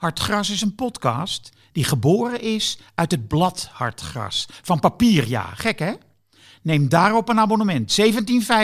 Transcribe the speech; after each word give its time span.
Hartgras 0.00 0.50
is 0.50 0.60
een 0.60 0.74
podcast 0.74 1.50
die 1.72 1.84
geboren 1.84 2.40
is 2.40 2.78
uit 2.94 3.10
het 3.10 3.28
blad 3.28 3.68
Hartgras. 3.72 4.46
Van 4.62 4.80
papier, 4.80 5.28
ja. 5.28 5.42
Gek, 5.42 5.78
hè? 5.78 5.92
Neem 6.62 6.88
daarop 6.88 7.28
een 7.28 7.38
abonnement. 7.38 8.00
17,50 8.00 8.06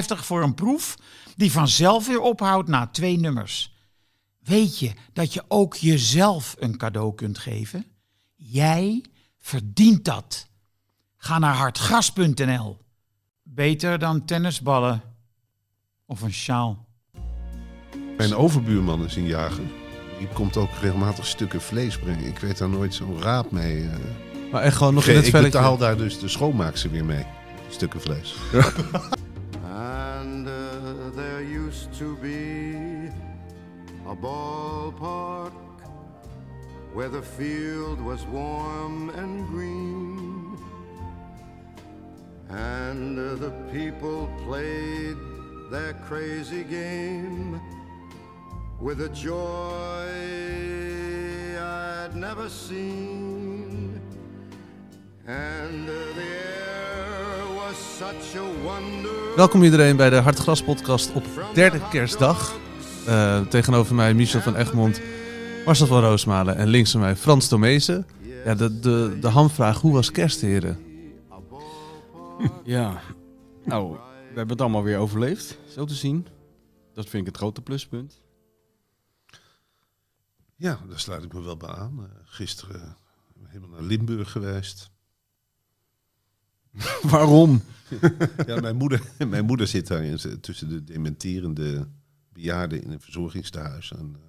voor 0.06 0.42
een 0.42 0.54
proef 0.54 0.96
die 1.34 1.52
vanzelf 1.52 2.06
weer 2.06 2.20
ophoudt 2.20 2.68
na 2.68 2.86
twee 2.86 3.18
nummers. 3.18 3.74
Weet 4.38 4.78
je 4.78 4.92
dat 5.12 5.32
je 5.32 5.44
ook 5.48 5.74
jezelf 5.74 6.56
een 6.58 6.76
cadeau 6.76 7.14
kunt 7.14 7.38
geven? 7.38 7.86
Jij 8.34 9.04
verdient 9.38 10.04
dat. 10.04 10.48
Ga 11.16 11.38
naar 11.38 11.54
hartgras.nl. 11.54 12.78
Beter 13.42 13.98
dan 13.98 14.24
tennisballen 14.24 15.02
of 16.06 16.20
een 16.20 16.32
sjaal. 16.32 16.86
Mijn 18.16 18.34
overbuurman 18.34 19.04
is 19.04 19.16
een 19.16 19.26
jager. 19.26 19.85
Die 20.18 20.28
komt 20.32 20.56
ook 20.56 20.68
regelmatig 20.80 21.26
stukken 21.26 21.60
vlees 21.60 21.98
brengen. 21.98 22.24
Ik 22.26 22.38
weet 22.38 22.58
daar 22.58 22.68
nooit 22.68 22.94
zo'n 22.94 23.22
raad 23.22 23.50
mee. 23.50 23.82
eh. 23.82 23.88
Maar 24.52 24.62
echt 24.62 24.76
gewoon 24.76 24.94
nog 24.94 25.02
ik, 25.02 25.08
in 25.08 25.16
het 25.16 25.24
ik 25.24 25.30
velletje. 25.30 25.58
betaal 25.58 25.76
daar 25.76 25.96
dus 25.96 26.18
de 26.18 26.28
schoonmaakster 26.28 26.90
weer 26.90 27.04
mee. 27.04 27.26
Stukken 27.68 28.00
vlees. 28.00 28.36
And 30.18 30.46
uh, 30.46 30.52
there 31.16 31.44
used 31.66 31.98
to 31.98 32.16
be 32.20 33.10
a 34.08 34.14
ballpark 34.14 35.52
where 36.94 37.10
the 37.10 37.22
field 37.36 38.00
was 38.00 38.20
warm 38.32 39.10
and 39.10 39.48
green. 39.52 40.58
And 42.48 43.18
uh, 43.18 43.34
the 43.40 43.52
people 43.72 44.28
played 44.46 45.16
their 45.70 45.94
crazy 46.08 46.64
game 46.70 47.60
with 48.80 49.00
a 49.00 49.08
joy 49.08 50.06
I'd 51.58 52.14
never 52.14 52.50
seen. 52.50 54.00
And 55.26 55.86
the 55.86 56.12
air 56.16 57.54
was 57.54 57.96
such 57.98 58.36
a 58.36 58.44
wonder. 58.64 59.36
Welkom 59.36 59.62
iedereen 59.62 59.96
bij 59.96 60.10
de 60.10 60.16
Hartgras 60.16 60.62
podcast 60.62 61.12
op 61.12 61.24
derde 61.54 61.80
kerstdag. 61.90 62.54
Eh, 63.06 63.40
tegenover 63.40 63.94
mij 63.94 64.14
Michel 64.14 64.40
van 64.40 64.56
Egmond, 64.56 65.00
Marcel 65.64 65.86
van 65.86 66.00
Roosmalen 66.00 66.56
en 66.56 66.68
links 66.68 66.90
van 66.90 67.00
mij 67.00 67.16
Frans 67.16 67.48
Tomezen. 67.48 68.06
Ja, 68.44 68.54
de, 68.54 68.80
de, 68.80 69.16
de 69.20 69.28
hamvraag, 69.28 69.80
hoe 69.80 69.92
was 69.92 70.10
kerst, 70.10 70.40
heren? 70.40 70.78
Ja, 72.64 73.00
nou, 73.64 73.92
we 73.92 73.98
hebben 74.26 74.48
het 74.48 74.60
allemaal 74.60 74.82
weer 74.82 74.98
overleefd, 74.98 75.58
zo 75.68 75.84
te 75.84 75.94
zien. 75.94 76.26
Dat 76.92 77.08
vind 77.08 77.22
ik 77.22 77.28
het 77.28 77.36
grote 77.36 77.62
pluspunt. 77.62 78.20
Ja, 80.56 80.80
daar 80.88 81.00
sluit 81.00 81.24
ik 81.24 81.32
me 81.32 81.42
wel 81.42 81.56
bij 81.56 81.68
aan. 81.68 81.98
Eh, 82.04 82.10
gisteren 82.24 82.96
helemaal 83.44 83.70
naar 83.70 83.82
Limburg 83.88 84.30
geweest. 84.30 84.90
Waarom? 87.02 87.62
Ja, 88.46 88.60
mijn 88.60 88.76
moeder, 88.76 89.02
mijn 89.28 89.44
moeder 89.44 89.66
zit 89.66 89.86
daar 89.86 90.04
in, 90.04 90.40
tussen 90.40 90.68
de 90.68 90.84
dementerende 90.84 91.88
bejaarden 92.32 92.82
in 92.82 92.90
een 92.90 93.00
verzorgingstehuis. 93.00 93.92
En, 93.92 94.16
eh, 94.16 94.22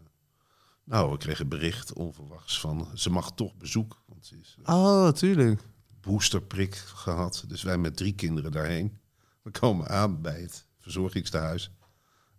nou, 0.84 1.12
we 1.12 1.18
kregen 1.18 1.48
bericht 1.50 1.94
onverwachts 1.94 2.60
van 2.60 2.88
ze 2.94 3.10
mag 3.10 3.34
toch 3.34 3.56
bezoek. 3.56 4.02
Want 4.06 4.26
ze 4.26 4.38
is 4.40 4.58
Oh, 4.64 5.10
tuurlijk. 5.10 5.62
boosterprik 6.02 6.76
gehad. 6.76 7.44
Dus 7.48 7.64
wij 7.64 7.78
met 7.78 7.98
drie 7.98 8.14
kinderen 8.14 8.52
daarheen. 8.52 8.98
We 9.42 9.52
komen 9.52 9.88
aan 9.90 10.22
bij 10.22 10.42
het 10.42 10.68
verzorgingstehuis. 10.80 11.72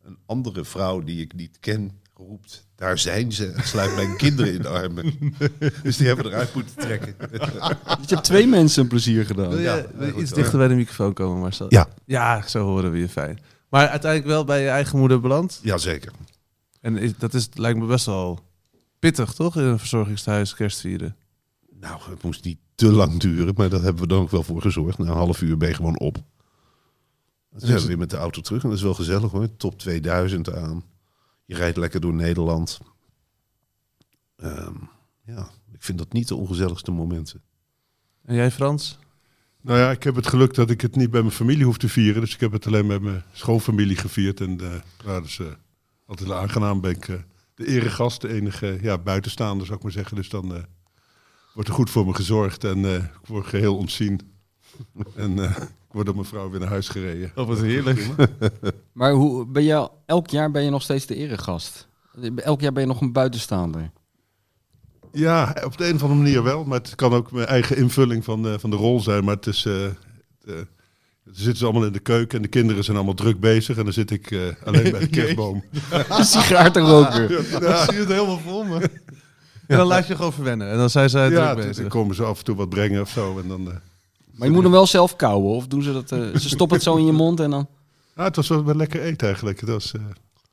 Een 0.03 0.19
andere 0.27 0.65
vrouw 0.65 1.01
die 1.01 1.21
ik 1.21 1.33
niet 1.35 1.59
ken 1.61 2.01
roept, 2.19 2.67
daar 2.75 2.99
zijn 2.99 3.33
ze. 3.33 3.47
En 3.47 3.63
sluit 3.63 3.95
mijn 3.95 4.17
kinderen 4.17 4.55
in 4.55 4.63
de 4.63 4.69
armen. 4.69 5.15
Dus 5.83 5.97
die 5.97 6.07
hebben 6.07 6.27
eruit 6.27 6.55
moeten 6.55 6.75
trekken. 6.77 7.15
Dus 7.31 7.41
je 8.09 8.15
hebt 8.15 8.25
twee 8.25 8.47
mensen 8.47 8.83
een 8.83 8.89
plezier 8.89 9.27
gedaan. 9.27 9.49
Wil 9.49 9.59
je 9.59 9.65
ja, 9.65 9.87
wil 9.95 10.07
je 10.07 10.13
goed 10.13 10.21
iets 10.23 10.31
hoor. 10.31 10.39
dichter 10.39 10.59
bij 10.59 10.69
de 10.69 10.75
microfoon 10.75 11.13
komen, 11.13 11.41
Marcel? 11.41 11.67
Ja. 11.69 11.89
Ja, 12.07 12.47
zo 12.49 12.65
horen 12.65 12.91
we 12.91 12.99
je 12.99 13.09
fijn. 13.09 13.39
Maar 13.69 13.89
uiteindelijk 13.89 14.31
wel 14.31 14.45
bij 14.45 14.63
je 14.63 14.69
eigen 14.69 14.99
moeder 14.99 15.21
beland. 15.21 15.61
Jazeker. 15.63 16.13
En 16.81 16.97
is- 16.97 17.17
dat 17.19 17.35
is, 17.35 17.49
lijkt 17.55 17.79
me 17.79 17.87
best 17.87 18.07
wel 18.07 18.41
pittig, 18.99 19.33
toch? 19.33 19.57
In 19.57 19.63
een 19.63 19.79
verzorgingshuis 19.79 20.55
kerst 20.55 20.81
vieren. 20.81 21.17
Nou, 21.81 22.01
het 22.11 22.23
moest 22.23 22.45
niet 22.45 22.59
te 22.75 22.93
lang 22.93 23.21
duren, 23.21 23.55
maar 23.57 23.69
daar 23.69 23.83
hebben 23.83 24.03
we 24.03 24.09
dan 24.09 24.21
ook 24.21 24.31
wel 24.31 24.43
voor 24.43 24.61
gezorgd. 24.63 24.99
Na 24.99 25.05
een 25.05 25.13
half 25.17 25.43
uur 25.43 25.57
ben 25.57 25.69
je 25.69 25.75
gewoon 25.75 25.99
op. 25.99 26.15
Dan 27.51 27.61
zijn 27.61 27.81
we 27.81 27.87
weer 27.87 27.99
met 27.99 28.11
de 28.11 28.17
auto 28.17 28.41
terug 28.41 28.63
en 28.63 28.69
dat 28.69 28.79
is 28.79 28.85
wel 28.85 28.95
gezellig 28.95 29.31
hoor. 29.31 29.57
Top 29.57 29.79
2000 29.79 30.53
aan. 30.55 30.83
Je 31.49 31.55
rijdt 31.55 31.77
lekker 31.77 32.01
door 32.01 32.15
Nederland. 32.15 32.81
Ehm, 34.37 34.75
ja, 35.25 35.51
ik 35.73 35.83
vind 35.83 35.99
dat 35.99 36.13
niet 36.13 36.29
de 36.29 36.35
ongezelligste 36.35 36.91
momenten. 36.91 37.43
En 38.25 38.35
jij, 38.35 38.51
Frans? 38.51 38.99
Nou 39.61 39.79
ja, 39.79 39.91
ik 39.91 40.03
heb 40.03 40.15
het 40.15 40.27
geluk 40.27 40.55
dat 40.55 40.71
ik 40.71 40.81
het 40.81 40.97
niet 40.97 41.11
bij 41.11 41.21
mijn 41.21 41.33
familie 41.33 41.65
hoef 41.65 41.79
te 41.79 41.89
vieren. 41.89 42.21
Dus 42.21 42.35
ik 42.35 42.41
heb 42.41 42.53
het 42.53 42.67
alleen 42.67 42.87
met 42.87 43.03
mijn 43.03 43.23
schoonfamilie 43.33 43.97
gevierd. 43.97 44.41
En 44.41 44.63
uh, 44.63 44.75
nou, 45.05 45.23
dus, 45.23 45.39
eh, 45.39 45.47
altijd 46.07 46.31
aangenaam 46.31 46.81
ben 46.81 46.91
ik 46.91 47.09
eh, 47.09 47.17
de 47.55 47.67
eregast, 47.67 48.21
de 48.21 48.33
enige 48.33 48.79
ja, 48.83 48.99
buitenstaander 48.99 49.67
zou 49.67 49.79
ik 49.79 49.85
maar 49.85 49.93
zeggen. 49.93 50.17
Dus 50.17 50.29
dan 50.29 50.55
eh, 50.55 50.63
wordt 51.55 51.69
er 51.69 51.75
goed 51.75 51.91
voor 51.91 52.07
me 52.07 52.15
gezorgd 52.15 52.65
en 52.65 52.85
eh, 52.85 52.95
ik 52.95 53.27
word 53.27 53.47
geheel 53.47 53.77
ontzien. 53.77 54.21
en 55.17 55.39
eh, 55.39 55.51
ik 55.57 55.93
word 55.95 56.07
door 56.07 56.15
mijn 56.15 56.27
vrouw 56.27 56.51
weer 56.51 56.61
naar 56.61 56.69
huis 56.69 56.89
gereden. 56.89 57.33
Oh, 57.35 57.47
wat 57.47 57.61
heerlijk. 57.61 58.07
Maar 58.93 59.13
hoe, 59.13 59.47
ben 59.47 59.63
je, 59.63 59.91
elk 60.07 60.29
jaar 60.31 60.51
ben 60.51 60.63
je 60.65 60.71
nog 60.71 60.83
steeds 60.83 61.07
de 61.07 61.15
eregast. 61.15 61.89
Elk 62.37 62.61
jaar 62.61 62.73
ben 62.73 62.83
je 62.83 62.89
nog 62.89 63.01
een 63.01 63.13
buitenstaander. 63.13 63.91
Ja, 65.13 65.57
op 65.65 65.79
de 65.79 65.89
een 65.89 65.95
of 65.95 66.03
andere 66.03 66.21
manier 66.21 66.43
wel. 66.43 66.65
Maar 66.65 66.79
het 66.79 66.95
kan 66.95 67.13
ook 67.13 67.33
mijn 67.33 67.47
eigen 67.47 67.77
invulling 67.77 68.25
van, 68.25 68.43
de- 68.43 68.59
van 68.59 68.71
de 68.71 68.77
rol 68.77 69.01
zijn. 69.01 69.25
Maar 69.25 69.35
het 69.35 69.47
is... 69.47 69.65
eh, 69.65 69.75
het, 69.83 69.95
eh, 70.47 70.55
dan 71.25 71.37
zitten 71.37 71.57
ze 71.57 71.65
allemaal 71.65 71.85
in 71.87 71.93
de 71.93 71.99
keuken 71.99 72.37
en 72.37 72.43
de 72.43 72.49
kinderen 72.49 72.85
zijn 72.85 72.97
allemaal 72.97 73.15
druk 73.15 73.41
bezig. 73.41 73.77
En 73.77 73.85
dan 73.85 73.93
zit 73.93 74.11
ik 74.11 74.31
eh, 74.31 74.39
alleen 74.65 74.91
bij 74.91 75.01
de 75.01 75.09
kerstboom. 75.19 75.65
Een 76.09 76.25
sigaartenroker. 76.25 77.31
Ik 77.31 77.47
zie 77.89 77.99
het 77.99 78.09
helemaal 78.09 78.39
voor 78.39 78.67
me. 78.67 78.91
En 79.67 79.77
dan 79.77 79.87
laat 79.87 80.07
je 80.07 80.17
gewoon 80.17 80.33
verwennen. 80.33 80.71
En 80.71 80.77
dan 80.77 80.91
zijn 80.91 81.11
zij 81.11 81.31
Ja, 81.31 81.45
druk 81.45 81.57
dus 81.57 81.65
bezig. 81.67 81.81
dan 81.83 81.89
komen 81.91 82.15
ze 82.15 82.25
af 82.25 82.39
en 82.39 82.45
toe 82.45 82.57
wat 82.57 82.69
brengen 82.69 83.01
of 83.01 83.09
zo. 83.11 83.39
En 83.39 83.49
dan, 83.49 83.71
eh, 83.71 83.77
Maar 84.39 84.49
je 84.49 84.55
moet 84.55 84.63
hem 84.63 84.73
wel 84.73 84.87
zelf 84.87 85.17
kauwen. 85.17 85.55
Of 85.55 85.67
doen 85.67 85.83
ze 85.83 85.93
dat? 85.93 86.13
eh, 86.13 86.37
ze 86.37 86.49
stoppen 86.49 86.77
het 86.77 86.85
zo 86.87 86.97
in 86.97 87.07
je 87.07 87.13
mond 87.13 87.41
en 87.41 87.51
dan... 87.51 87.69
ah, 88.15 88.25
het 88.25 88.37
was 88.37 88.49
wel, 88.49 88.65
wel 88.65 88.75
lekker 88.75 89.03
eten 89.03 89.27
eigenlijk. 89.27 89.61
Het 89.61 89.69
was 89.69 89.93
eh, 89.95 90.01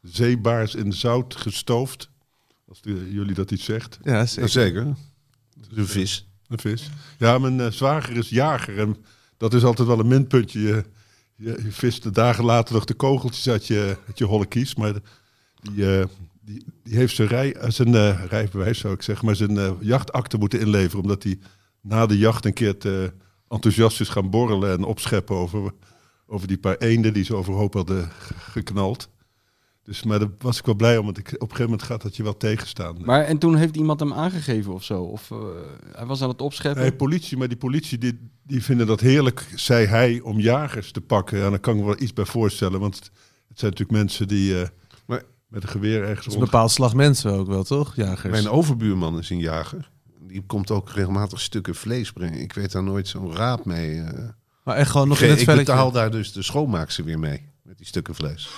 zeebaars 0.01 0.75
in 0.75 0.93
zout 0.93 1.35
gestoofd. 1.35 2.09
Als 2.69 2.81
die- 2.81 3.11
jullie 3.13 3.33
dat 3.33 3.51
iets 3.51 3.63
zegt. 3.65 3.99
Ja, 4.03 4.25
zeker. 4.25 4.95
Een 5.75 5.87
vis. 5.87 6.27
Een 6.47 6.59
vis. 6.59 6.89
Ja, 7.17 7.37
mijn 7.37 7.59
eh, 7.59 7.71
zwager 7.71 8.17
is 8.17 8.29
jager. 8.29 8.79
En 8.79 8.97
dat 9.37 9.53
is 9.53 9.63
altijd 9.63 9.87
wel 9.87 9.99
een 9.99 10.07
minpuntje. 10.07 10.59
Je, 10.61 10.83
je, 11.35 11.59
je 11.63 11.71
vist 11.71 12.03
de 12.03 12.11
dagen 12.11 12.43
later 12.45 12.73
nog 12.73 12.85
de 12.85 12.93
kogeltjes 12.93 13.49
uit 13.49 13.67
je, 13.67 13.97
uit 14.07 14.17
je 14.17 14.25
holle 14.25 14.45
kies. 14.45 14.75
Maar 14.75 14.93
die, 15.61 15.97
eh, 15.99 16.05
die, 16.41 16.65
die 16.83 16.95
heeft 16.97 17.15
zijn, 17.15 17.27
rij, 17.27 17.55
zijn 17.67 17.95
eh, 17.95 18.23
rijbewijs, 18.29 18.79
zou 18.79 18.93
ik 18.93 19.01
zeggen, 19.01 19.25
maar 19.25 19.35
zijn 19.35 19.57
eh, 19.57 19.71
jachtakte 19.79 20.37
moeten 20.37 20.59
inleveren. 20.59 21.01
Omdat 21.01 21.23
hij 21.23 21.39
na 21.81 22.05
de 22.05 22.17
jacht 22.17 22.45
een 22.45 22.53
keer 22.53 22.77
te 22.77 23.13
enthousiast 23.47 24.01
is 24.01 24.09
gaan 24.09 24.29
borrelen 24.29 24.71
en 24.71 24.83
opscheppen 24.83 25.35
over, 25.35 25.71
over 26.27 26.47
die 26.47 26.57
paar 26.57 26.77
eenden 26.77 27.13
die 27.13 27.23
ze 27.23 27.35
overhoop 27.35 27.73
hadden 27.73 28.09
geknald. 28.37 29.09
Dus, 29.83 30.03
maar 30.03 30.19
daar 30.19 30.29
was 30.39 30.59
ik 30.59 30.65
wel 30.65 30.75
blij 30.75 30.97
om, 30.97 31.05
want 31.05 31.17
ik, 31.17 31.27
op 31.27 31.33
een 31.33 31.39
gegeven 31.41 31.63
moment 31.63 31.83
gaat 31.83 32.01
dat 32.01 32.15
je 32.15 32.23
wel 32.23 32.37
tegenstaan. 32.37 32.97
Maar 33.03 33.23
en 33.23 33.37
toen 33.37 33.55
heeft 33.55 33.75
iemand 33.75 33.99
hem 33.99 34.13
aangegeven 34.13 34.73
of 34.73 34.83
zo? 34.83 35.01
Of 35.01 35.31
eh, 35.31 35.37
hij 35.91 36.05
was 36.05 36.21
aan 36.21 36.29
het 36.29 36.41
opscheppen? 36.41 36.81
Nee, 36.81 36.93
politie, 36.93 37.37
maar 37.37 37.47
die 37.47 37.57
politie 37.57 37.97
die, 37.97 38.19
die 38.43 38.63
vinden 38.63 38.87
dat 38.87 38.99
heerlijk, 38.99 39.47
zei 39.55 39.85
hij, 39.85 40.19
om 40.23 40.39
jagers 40.39 40.91
te 40.91 41.01
pakken. 41.01 41.43
En 41.43 41.49
daar 41.49 41.59
kan 41.59 41.73
ik 41.73 41.79
me 41.79 41.85
wel 41.85 42.01
iets 42.01 42.13
bij 42.13 42.25
voorstellen, 42.25 42.79
want 42.79 42.95
het 43.47 43.59
zijn 43.59 43.71
natuurlijk 43.71 43.99
mensen 43.99 44.27
die 44.27 44.61
eh, 44.61 44.67
Maar- 45.05 45.23
met 45.47 45.63
een 45.63 45.69
geweer 45.69 46.01
ergens 46.01 46.17
Dat 46.17 46.27
is 46.27 46.33
een 46.33 46.39
bepaald 46.45 46.71
slag 46.71 46.93
mensen 46.93 47.31
ook 47.31 47.47
wel, 47.47 47.63
toch? 47.63 47.95
Jagers. 47.95 48.31
Mijn 48.31 48.49
overbuurman 48.49 49.17
is 49.17 49.29
een 49.29 49.39
jager. 49.39 49.91
Die 50.35 50.43
komt 50.47 50.71
ook 50.71 50.89
regelmatig 50.89 51.41
stukken 51.41 51.75
vlees 51.75 52.11
brengen. 52.11 52.39
Ik 52.41 52.53
weet 52.53 52.71
daar 52.71 52.83
nooit 52.83 53.07
zo'n 53.07 53.35
raad 53.35 53.65
mee. 53.65 54.01
eh. 54.01 54.23
Maar 54.63 54.75
echt 54.75 54.91
gewoon 54.91 55.07
nog 55.07 55.19
het 55.19 55.39
ik 55.39 55.45
betaal 55.45 55.91
daar 55.91 56.11
dus 56.11 56.31
de 56.31 56.41
schoonmaakster 56.43 57.03
weer 57.03 57.19
mee. 57.19 57.49
Met 57.63 57.77
die 57.77 57.85
stukken 57.85 58.15
vlees. 58.15 58.49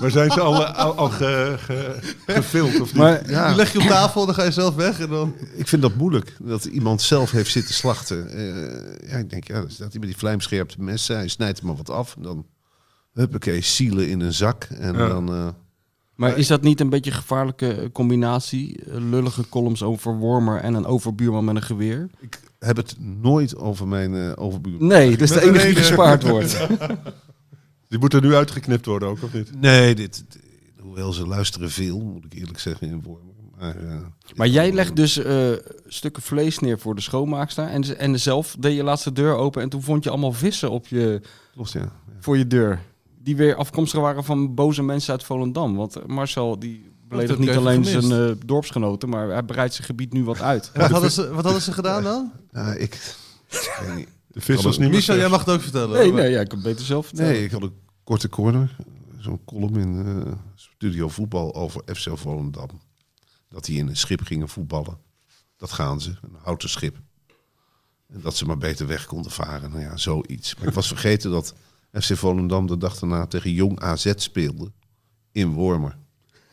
Maar 0.00 0.10
zijn 0.10 0.30
ze 0.30 0.40
al, 0.40 0.64
al, 0.66 0.94
al 0.94 1.08
ge, 1.08 1.54
ge, 1.58 1.98
gefilmd 2.26 2.80
of 2.80 2.86
niet? 2.92 3.02
Maar 3.02 3.30
Ja, 3.30 3.46
Die 3.46 3.56
leg 3.56 3.72
je 3.72 3.78
op 3.78 3.84
tafel, 3.84 4.26
dan 4.26 4.34
ga 4.34 4.42
je 4.42 4.50
zelf 4.52 4.74
weg 4.74 5.00
en 5.00 5.08
dan... 5.08 5.34
ik 5.54 5.68
vind 5.68 5.82
dat 5.82 5.94
moeilijk. 5.94 6.36
Dat 6.40 6.64
iemand 6.64 7.02
zelf 7.02 7.30
heeft 7.30 7.50
zitten 7.50 7.74
slachten. 7.74 8.30
Eh, 8.30 9.10
ja, 9.10 9.16
ik 9.16 9.30
denk, 9.30 9.46
ja, 9.46 9.60
dan 9.60 9.70
staat 9.70 9.90
hij 9.90 9.98
met 10.00 10.08
die 10.08 10.18
vlijmscherpte 10.18 10.82
messen. 10.82 11.16
Hij 11.16 11.28
snijdt 11.28 11.58
er 11.58 11.66
maar 11.66 11.76
wat 11.76 11.90
af. 11.90 12.16
En 12.16 12.22
dan, 12.22 12.46
huppakee, 13.12 13.60
zielen 13.60 14.08
in 14.08 14.20
een 14.20 14.32
zak. 14.34 14.64
En 14.64 14.96
Ja. 14.96 15.08
dan... 15.08 15.34
eh, 15.34 15.48
Maar 16.14 16.38
is 16.38 16.46
dat 16.46 16.62
niet 16.62 16.80
een 16.80 16.90
beetje 16.90 17.10
een 17.10 17.16
gevaarlijke 17.16 17.90
combinatie? 17.92 18.84
Eh, 18.84 18.94
Lullige 18.94 19.48
columns 19.48 19.82
over 19.82 20.16
Wormer 20.16 20.60
en 20.60 20.74
een 20.74 20.86
overbuurman 20.86 21.44
met 21.44 21.56
een 21.56 21.62
geweer? 21.62 22.10
ik 22.20 22.40
heb 22.58 22.76
het 22.76 22.96
nooit 22.98 23.56
over 23.56 23.88
mijn 23.88 24.14
eh, 24.14 24.32
overbuurman. 24.34 24.88
Nee, 24.88 25.10
dat 25.10 25.20
is 25.20 25.30
de 25.30 25.42
enige 25.42 25.66
die 25.66 25.76
gespaard 25.76 26.22
wordt. 26.22 26.56
Die 27.88 28.00
moet 28.00 28.14
er 28.14 28.20
nu 28.20 28.34
uitgeknipt 28.34 28.86
worden 28.86 29.08
ook, 29.08 29.22
of 29.22 29.32
niet? 29.32 29.60
Nee, 29.60 29.94
dit, 29.94 30.24
hoewel 30.80 31.12
ze 31.12 31.26
luisteren 31.26 31.70
veel, 31.70 32.00
moet 32.00 32.24
ik 32.24 32.34
eerlijk 32.34 32.58
zeggen, 32.58 32.88
in 32.88 33.02
Wormer. 33.02 33.32
Maar, 33.58 33.76
eh, 33.76 33.96
Maar 34.34 34.48
jij 34.48 34.72
legt 34.72 34.96
dus 34.96 35.16
eh, 35.16 35.50
stukken 35.86 36.22
vlees 36.22 36.58
neer 36.58 36.78
voor 36.78 36.94
de 36.94 37.00
schoonmaakster. 37.00 37.66
En, 37.66 37.98
en 37.98 38.20
zelf 38.20 38.56
deed 38.58 38.76
je 38.76 38.82
laatste 38.82 39.12
deur 39.12 39.34
open. 39.34 39.62
En 39.62 39.68
toen 39.68 39.82
vond 39.82 40.04
je 40.04 40.10
allemaal 40.10 40.32
vissen 40.32 40.70
op 40.70 40.86
je, 40.86 41.20
Klopt, 41.54 41.72
ja. 41.72 41.92
voor 42.20 42.38
je 42.38 42.46
deur. 42.46 42.80
Die 43.22 43.36
weer 43.36 43.54
afkomstig 43.54 44.00
waren 44.00 44.24
van 44.24 44.54
boze 44.54 44.82
mensen 44.82 45.12
uit 45.12 45.24
Volendam. 45.24 45.76
Want 45.76 46.06
Marcel 46.06 46.58
die 46.58 46.92
beledigt 47.08 47.38
niet 47.38 47.56
alleen 47.56 47.84
gemist. 47.84 48.06
zijn 48.06 48.28
eh, 48.30 48.36
dorpsgenoten. 48.46 49.08
Maar 49.08 49.28
hij 49.28 49.42
breidt 49.42 49.74
zijn 49.74 49.86
gebied 49.86 50.12
nu 50.12 50.24
wat 50.24 50.40
uit. 50.40 50.70
Wat 50.74 50.90
hadden, 50.90 51.10
ze, 51.10 51.32
wat 51.32 51.44
hadden 51.44 51.62
ze 51.62 51.72
gedaan 51.72 52.02
dan? 52.02 52.32
Nou, 52.50 52.76
ik, 52.76 52.94
ik 53.48 53.78
weet 53.86 53.96
niet. 53.96 54.08
De 54.26 54.40
vis 54.40 54.62
was 54.62 54.78
niet 54.78 54.90
Michel, 54.90 55.16
jij 55.16 55.28
mag 55.28 55.44
het 55.44 55.54
ook 55.54 55.60
vertellen. 55.60 55.98
Nee, 55.98 56.12
nee, 56.12 56.30
ja, 56.30 56.40
ik 56.40 56.48
kan 56.48 56.58
het 56.58 56.66
beter 56.66 56.84
zelf 56.84 57.06
vertellen. 57.06 57.32
Nee, 57.32 57.44
ik 57.44 57.50
had 57.50 57.62
een 57.62 57.74
korte 58.04 58.28
corner. 58.28 58.76
Zo'n 59.18 59.44
column 59.44 59.76
in 59.76 60.06
eh, 60.06 60.32
Studio 60.54 61.08
Voetbal 61.08 61.54
over 61.54 61.82
FC 61.94 62.08
Volendam. 62.18 62.68
Dat 63.48 63.64
die 63.64 63.78
in 63.78 63.88
een 63.88 63.96
schip 63.96 64.22
gingen 64.22 64.48
voetballen. 64.48 64.98
Dat 65.56 65.72
gaan 65.72 66.00
ze, 66.00 66.10
een 66.10 66.36
houten 66.42 66.68
schip. 66.68 66.96
En 68.08 68.20
dat 68.20 68.36
ze 68.36 68.44
maar 68.44 68.58
beter 68.58 68.86
weg 68.86 69.06
konden 69.06 69.32
varen. 69.32 69.70
Nou 69.70 69.82
ja, 69.82 69.96
zoiets. 69.96 70.54
Maar 70.54 70.68
ik 70.68 70.74
was 70.74 70.88
vergeten 70.88 71.30
dat 71.30 71.54
FC 72.00 72.16
Volendam 72.16 72.66
de 72.66 72.76
dag 72.78 72.98
daarna 72.98 73.26
tegen 73.26 73.52
Jong 73.52 73.80
AZ 73.80 74.12
speelde. 74.16 74.72
In 75.32 75.52
Wormer. 75.52 75.96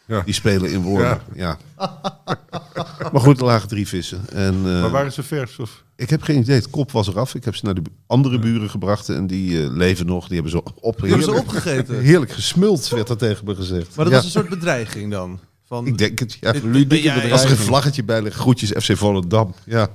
Ja. 0.07 0.21
Die 0.21 0.33
spelen 0.33 0.71
in 0.71 0.81
Wormer, 0.81 1.21
ja. 1.35 1.57
maar 3.11 3.21
goed, 3.21 3.39
er 3.39 3.45
lagen 3.45 3.67
drie 3.67 3.87
vissen. 3.87 4.21
En, 4.29 4.53
eh, 4.55 4.81
Maar 4.81 4.89
waren 4.89 5.11
ze 5.13 5.23
vers? 5.23 5.57
Of? 5.59 5.83
ik 5.95 6.09
heb 6.09 6.21
geen 6.21 6.39
idee. 6.39 6.55
Het 6.55 6.69
kop 6.69 6.91
was 6.91 7.07
eraf. 7.07 7.35
Ik 7.35 7.45
heb 7.45 7.55
ze 7.55 7.65
naar 7.65 7.73
de 7.73 7.81
andere 8.07 8.39
buren 8.39 8.69
gebracht. 8.69 9.09
En 9.09 9.27
die 9.27 9.63
eh, 9.63 9.69
leven 9.71 10.05
nog. 10.05 10.25
Die 10.25 10.33
hebben 10.33 10.51
ze 10.51 10.63
op. 10.63 10.97
Die 10.99 11.09
hebben 11.09 11.23
ze 11.23 11.31
heerlijk- 11.31 11.47
opgegeten. 11.55 11.99
Heerlijk 12.09 12.31
gesmuld, 12.31 12.89
werd 12.89 13.09
er 13.09 13.17
tegen 13.17 13.45
me 13.45 13.55
gezegd. 13.55 13.95
Maar 13.95 14.05
dat 14.05 14.13
Ja, 14.13 14.15
was 14.15 14.25
een 14.25 14.31
soort 14.41 14.49
bedreiging 14.49 15.11
dan? 15.11 15.39
Van, 15.65 15.87
Ik 15.87 15.97
denk 15.97 16.19
het, 16.19 16.37
ja. 16.41 16.51
Ludieke 16.63 17.01
jij- 17.01 17.13
Als 17.13 17.21
er 17.21 17.23
een 17.23 17.29
bedreiging. 17.29 17.59
vlaggetje 17.59 18.03
bij 18.03 18.21
ligt, 18.21 18.35
groetjes 18.35 18.69
FC 18.83 18.97
Volendam. 18.97 19.53
Ja. 19.65 19.89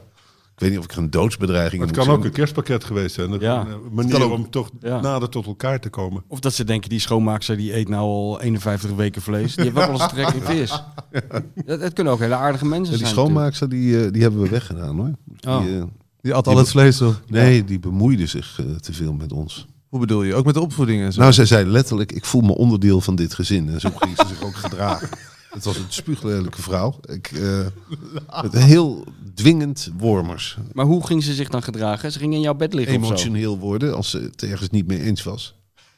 Ik 0.54 0.60
weet 0.60 0.70
niet 0.70 0.78
of 0.78 0.84
ik 0.84 0.92
er 0.92 0.98
een 0.98 1.10
doodsbedreiging 1.10 1.80
Het 1.80 1.90
in 1.90 1.96
kan 1.96 2.06
moet 2.06 2.16
ook 2.18 2.24
een 2.24 2.30
kerstpakket 2.32 2.84
geweest 2.84 3.14
zijn. 3.14 3.40
Ja. 3.40 3.60
Een 3.66 3.80
manier 3.94 4.12
kan 4.12 4.22
ook. 4.22 4.32
om 4.32 4.50
toch 4.50 4.70
Ja. 4.80 5.00
nader 5.00 5.28
tot 5.28 5.46
elkaar 5.46 5.80
te 5.80 5.88
komen. 5.88 6.22
Of 6.28 6.40
dat 6.40 6.52
ze 6.54 6.64
denken, 6.64 6.90
die 6.90 6.98
schoonmaakster 7.00 7.56
die 7.56 7.76
eet 7.76 7.88
nou 7.88 8.02
al 8.02 8.40
51 8.40 8.90
weken 8.90 9.22
vlees. 9.22 9.54
Die 9.54 9.64
heeft 9.64 9.76
ook 9.76 9.84
wel 9.86 10.00
eens 10.00 10.08
trek 10.12 10.28
in 10.28 10.40
vis. 10.42 10.82
Dat, 11.66 11.80
het 11.80 11.92
kunnen 11.92 12.12
ook 12.12 12.18
hele 12.18 12.34
aardige 12.34 12.64
mensen 12.66 12.92
Ja, 12.92 12.98
die 12.98 13.06
zijn. 13.06 13.18
schoonmaakster, 13.18 13.68
die, 13.68 14.04
eh, 14.04 14.12
die 14.12 14.22
hebben 14.22 14.40
we 14.42 14.48
weggedaan 14.48 14.96
hoor. 14.96 15.10
Die, 15.24 15.50
Oh. 15.50 15.76
eh, 15.76 15.82
die 16.20 16.34
at 16.34 16.46
al 16.46 16.56
het 16.56 16.68
vlees 16.70 17.00
op. 17.02 17.20
nee, 17.26 17.64
die 17.64 17.78
bemoeide 17.78 18.26
zich 18.26 18.58
eh, 18.60 18.74
te 18.74 18.92
veel 18.92 19.12
met 19.12 19.32
ons. 19.32 19.66
Hoe 19.88 20.00
bedoel 20.00 20.22
je? 20.22 20.34
Ook 20.34 20.44
met 20.44 20.54
de 20.54 20.60
opvoeding 20.60 21.02
en 21.02 21.12
zo? 21.12 21.20
Nou, 21.20 21.32
zij 21.32 21.46
zei 21.46 21.66
letterlijk, 21.66 22.12
ik 22.12 22.24
voel 22.24 22.40
me 22.40 22.54
onderdeel 22.54 23.00
van 23.00 23.14
dit 23.14 23.34
gezin. 23.34 23.68
En 23.68 23.80
zo 23.80 23.90
ging 23.96 24.16
ze 24.16 24.24
zich 24.28 24.42
ook 24.42 24.54
gedragen. 24.56 25.08
Het 25.54 25.64
was 25.64 25.76
een 25.76 25.84
spuuglelijke 25.88 26.62
vrouw. 26.62 26.98
Ik, 27.02 27.32
eh, 27.32 28.42
met 28.42 28.62
heel 28.62 29.04
dwingend 29.34 29.90
wormers. 29.98 30.56
Maar 30.72 30.84
hoe 30.84 31.06
ging 31.06 31.22
ze 31.22 31.34
zich 31.34 31.48
dan 31.48 31.62
gedragen? 31.62 32.12
Ze 32.12 32.18
ging 32.18 32.34
in 32.34 32.40
jouw 32.40 32.54
bed 32.54 32.74
liggen 32.74 32.96
of 32.96 33.00
zo? 33.00 33.06
Emotioneel 33.06 33.58
worden 33.58 33.96
als 33.96 34.10
ze 34.10 34.18
het 34.18 34.42
ergens 34.42 34.70
niet 34.70 34.86
mee 34.86 35.00
eens 35.00 35.22
was. 35.22 35.54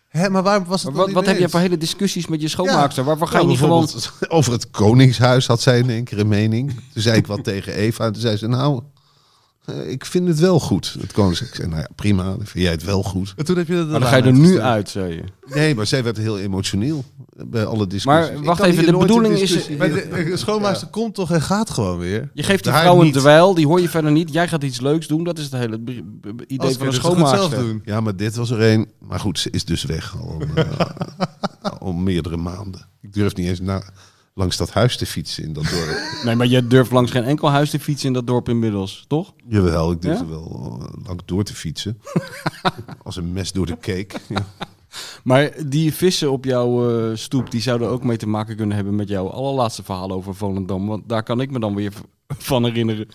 Hè, 0.08 0.30
maar 0.30 0.42
waarom 0.42 0.64
was 0.64 0.82
het 0.82 0.88
Maar 0.88 0.98
wat, 0.98 1.06
niet 1.06 1.14
wat 1.14 1.26
heb 1.26 1.38
je 1.38 1.48
voor 1.48 1.60
hele 1.60 1.78
discussies 1.78 2.26
met 2.26 2.40
je 2.40 2.48
schoonmaakster? 2.48 3.04
Waarvoor 3.04 3.26
ga 3.26 3.32
je 3.32 3.38
Nou, 3.38 3.48
niet 3.48 3.58
gewoon... 3.58 3.80
bijvoorbeeld 3.80 4.30
Over 4.38 4.52
het 4.52 4.70
Koningshuis 4.70 5.46
had 5.46 5.60
zij 5.60 5.78
in 5.78 5.90
één 5.90 6.04
keer 6.04 6.18
een 6.18 6.28
mening. 6.28 6.70
Toen 6.92 7.02
zei 7.02 7.16
ik 7.16 7.26
wat 7.26 7.44
tegen 7.44 7.74
Eva. 7.74 8.04
En 8.04 8.12
toen 8.12 8.20
zei 8.20 8.36
ze, 8.36 8.46
nou, 8.46 8.82
ik 9.86 10.04
vind 10.04 10.28
het 10.28 10.38
wel 10.38 10.60
goed. 10.60 10.96
Het 11.00 11.12
Koningshuis. 11.12 11.50
Ik 11.50 11.56
zei, 11.56 11.68
nou 11.68 11.80
ja, 11.80 11.88
prima. 11.94 12.24
Dan 12.24 12.36
vind 12.46 12.64
jij 12.64 12.72
het 12.72 12.84
wel 12.84 13.02
goed. 13.02 13.32
En 13.36 13.44
toen 13.44 13.56
heb 13.56 13.66
je 13.66 13.74
de 13.74 13.84
Maar 13.84 14.00
dan 14.00 14.08
ga 14.08 14.16
je 14.16 14.22
er 14.22 14.32
nu 14.32 14.60
uit, 14.60 14.88
zei 14.88 15.14
je. 15.14 15.22
Nee, 15.54 15.74
maar 15.74 15.86
zij 15.86 16.02
werd 16.02 16.16
heel 16.16 16.38
emotioneel 16.38 17.04
bij 17.46 17.64
alle 17.64 17.86
discussies. 17.86 18.30
Maar 18.34 18.42
wacht 18.44 18.62
even, 18.62 18.86
de 18.86 18.96
bedoeling 18.96 19.38
is- 19.38 19.68
Maar 19.68 19.88
de, 19.88 20.08
de 20.30 20.36
schoonmaakster 20.36 20.88
komt 20.88 21.14
toch 21.14 21.30
en 21.32 21.42
gaat 21.42 21.70
gewoon 21.70 21.98
weer? 21.98 22.30
Je 22.34 22.42
geeft 22.42 22.64
die 22.64 22.72
vrouw 22.72 23.02
een 23.02 23.12
dweil, 23.12 23.54
die 23.54 23.66
hoor 23.66 23.80
je 23.80 23.88
verder 23.88 24.10
niet. 24.12 24.32
Jij 24.32 24.48
gaat 24.48 24.62
iets 24.62 24.80
leuks 24.80 25.06
doen. 25.06 25.24
Dat 25.24 25.38
is 25.38 25.44
het 25.44 25.52
hele 25.52 25.80
idee 26.46 26.58
Als 26.58 26.76
van 26.76 26.86
een 26.86 26.92
schoonmaakster. 26.92 27.58
doen. 27.58 27.82
Ja, 27.84 28.00
maar 28.00 28.16
dit 28.16 28.36
was 28.36 28.50
er 28.50 28.60
een. 28.62 28.88
Maar 29.00 29.20
goed, 29.20 29.38
ze 29.38 29.50
is 29.50 29.64
dus 29.64 29.84
weg 29.84 30.16
al, 30.20 30.42
eh, 30.54 30.64
al 31.80 31.92
meerdere 31.92 32.36
maanden. 32.36 32.86
Ik 33.02 33.12
durf 33.12 33.34
niet 33.34 33.46
eens 33.46 33.60
na, 33.60 33.82
langs 34.36 34.56
dat 34.56 34.70
huis 34.72 34.96
te 34.96 35.06
fietsen 35.06 35.44
in 35.44 35.52
dat 35.52 35.64
dorp. 35.64 35.98
Nee, 36.24 36.34
maar 36.34 36.46
je 36.46 36.66
durft 36.66 36.90
langs 36.90 37.10
geen 37.10 37.24
enkel 37.24 37.50
huis 37.50 37.70
te 37.70 37.80
fietsen 37.80 38.06
in 38.06 38.12
dat 38.12 38.26
dorp 38.26 38.48
inmiddels, 38.48 39.04
toch? 39.08 39.32
Jawel, 39.48 39.90
ik 39.90 40.02
durfde 40.02 40.24
Ja? 40.24 40.30
wel 40.30 40.78
eh, 40.80 41.06
lang 41.06 41.20
door 41.24 41.44
te 41.44 41.54
fietsen. 41.54 42.00
Als 43.02 43.16
een 43.16 43.32
mes 43.32 43.52
door 43.52 43.66
de 43.66 43.78
cake. 43.80 44.16
Ja. 44.28 44.46
Maar 45.24 45.52
die 45.66 45.94
vissen 45.94 46.30
op 46.32 46.44
jouw 46.44 46.90
eh, 47.10 47.16
stoep, 47.16 47.50
die 47.50 47.60
zouden 47.60 47.88
ook 47.88 48.04
mee 48.04 48.16
te 48.16 48.28
maken 48.28 48.56
kunnen 48.56 48.76
hebben 48.76 48.94
met 48.94 49.08
jouw 49.08 49.28
allerlaatste 49.28 49.82
verhaal 49.82 50.10
over 50.10 50.34
Volendam. 50.34 50.86
Want 50.86 51.08
daar 51.08 51.22
kan 51.22 51.40
ik 51.40 51.50
me 51.50 51.58
dan 51.60 51.74
weer 51.74 51.92
van 52.28 52.64
herinneren. 52.64 53.08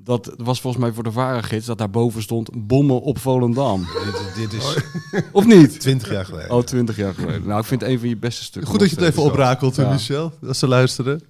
Dat 0.00 0.34
was 0.36 0.60
volgens 0.60 0.82
mij 0.82 0.92
voor 0.92 1.02
de 1.02 1.12
varengids 1.12 1.66
dat 1.66 1.78
daarboven 1.78 2.22
stond 2.22 2.50
bommen 2.66 3.00
op 3.02 3.18
Volendam. 3.18 3.86
dit, 4.04 4.50
dit 4.50 4.52
is 4.60 4.76
Of 5.32 5.46
niet? 5.46 5.80
twintig 5.80 6.10
jaar 6.10 6.24
geleden. 6.24 6.50
Oh, 6.50 6.62
twintig 6.62 6.96
jaar 6.96 7.14
geleden. 7.14 7.46
Nou, 7.46 7.60
ik 7.60 7.66
vind 7.66 7.80
het 7.80 7.90
een 7.90 7.98
van 7.98 8.08
je 8.08 8.16
beste 8.16 8.44
stukken. 8.44 8.70
Goed 8.70 8.80
dat 8.80 8.90
je 8.90 8.96
het 8.96 9.04
even 9.04 9.22
oprakelt, 9.22 9.76
Ja. 9.76 9.92
Michel. 9.92 10.32
Als 10.46 10.58
ze 10.58 10.68
luisteren. 10.68 11.20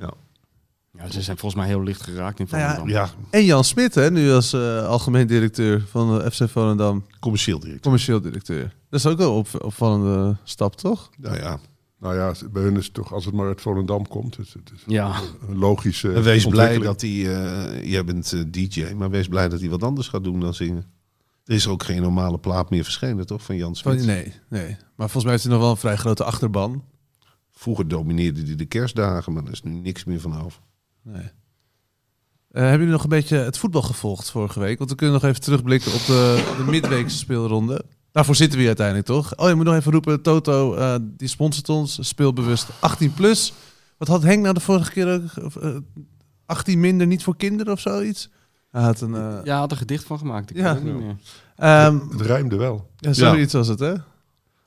Ja, 0.98 1.10
ze 1.10 1.22
zijn 1.22 1.38
volgens 1.38 1.60
mij 1.60 1.70
heel 1.70 1.82
licht 1.82 2.02
geraakt 2.02 2.38
in 2.40 2.46
Nou 2.50 2.62
ja, 2.62 2.74
Volendam. 2.74 2.96
Ja, 2.96 3.10
En 3.30 3.44
Jan 3.44 3.64
Smit, 3.64 3.94
hè, 3.94 4.10
nu 4.10 4.30
als 4.32 4.52
eh, 4.52 4.86
algemeen 4.86 5.26
directeur 5.26 5.84
van 5.90 6.18
de 6.18 6.30
FC 6.30 6.48
Volendam. 6.50 7.04
commercieel 7.20 7.56
directeur. 7.58 7.82
Commercieel 7.82 8.20
directeur. 8.20 8.74
Dat 8.90 9.00
is 9.00 9.06
ook 9.06 9.18
wel 9.18 9.30
een 9.30 9.36
op, 9.36 9.48
opvallende 9.64 10.36
stap, 10.44 10.76
toch? 10.76 11.10
Nou 11.18 11.36
ja, 11.36 11.58
Nou 12.06 12.18
ja, 12.18 12.48
bij 12.50 12.62
hun 12.62 12.76
is 12.76 12.84
het 12.84 12.94
toch 12.94 13.12
als 13.12 13.24
het 13.24 13.34
maar 13.34 13.46
uit 13.46 13.60
Volendam 13.60 14.08
komt. 14.08 14.36
Het 14.36 14.46
is 14.74 14.82
Ja. 14.86 15.20
een 15.48 15.58
logische 15.58 16.12
en 16.12 16.22
wees 16.22 16.46
blij 16.46 16.78
dat 16.78 17.00
hij... 17.00 17.10
eh, 17.10 17.90
jij 17.90 18.04
bent 18.04 18.32
eh, 18.32 18.40
DJ, 18.50 18.92
maar 18.96 19.10
wees 19.10 19.28
blij 19.28 19.48
dat 19.48 19.60
hij 19.60 19.68
wat 19.68 19.82
anders 19.82 20.08
gaat 20.08 20.24
doen 20.24 20.40
dan 20.40 20.54
zingen. 20.54 20.84
Er 21.44 21.54
is 21.54 21.68
ook 21.68 21.82
geen 21.82 22.02
normale 22.02 22.38
plaat 22.38 22.70
meer 22.70 22.84
verschenen, 22.84 23.26
toch? 23.26 23.42
Van 23.42 23.56
Jan 23.56 23.74
Smit. 23.74 23.96
Van, 23.98 24.06
nee, 24.06 24.32
nee. 24.48 24.66
Maar 24.68 25.10
volgens 25.10 25.24
mij 25.24 25.34
is 25.34 25.42
hij 25.42 25.52
nog 25.52 25.60
wel 25.60 25.70
een 25.70 25.76
vrij 25.76 25.96
grote 25.96 26.24
achterban. 26.24 26.84
Vroeger 27.52 27.88
domineerde 27.88 28.42
hij 28.42 28.56
de 28.56 28.64
kerstdagen, 28.66 29.32
maar 29.32 29.44
er 29.44 29.52
is 29.52 29.62
nu 29.62 29.70
niks 29.72 30.04
meer 30.04 30.20
van 30.20 30.42
over. 30.44 30.60
Nee. 31.02 31.22
Eh, 31.22 32.62
hebben 32.62 32.78
jullie 32.78 32.92
nog 32.92 33.02
een 33.02 33.08
beetje 33.08 33.36
het 33.36 33.58
voetbal 33.58 33.82
gevolgd 33.82 34.30
vorige 34.30 34.60
week? 34.60 34.78
Want 34.78 34.90
we 34.90 34.96
kunnen 34.96 35.14
nog 35.20 35.24
even 35.30 35.40
terugblikken 35.40 35.92
op 35.94 36.06
de, 36.06 36.54
de 36.56 36.64
midweekse 36.70 37.16
speelronde. 37.16 37.84
Daarvoor 38.16 38.34
zitten 38.34 38.54
we 38.54 38.58
hier 38.58 38.66
uiteindelijk, 38.76 39.06
toch? 39.06 39.36
Oh, 39.36 39.48
je 39.48 39.54
moet 39.54 39.64
nog 39.64 39.74
even 39.74 39.92
roepen, 39.92 40.22
Toto, 40.22 40.74
eh, 40.74 40.94
die 41.02 41.28
sponsort 41.28 41.68
ons, 41.68 41.98
speelbewust 42.08 42.68
18 42.80 43.14
plus. 43.14 43.52
Wat 43.98 44.08
had 44.08 44.22
Henk 44.22 44.42
nou 44.42 44.54
de 44.54 44.60
vorige 44.60 44.90
keer 44.92 45.12
ook? 45.14 45.44
Of, 45.44 45.56
eh, 45.56 45.76
18 46.46 46.80
minder 46.80 47.06
niet 47.06 47.22
voor 47.22 47.36
kinderen 47.36 47.72
of 47.72 47.80
zoiets? 47.80 48.30
Hij 48.70 48.82
had 48.82 49.00
een... 49.00 49.14
eh, 49.14 49.38
Ja, 49.44 49.58
had 49.58 49.70
er 49.70 49.76
gedicht 49.76 50.04
van 50.04 50.18
gemaakt. 50.18 50.50
Ik 50.50 50.56
Ja. 50.56 50.62
weet 50.62 50.74
het 50.74 50.84
niet 50.94 51.02
meer. 51.02 51.16
ehm, 51.56 51.98
Het 52.10 52.20
rijmde 52.20 52.56
wel. 52.56 52.90
Ja, 52.96 53.12
zoiets 53.12 53.52
was 53.52 53.68
het, 53.68 53.78
hè? 53.78 53.94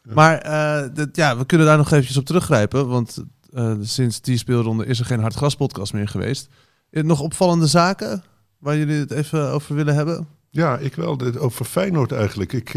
Maar 0.04 0.38
eh, 0.38 0.90
dat, 0.94 1.10
ja, 1.16 1.38
we 1.38 1.46
kunnen 1.46 1.68
daar 1.68 1.78
nog 1.78 1.92
eventjes 1.92 2.18
op 2.18 2.26
teruggrijpen. 2.26 2.88
Want 2.88 3.24
eh, 3.54 3.74
sinds 3.82 4.22
die 4.22 4.38
speelronde 4.38 4.86
is 4.86 5.00
er 5.00 5.06
geen 5.06 5.20
Hartgras 5.20 5.56
podcast 5.56 5.94
meer 5.94 6.08
geweest. 6.08 6.48
Nog 6.92 7.20
opvallende 7.22 7.68
zaken 7.68 8.24
waar 8.60 8.78
jullie 8.78 9.00
het 9.00 9.12
even 9.12 9.52
over 9.52 9.76
willen 9.76 9.96
hebben? 9.96 10.28
Ja, 10.50 10.78
ik 10.78 10.96
wel. 10.96 11.18
Dit- 11.18 11.38
Over 11.38 11.66
Feyenoord 11.66 12.12
eigenlijk. 12.12 12.54
Ik, 12.54 12.74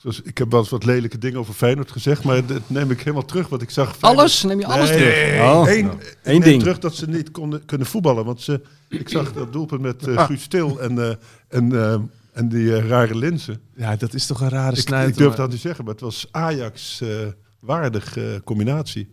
Zoals, 0.00 0.20
ik 0.22 0.38
heb 0.38 0.50
wel 0.50 0.60
eens 0.60 0.68
wat 0.68 0.84
lelijke 0.84 1.18
dingen 1.18 1.38
over 1.38 1.54
Feyenoord 1.54 1.90
gezegd, 1.90 2.24
maar 2.24 2.46
dat 2.46 2.60
neem 2.66 2.90
ik 2.90 2.98
helemaal 3.00 3.24
terug. 3.24 3.48
Want 3.48 3.62
ik 3.62 3.70
zag 3.70 3.96
Feyenoord- 3.96 4.18
Alles? 4.20 4.42
Neem 4.42 4.58
je 4.58 4.66
alles 4.66 4.88
Nee, 4.90 4.98
terug? 4.98 5.40
Oh. 5.40 5.68
Eén, 5.68 5.84
Nou, 5.84 5.96
ik 6.00 6.16
één 6.22 6.40
neem 6.40 6.48
ding. 6.48 6.60
terug 6.60 6.78
dat 6.78 6.94
ze 6.94 7.08
niet 7.08 7.30
konden, 7.30 7.64
kunnen 7.64 7.86
voetballen. 7.86 8.24
Want 8.24 8.40
ze, 8.40 8.60
ik 8.88 9.08
zag 9.08 9.32
dat 9.32 9.52
doelpunt 9.52 9.80
met 9.80 10.06
eh 10.06 10.26
Guus 10.26 10.42
Stil 10.42 10.80
en, 10.80 10.98
eh, 10.98 11.14
en, 11.48 11.72
eh, 11.72 11.98
en 12.32 12.48
die 12.48 12.86
rare 12.86 13.14
linzen. 13.16 13.60
Ja, 13.76 13.96
dat 13.96 14.14
is 14.14 14.26
toch 14.26 14.40
een 14.40 14.48
rare 14.48 14.76
Ik, 14.76 14.82
snuit. 14.82 15.08
ik 15.08 15.16
durf 15.16 15.34
dat 15.34 15.50
niet 15.50 15.60
zeggen, 15.60 15.84
maar 15.84 15.92
het 15.92 16.02
was 16.02 16.28
Ajax-waardig 16.30 18.16
combinatie. 18.44 19.10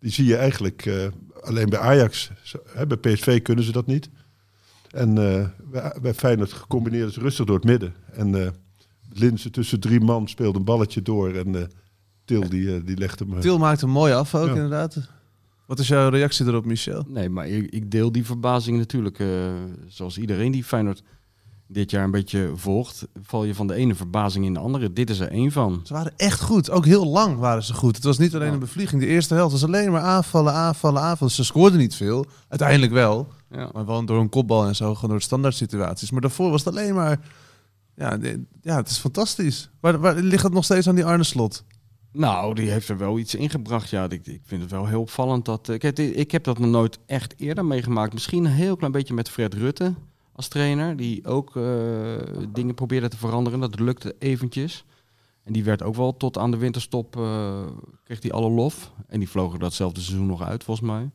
Die 0.00 0.12
zie 0.12 0.24
je 0.24 0.36
eigenlijk 0.36 0.86
eh, 0.86 0.94
alleen 1.40 1.68
bij 1.68 1.78
Ajax. 1.78 2.30
Bij 2.88 2.96
PSV 2.96 3.42
kunnen 3.42 3.64
ze 3.64 3.72
dat 3.72 3.86
niet. 3.86 4.08
En 4.90 5.18
eh, 5.18 5.46
bij, 6.02 6.14
Feyenoord 6.14 6.52
gecombineerd 6.52 7.12
ze 7.12 7.20
rustig 7.20 7.44
door 7.46 7.56
het 7.56 7.64
midden. 7.64 7.94
En 8.12 8.34
eh 8.44 8.48
Linzen 9.12 9.52
tussen 9.52 9.80
drie 9.80 10.00
man 10.00 10.28
speelde 10.28 10.58
een 10.58 10.64
balletje 10.64 11.02
door. 11.02 11.32
En 11.34 11.54
eh, 11.54 11.62
Til 12.24 12.48
die, 12.48 12.74
eh, 12.74 12.80
die 12.84 12.96
legde 12.96 13.26
me... 13.26 13.38
Til 13.38 13.58
maakt 13.58 13.82
een 13.82 13.90
mooie 13.90 14.14
af 14.14 14.34
ook, 14.34 14.46
Ja. 14.46 14.54
inderdaad. 14.54 14.96
Wat 15.66 15.78
is 15.78 15.88
jouw 15.88 16.08
reactie 16.08 16.46
erop, 16.46 16.64
Michel? 16.64 17.04
Nee, 17.08 17.28
maar 17.28 17.48
ik, 17.48 17.70
ik 17.70 17.90
deel 17.90 18.12
die 18.12 18.24
verbazing 18.26 18.78
natuurlijk. 18.78 19.18
eh, 19.18 19.28
zoals 19.86 20.18
iedereen 20.18 20.52
die 20.52 20.64
Feyenoord 20.64 21.02
dit 21.66 21.90
jaar 21.90 22.04
een 22.04 22.10
beetje 22.10 22.52
volgt, 22.54 23.06
val 23.22 23.44
je 23.44 23.54
van 23.54 23.66
de 23.66 23.74
ene 23.74 23.94
verbazing 23.94 24.44
in 24.44 24.52
de 24.54 24.58
andere. 24.60 24.92
Dit 24.92 25.10
is 25.10 25.18
er 25.18 25.30
één 25.30 25.52
van. 25.52 25.80
Ze 25.84 25.92
waren 25.92 26.12
echt 26.16 26.40
goed. 26.40 26.70
Ook 26.70 26.84
heel 26.84 27.06
lang 27.06 27.38
waren 27.38 27.62
ze 27.62 27.74
goed. 27.74 27.94
Het 27.96 28.04
was 28.04 28.18
niet 28.18 28.34
alleen 28.34 28.46
Ja. 28.46 28.52
een 28.52 28.58
bevlieging. 28.58 29.00
De 29.00 29.06
eerste 29.08 29.34
helft 29.34 29.52
was 29.52 29.64
alleen 29.64 29.90
maar 29.92 30.00
aanvallen, 30.02 30.52
aanvallen, 30.52 31.02
aanvallen. 31.02 31.32
Ze 31.34 31.44
scoorden 31.44 31.78
niet 31.78 31.94
veel. 31.94 32.26
Uiteindelijk 32.48 32.92
wel. 32.92 33.28
Ja. 33.50 33.70
Maar 33.72 33.86
wel 33.86 34.04
door 34.04 34.20
een 34.20 34.28
kopbal 34.28 34.66
en 34.66 34.76
zo, 34.76 34.94
gewoon 34.94 35.10
door 35.10 35.20
standaard 35.22 35.54
situaties. 35.54 36.10
Maar 36.10 36.20
daarvoor 36.20 36.50
was 36.50 36.64
het 36.64 36.74
alleen 36.76 36.94
maar... 36.94 37.20
Ja, 37.98 38.18
ja 38.62 38.76
het 38.76 38.88
is 38.88 38.98
fantastisch. 38.98 39.70
Waar, 39.80 39.98
waar 39.98 40.14
ligt 40.14 40.42
het 40.42 40.52
nog 40.52 40.64
steeds 40.64 40.88
aan 40.88 40.94
die 40.94 41.04
Arne 41.04 41.24
Slot? 41.24 41.64
Nou, 42.12 42.54
die 42.54 42.70
heeft 42.70 42.88
er 42.88 42.98
wel 42.98 43.18
iets 43.18 43.34
ingebracht. 43.34 43.90
Ja, 43.90 44.04
ik, 44.04 44.26
ik 44.26 44.40
vind 44.44 44.62
het 44.62 44.70
wel 44.70 44.86
heel 44.86 45.00
opvallend. 45.00 45.44
Dat, 45.44 45.68
eh, 45.68 45.78
kijk, 45.78 45.98
ik 45.98 46.30
heb 46.30 46.44
dat 46.44 46.58
nog 46.58 46.70
nooit 46.70 46.98
echt 47.06 47.34
eerder 47.36 47.64
meegemaakt. 47.64 48.12
Misschien 48.12 48.44
een 48.44 48.50
heel 48.50 48.76
klein 48.76 48.92
beetje 48.92 49.14
met 49.14 49.30
Fred 49.30 49.54
Rutte 49.54 49.94
als 50.32 50.48
trainer. 50.48 50.96
Die 50.96 51.26
ook 51.26 51.56
eh, 51.56 51.64
dingen 52.52 52.74
probeerde 52.74 53.08
te 53.08 53.16
veranderen. 53.16 53.60
Dat 53.60 53.80
lukte 53.80 54.16
eventjes. 54.18 54.84
En 55.44 55.52
die 55.52 55.64
werd 55.64 55.82
ook 55.82 55.94
wel 55.94 56.16
tot 56.16 56.38
aan 56.38 56.50
de 56.50 56.56
winterstop, 56.56 57.16
eh, 57.16 57.66
kreeg 58.04 58.22
hij 58.22 58.32
alle 58.32 58.50
lof. 58.50 58.92
En 59.06 59.18
die 59.18 59.28
vlogen 59.28 59.58
datzelfde 59.58 60.00
seizoen 60.00 60.26
nog 60.26 60.42
uit, 60.42 60.64
volgens 60.64 60.88
mij. 60.88 61.10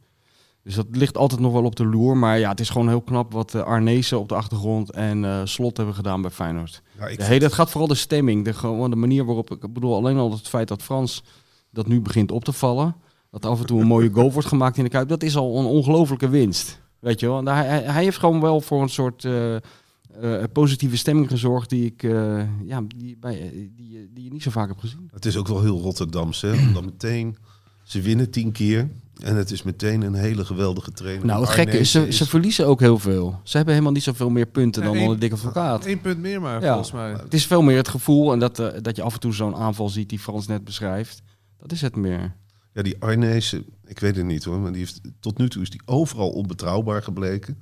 Dus 0.63 0.75
dat 0.75 0.86
ligt 0.91 1.17
altijd 1.17 1.39
nog 1.41 1.51
wel 1.53 1.63
op 1.63 1.75
de 1.75 1.86
loer. 1.86 2.17
Maar 2.17 2.39
ja, 2.39 2.50
het 2.50 2.60
is 2.60 2.70
gewoon 2.70 2.88
heel 2.88 3.01
knap 3.01 3.32
wat 3.34 3.53
uh, 3.53 3.62
Arnezen 3.62 4.20
op 4.20 4.29
de 4.29 4.36
achtergrond 4.36 4.91
en 4.91 5.25
eh, 5.25 5.41
Slot 5.43 5.77
hebben 5.77 5.96
gedaan 5.96 6.22
bij 6.22 6.32
Feyenoord. 6.32 6.82
Ja, 7.00 7.08
ik 7.08 7.17
De 7.17 7.24
hele, 7.24 7.43
het 7.43 7.53
gaat 7.53 7.70
vooral 7.70 7.88
de 7.88 7.96
stemming, 7.96 8.46
de, 8.46 8.53
gewoon 8.53 8.89
de 8.89 8.96
manier 8.96 9.25
waarop... 9.25 9.51
Ik 9.51 9.74
bedoel, 9.74 9.96
alleen 9.96 10.17
al 10.17 10.32
het 10.32 10.48
feit 10.48 10.67
dat 10.67 10.82
Frans 10.84 11.24
dat 11.72 11.88
nu 11.88 12.01
begint 12.01 12.32
op 12.32 12.43
te 12.43 12.51
vallen... 12.51 12.96
dat 13.32 13.46
af 13.46 13.60
en 13.60 13.65
toe 13.65 13.82
een 13.82 13.88
mooie 13.88 14.10
goal 14.13 14.32
wordt 14.32 14.48
gemaakt 14.48 14.77
in 14.77 14.84
de 14.84 14.89
Kuip... 14.89 15.08
dat 15.10 15.24
is 15.24 15.36
al 15.36 15.60
een 15.60 15.65
ongelofelijke 15.65 16.29
winst. 16.29 16.82
Weet 17.00 17.20
je 17.20 17.27
wel? 17.27 17.38
En 17.38 17.48
hij, 17.48 17.65
hij- 17.82 18.03
heeft 18.03 18.17
gewoon 18.17 18.41
wel 18.41 18.62
voor 18.62 18.82
een 18.82 18.89
soort 18.89 19.25
eh, 19.25 19.55
eh, 19.55 19.62
positieve 20.53 20.98
stemming 20.98 21.29
gezorgd... 21.29 21.70
die, 21.70 21.86
ik, 21.86 22.03
eh, 22.03 22.41
ja, 22.65 22.82
die, 22.96 23.17
bij, 23.20 23.41
eh, 23.41 23.50
die, 23.75 23.89
je- 23.91 24.08
die 24.13 24.24
je 24.24 24.32
niet 24.32 24.43
zo 24.43 24.51
vaak 24.51 24.67
hebt 24.67 24.79
gezien. 24.79 25.10
Het 25.13 25.25
is 25.25 25.38
ook 25.38 25.48
wel 25.48 25.62
heel 25.62 25.79
Rotterdamse, 25.82 26.48
hè? 26.48 26.67
omdat 26.67 26.86
meteen... 26.86 27.38
Ze 27.84 28.02
winnen 28.02 28.30
tien 28.30 28.52
keer 28.52 28.90
en 29.22 29.36
het 29.36 29.52
is 29.52 29.63
meteen 29.63 30.02
een 30.02 30.13
hele 30.13 30.46
geweldige 30.46 30.92
trainer. 30.92 31.25
Nou, 31.25 31.42
het 31.42 31.50
gekke 31.50 31.78
is, 31.80 31.92
ze, 31.92 32.12
ze 32.12 32.28
verliezen 32.28 32.68
ook 32.68 32.80
heel 32.80 33.00
veel. 33.00 33.40
Ze 33.44 33.56
hebben 33.56 33.74
helemaal 33.74 33.94
niet 33.96 34.04
zoveel 34.04 34.30
meer 34.30 34.46
punten 34.46 34.84
dan 34.84 34.98
onder 34.98 35.20
dikke 35.20 35.36
advocaat. 35.36 35.86
Eén 35.86 36.02
punt 36.02 36.20
meer 36.20 36.42
maar, 36.42 36.62
Ja. 36.62 36.68
volgens 36.68 36.92
mij. 36.92 37.12
Het 37.12 37.34
is 37.34 37.46
veel 37.46 37.62
meer 37.62 37.78
het 37.78 37.88
gevoel 37.88 38.32
en 38.34 38.40
dat, 38.40 38.60
eh, 38.60 38.68
dat 38.82 38.96
je 38.96 39.02
af 39.02 39.13
en 39.13 39.20
toe 39.20 39.34
zo'n 39.34 39.56
aanval 39.56 39.90
ziet 39.90 40.10
die 40.10 40.20
Frans 40.20 40.48
net 40.48 40.63
beschrijft. 40.63 41.22
Dat 41.58 41.72
is 41.72 41.82
het 41.82 41.96
meer. 41.96 42.36
Ja, 42.74 42.82
die 42.82 42.96
Arnezen, 43.00 43.66
ik 43.86 44.00
weet 44.00 44.16
het 44.16 44.25
niet 44.25 44.44
hoor, 44.44 44.60
maar 44.60 44.72
die 44.72 44.80
heeft, 44.82 45.02
tot 45.20 45.38
nu 45.38 45.50
toe 45.50 45.62
is 45.62 45.70
die 45.70 45.82
overal 45.86 46.30
onbetrouwbaar 46.30 47.04
gebleken. 47.04 47.58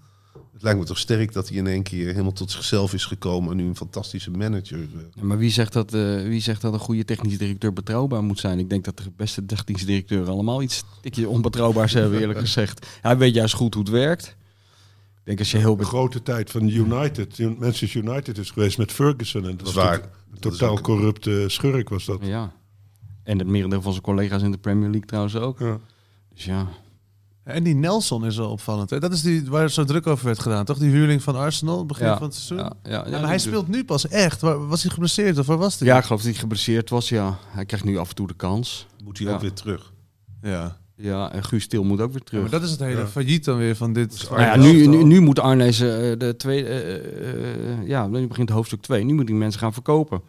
Het 0.61 0.69
lijkt 0.69 0.85
me 0.85 0.93
toch 0.93 1.01
sterk 1.03 1.33
dat 1.33 1.47
hij 1.47 1.57
in 1.57 1.67
één 1.67 1.83
keer 1.83 2.07
helemaal 2.07 2.31
tot 2.31 2.51
zichzelf 2.51 2.93
is 2.93 3.05
gekomen 3.05 3.51
en 3.51 3.57
nu 3.57 3.65
een 3.67 3.75
fantastische 3.75 4.31
manager. 4.31 4.77
eh, 4.79 4.85
Ja, 5.13 5.23
maar 5.23 5.37
wie 5.37 5.49
zegt, 5.49 5.73
dat, 5.73 5.93
eh, 5.93 6.21
wie 6.21 6.41
zegt 6.41 6.61
dat 6.61 6.73
een 6.73 6.79
goede 6.79 7.05
technisch 7.05 7.37
directeur 7.37 7.73
betrouwbaar 7.73 8.23
moet 8.23 8.39
zijn? 8.39 8.59
Ik 8.59 8.69
denk 8.69 8.83
dat 8.85 8.97
de 8.97 9.11
beste 9.15 9.45
technisch 9.45 9.85
directeuren 9.85 10.27
allemaal 10.33 10.61
iets 10.61 10.83
tikje 11.01 11.29
onbetrouwbaars 11.29 11.93
hebben, 11.93 12.19
eerlijk 12.19 12.39
gezegd. 12.39 12.87
Hij 13.01 13.17
weet 13.17 13.33
juist 13.33 13.53
goed 13.53 13.73
hoe 13.73 13.83
het 13.83 13.91
werkt. 13.91 14.27
Ik 14.27 15.21
denk 15.23 15.39
als 15.39 15.51
je 15.51 15.57
heel... 15.57 15.75
De 15.75 15.83
grote 15.85 16.21
tijd 16.21 16.51
van 16.51 16.67
United, 16.67 17.39
Manchester 17.59 18.03
United 18.03 18.37
is 18.37 18.49
geweest 18.51 18.77
met 18.77 18.91
Ferguson. 18.91 19.45
En 19.47 19.57
dat 19.57 19.67
is 19.67 19.73
was 19.73 19.83
waar. 19.83 19.99
Een 20.31 20.39
totaal 20.39 20.69
ook- 20.71 20.81
corrupte 20.81 21.43
schurk 21.47 21.89
was 21.89 22.05
dat. 22.05 22.19
Ja. 22.25 22.53
En 23.23 23.39
het 23.39 23.47
merendeel 23.47 23.81
van 23.81 23.91
zijn 23.91 24.03
collega's 24.03 24.41
in 24.41 24.51
de 24.51 24.57
Premier 24.57 24.89
League 24.89 25.05
trouwens 25.07 25.35
ook. 25.35 25.59
Ja. 25.59 25.79
Dus 26.33 26.45
ja. 26.45 26.67
En 27.43 27.63
die 27.63 27.75
Nelson 27.75 28.25
is 28.25 28.37
wel 28.37 28.49
opvallend. 28.49 28.89
Hè? 28.89 28.99
Dat 28.99 29.11
is 29.13 29.21
die 29.21 29.45
waar 29.49 29.69
zo 29.69 29.83
druk 29.83 30.07
over 30.07 30.25
werd 30.25 30.39
gedaan, 30.39 30.65
toch? 30.65 30.77
Die 30.77 30.89
huurling 30.91 31.23
van 31.23 31.35
Arsenal, 31.35 31.85
begin 31.85 32.05
Ja, 32.05 32.17
van 32.17 32.27
het 32.27 32.35
seizoen. 32.35 32.57
Ja, 32.57 32.73
ja, 32.91 33.05
Ja, 33.09 33.19
maar 33.19 33.27
hij 33.29 33.37
speelt 33.39 33.67
nu 33.67 33.83
pas 33.85 34.07
echt. 34.07 34.41
Waar, 34.41 34.67
was 34.67 34.81
hij 34.83 34.91
geblesseerd 34.91 35.37
of 35.37 35.45
waar 35.45 35.57
was 35.57 35.79
hij? 35.79 35.87
Ja, 35.87 35.97
ik 35.97 36.03
geloof 36.03 36.21
dat 36.21 36.31
hij 36.31 36.39
geblesseerd 36.39 36.89
was, 36.89 37.09
ja. 37.09 37.37
Hij 37.47 37.65
krijgt 37.65 37.85
nu 37.85 37.97
af 37.97 38.09
en 38.09 38.15
toe 38.15 38.27
de 38.27 38.33
kans. 38.35 38.87
Moet 39.03 39.17
hij 39.17 39.27
Ja. 39.27 39.33
ook 39.33 39.41
weer 39.41 39.53
terug. 39.53 39.93
ja. 40.41 40.79
Ja, 40.95 41.31
en 41.31 41.43
Guus 41.43 41.67
Til 41.67 41.83
moet 41.83 42.01
ook 42.01 42.11
weer 42.11 42.19
Ja, 42.19 42.25
terug. 42.25 42.41
maar 42.41 42.51
dat 42.51 42.63
is 42.63 42.71
het 42.71 42.79
hele 42.79 42.99
Ja. 42.99 43.07
failliet 43.07 43.45
dan 43.45 43.57
weer 43.57 43.75
van 43.75 43.93
dit. 43.93 44.27
Nou 44.29 44.41
ja, 44.41 44.55
nu, 44.55 44.85
nu, 44.87 45.03
nu 45.03 45.19
moet 45.19 45.39
Arnezen 45.39 46.11
eh, 46.11 46.19
de 46.19 46.35
tweede. 46.35 46.67
eh, 46.69 47.71
eh, 47.71 47.87
ja, 47.87 48.07
nu 48.07 48.27
begint 48.27 48.49
hoofdstuk 48.49 48.81
2. 48.81 49.03
Nu 49.03 49.13
moet 49.13 49.27
die 49.27 49.35
mensen 49.35 49.59
gaan 49.59 49.73
verkopen. 49.73 50.21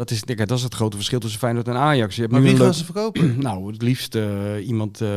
Dat 0.00 0.10
is, 0.10 0.24
kijk, 0.24 0.48
dat 0.48 0.58
is 0.58 0.62
het 0.64 0.74
grote 0.74 0.96
verschil 0.96 1.18
tussen 1.18 1.38
Feyenoord 1.38 1.68
en 1.68 1.76
Ajax. 1.76 2.14
Je 2.14 2.20
hebt 2.20 2.32
Maar 2.32 2.40
nu 2.42 2.46
wie 2.48 2.56
gaan 2.56 2.66
leuk- 2.66 2.74
ze 2.74 2.84
verkopen? 2.84 3.38
Nou, 3.42 3.72
het 3.72 3.82
liefst 3.82 4.14
eh, 4.14 4.66
iemand 4.66 5.00
eh, 5.00 5.10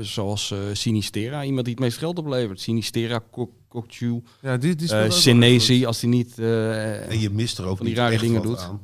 zoals 0.00 0.50
eh, 0.50 0.58
Sinistera. 0.72 1.44
Iemand 1.44 1.64
die 1.64 1.74
het 1.74 1.82
meest 1.82 1.98
geld 1.98 2.18
oplevert. 2.18 2.60
Sinistera, 2.60 3.20
Kok- 3.30 3.52
Kokchu, 3.68 4.22
ja, 4.42 4.56
die, 4.56 4.74
die 4.74 4.88
Senesi, 5.10 5.84
als 5.86 6.00
die 6.00 6.08
niet... 6.08 6.38
eh, 6.38 7.10
En 7.10 7.20
je 7.20 7.30
mist 7.30 7.58
er 7.58 7.64
ook 7.64 7.76
Van 7.76 7.86
die 7.86 7.94
niet 7.94 7.98
rare 8.02 8.12
echt 8.12 8.22
dingen 8.22 8.42
doet. 8.42 8.58
aan 8.60 8.80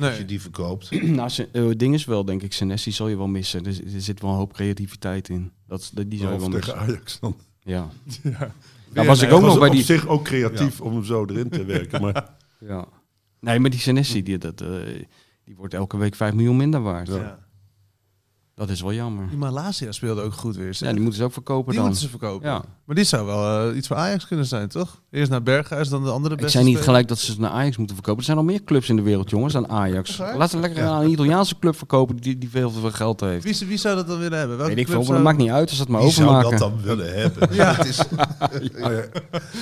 als 0.00 0.16
je 0.16 0.24
die 0.24 0.40
verkoopt. 0.40 1.02
nou, 1.18 1.30
ding 1.76 1.94
is 1.94 2.04
wel, 2.04 2.24
denk 2.24 2.42
ik, 2.42 2.52
Senesi 2.52 2.92
zal 2.92 3.08
je 3.08 3.16
wel 3.16 3.26
missen. 3.28 3.66
Er, 3.66 3.94
er 3.94 4.00
zit 4.00 4.20
wel 4.20 4.30
een 4.30 4.36
hoop 4.36 4.52
creativiteit 4.52 5.28
in. 5.28 5.50
Dat, 5.68 5.80
is- 5.80 5.90
die 6.06 6.18
zal 6.18 6.32
je 6.32 6.38
wel 6.38 6.48
tegen 6.48 6.56
missen. 6.56 6.78
Ajax 6.78 7.18
dan. 7.20 7.36
Ja. 7.62 7.88
Ja. 8.22 8.54
Nou, 8.92 9.06
was 9.06 9.22
ik 9.22 9.32
ook 9.32 9.40
was 9.40 9.50
nog 9.50 9.58
bij 9.58 9.68
op 9.68 9.74
die... 9.74 9.84
zich 9.84 10.06
ook 10.06 10.24
creatief 10.24 10.80
om 10.80 10.92
hem 10.94 11.04
zo 11.04 11.24
erin 11.28 11.48
te 11.48 11.64
werken. 11.64 12.00
Maar 12.00 12.28
Ja. 12.68 12.86
Nee, 13.40 13.58
maar 13.58 13.70
die 13.70 13.80
Senesi, 13.80 14.22
die, 14.22 14.38
dat, 14.38 14.60
eh, 14.60 14.68
die 15.44 15.56
wordt 15.56 15.74
elke 15.74 15.96
week 15.96 16.14
5 16.14 16.32
miljoen 16.34 16.56
minder 16.56 16.82
waard. 16.82 17.08
Ja. 17.08 17.45
Dat 18.56 18.68
is 18.70 18.80
wel 18.80 18.92
jammer. 18.92 19.28
Die 19.28 19.38
Malasia 19.38 19.92
speelde 19.92 20.22
ook 20.22 20.32
goed 20.32 20.56
weer. 20.56 20.74
zeg. 20.74 20.88
Ja, 20.88 20.94
die 20.94 21.00
moeten 21.02 21.18
ze 21.20 21.24
ook 21.26 21.32
verkopen 21.32 21.66
Die 21.70 21.74
dan. 21.80 21.84
moeten 21.84 22.02
ze 22.04 22.08
verkopen. 22.10 22.48
Ja. 22.48 22.64
Maar 22.84 22.96
die 22.96 23.04
zou 23.04 23.26
wel 23.26 23.70
eh, 23.70 23.76
iets 23.76 23.86
voor 23.88 23.96
Ajax 23.96 24.26
kunnen 24.26 24.46
zijn, 24.46 24.68
toch? 24.68 25.02
Eerst 25.10 25.30
naar 25.30 25.42
Berghuis, 25.42 25.88
dan 25.88 26.04
de 26.04 26.10
andere 26.10 26.34
Ik 26.34 26.40
beste 26.40 26.58
zei 26.58 26.70
niet 26.72 26.82
gelijk 26.82 27.08
dat 27.08 27.18
ze 27.18 27.30
het 27.30 27.40
naar 27.40 27.50
Ajax 27.50 27.76
moeten 27.76 27.94
verkopen. 27.94 28.20
Er 28.20 28.26
zijn 28.26 28.36
al 28.38 28.44
meer 28.44 28.64
clubs 28.64 28.88
in 28.88 28.96
de 28.96 29.02
wereld, 29.02 29.30
jongens, 29.30 29.52
dan 29.52 29.68
Ajax. 29.68 30.18
Laten 30.18 30.60
we 30.60 30.66
lekker 30.66 30.84
aan 30.84 31.02
een 31.02 31.10
Italiaanse 31.10 31.58
club 31.58 31.76
verkopen 31.76 32.16
die, 32.16 32.38
die 32.38 32.50
veel 32.50 32.72
te 32.72 32.80
veel 32.80 32.90
geld 32.90 33.20
heeft. 33.20 33.44
Wie, 33.58 33.68
wie 33.68 33.76
zou 33.78 33.96
dat 33.96 34.06
dan 34.06 34.18
willen 34.18 34.38
hebben? 34.38 34.56
Welke 34.56 34.74
Weet 34.74 34.80
ik 34.84 34.86
club 34.90 35.04
veel, 35.04 35.14
maar 35.14 35.22
dat 35.22 35.26
zou- 35.26 35.36
maakt 35.36 35.48
niet 35.50 35.56
uit 35.60 35.68
als 35.68 35.76
ze 35.76 35.82
het 35.82 35.90
maar 35.92 36.02
Wie 36.02 36.10
zou 36.10 36.28
overmaken. 36.28 36.58
dat 36.58 36.70
dan 36.70 36.82
willen 36.82 37.14
hebben? 37.20 37.54
Ja. 37.54 37.74
Het 37.74 37.86
is, 37.86 37.96
ja, 38.76 38.88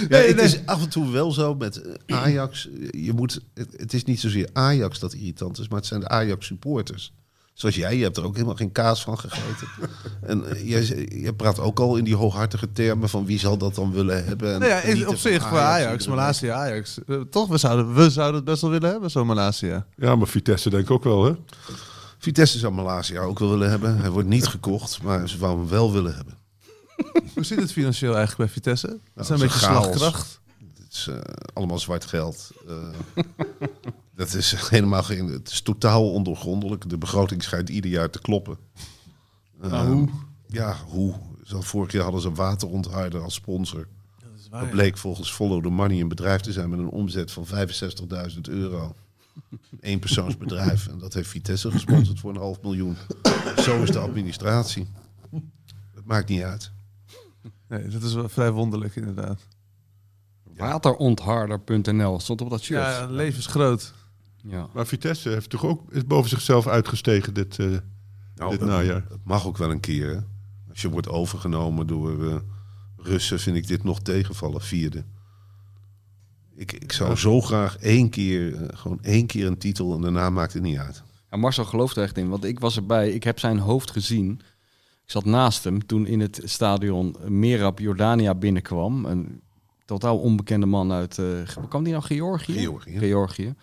Nee, 0.08 0.26
het 0.26 0.36
nee. 0.36 0.44
is 0.44 0.66
af 0.66 0.82
en 0.82 0.88
toe 0.88 1.10
wel 1.10 1.32
zo 1.32 1.54
met 1.54 1.82
eh, 2.06 2.16
Ajax. 2.22 2.68
Je 2.90 3.12
moet, 3.12 3.40
het, 3.54 3.68
het 3.76 3.92
is 3.94 4.04
niet 4.04 4.20
zozeer 4.20 4.48
Ajax 4.52 4.98
dat 4.98 5.12
irritant 5.14 5.58
is, 5.58 5.68
maar 5.68 5.78
het 5.78 5.86
zijn 5.86 6.00
de 6.00 6.08
Ajax 6.08 6.46
supporters. 6.46 7.12
Zoals 7.54 7.74
jij, 7.74 7.96
je 7.96 8.02
hebt 8.02 8.16
er 8.16 8.24
ook 8.24 8.34
helemaal 8.34 8.56
geen 8.56 8.72
kaas 8.72 9.02
van 9.02 9.18
gegeten. 9.18 9.68
En 10.20 10.50
eh, 10.50 10.68
jij, 10.68 10.84
jij 11.08 11.32
praat 11.32 11.58
ook 11.58 11.80
al 11.80 11.96
in 11.96 12.04
die 12.04 12.16
hooghartige 12.16 12.72
termen 12.72 13.08
van 13.08 13.26
wie 13.26 13.38
zal 13.38 13.56
dat 13.56 13.74
dan 13.74 13.92
willen 13.92 14.24
hebben. 14.24 14.52
En 14.52 14.60
Nou 14.60 14.72
ja, 14.72 15.00
op 15.00 15.06
van 15.06 15.16
zich 15.16 15.48
voor 15.48 15.58
Ajax. 15.58 16.06
Malasia 16.06 16.54
Ajax. 16.54 16.98
Eh, 17.06 17.20
toch, 17.20 17.48
we 17.48 17.58
zouden, 17.58 17.94
we 17.94 18.10
zouden 18.10 18.36
het 18.36 18.44
best 18.44 18.60
wel 18.60 18.70
willen 18.70 18.90
hebben, 18.90 19.10
zo'n 19.10 19.26
Malasia. 19.26 19.86
ja, 19.96 20.16
maar 20.16 20.26
Vitesse 20.26 20.70
denk 20.70 20.82
ik 20.82 20.90
ook 20.90 21.04
wel, 21.04 21.24
hè? 21.24 21.32
Vitesse 22.18 22.58
zou 22.58 22.72
Malasia 22.72 23.20
ook 23.20 23.38
wel 23.38 23.50
willen 23.50 23.70
hebben. 23.70 23.98
Hij 23.98 24.10
wordt 24.10 24.28
niet 24.28 24.46
gekocht, 24.56 25.02
maar 25.02 25.28
ze 25.28 25.38
wouden 25.38 25.60
hem 25.60 25.70
wel 25.70 25.92
willen 25.92 26.14
hebben. 26.14 26.38
Hoe 27.34 27.44
zit 27.44 27.60
het 27.60 27.72
financieel 27.72 28.16
eigenlijk 28.16 28.38
bij 28.38 28.48
Vitesse? 28.62 28.86
Het 28.86 29.24
is 29.24 29.28
een 29.28 29.34
het 29.34 29.44
is 29.44 29.52
beetje 29.52 29.66
een 29.66 29.72
chaos. 29.74 29.84
slagkracht. 29.84 30.40
Het 30.84 30.92
is 30.92 31.08
eh, 31.08 31.16
allemaal 31.52 31.78
zwart 31.78 32.04
geld. 32.04 32.50
Dat 34.14 34.34
is 34.34 34.54
helemaal 34.70 35.02
geen. 35.02 35.26
Het 35.26 35.50
is 35.50 35.60
totaal 35.60 36.12
ondoorgrondelijk. 36.12 36.88
De 36.88 36.98
begroting 36.98 37.42
schijnt 37.42 37.68
ieder 37.68 37.90
jaar 37.90 38.10
te 38.10 38.20
kloppen. 38.20 38.58
Eh, 39.60 39.86
hoe? 39.86 40.08
Ja, 40.46 40.76
hoe? 40.86 41.14
Zo, 41.44 41.60
vorig 41.60 41.92
jaar 41.92 42.02
hadden 42.02 42.20
ze 42.20 42.32
waterontharder 42.32 43.20
als 43.20 43.34
sponsor. 43.34 43.88
Dat 44.18 44.30
is 44.38 44.48
Dat 44.48 44.70
bleek 44.70 44.98
volgens 44.98 45.32
Follow 45.32 45.62
the 45.62 45.68
Money 45.68 46.00
een 46.00 46.08
bedrijf 46.08 46.40
te 46.40 46.52
zijn 46.52 46.70
met 46.70 46.78
een 46.78 46.88
omzet 46.88 47.32
van 47.32 47.46
65.000 47.46 48.40
euro. 48.42 48.94
Eén 49.80 49.98
persoonsbedrijf. 49.98 50.88
En 50.88 50.98
dat 50.98 51.14
heeft 51.14 51.28
Vitesse 51.28 51.70
gesponsord 51.70 52.20
voor 52.20 52.30
een 52.30 52.40
half 52.40 52.62
miljoen. 52.62 52.96
Zo 53.56 53.82
is 53.82 53.90
de 53.90 53.98
administratie. 53.98 54.86
Het 55.94 56.04
maakt 56.04 56.28
niet 56.28 56.42
uit. 56.42 56.72
Nee, 57.68 57.88
dat 57.88 58.02
is 58.02 58.14
wel 58.14 58.28
vrij 58.28 58.50
wonderlijk 58.50 58.96
inderdaad. 58.96 59.40
Waterontharder.nl 60.56 62.20
stond 62.20 62.40
op 62.40 62.50
dat 62.50 62.62
shirt. 62.62 62.80
Ja, 62.80 63.06
levensgroot. 63.06 63.92
Ja. 64.48 64.68
Maar 64.72 64.86
Vitesse 64.86 65.28
heeft 65.28 65.50
toch 65.50 65.64
ook, 65.64 65.92
is 65.92 66.06
boven 66.06 66.30
zichzelf 66.30 66.66
uitgestegen 66.66 67.34
dit, 67.34 67.58
eh, 67.58 67.66
Nou, 68.34 68.50
dit 68.50 68.60
dat- 68.60 68.68
najaar. 68.68 69.04
Het 69.08 69.24
mag 69.24 69.46
ook 69.46 69.56
wel 69.56 69.70
een 69.70 69.80
keer. 69.80 70.08
Hè? 70.08 70.20
Als 70.70 70.82
je 70.82 70.90
wordt 70.90 71.08
overgenomen 71.08 71.86
door 71.86 72.28
eh, 72.30 72.36
Russen, 72.96 73.40
vind 73.40 73.56
ik 73.56 73.66
dit 73.66 73.84
nog 73.84 74.00
tegenvallen. 74.00 74.60
Vierde. 74.60 75.04
Ik, 76.56 76.72
ik 76.72 76.92
zou 76.92 77.16
zo 77.16 77.40
graag 77.40 77.76
één 77.78 78.10
keer, 78.10 78.54
eh, 78.54 78.78
gewoon 78.78 78.98
één 79.02 79.26
keer 79.26 79.46
een 79.46 79.58
titel 79.58 79.94
en 79.94 80.00
daarna 80.00 80.30
maakt 80.30 80.52
het 80.52 80.62
niet 80.62 80.78
uit. 80.78 81.02
Ja, 81.30 81.36
Marcel 81.36 81.64
gelooft 81.64 81.96
er 81.96 82.02
echt 82.02 82.18
in, 82.18 82.28
want 82.28 82.44
ik 82.44 82.60
was 82.60 82.76
erbij. 82.76 83.10
Ik 83.10 83.24
heb 83.24 83.38
zijn 83.38 83.58
hoofd 83.58 83.90
gezien. 83.90 84.40
Ik 85.04 85.10
zat 85.10 85.24
naast 85.24 85.64
hem 85.64 85.86
toen 85.86 86.06
in 86.06 86.20
het 86.20 86.40
stadion 86.44 87.16
Merab 87.28 87.78
Jordania 87.78 88.34
binnenkwam. 88.34 89.04
Een 89.04 89.40
totaal 89.84 90.18
onbekende 90.18 90.66
man 90.66 90.92
uit... 90.92 91.18
eh 91.18 91.24
waar 91.54 91.68
kwam 91.68 91.82
die 91.84 91.92
nou? 91.92 92.04
Georgië? 92.04 92.52
Georgië. 92.58 92.98
Georgië. 92.98 93.54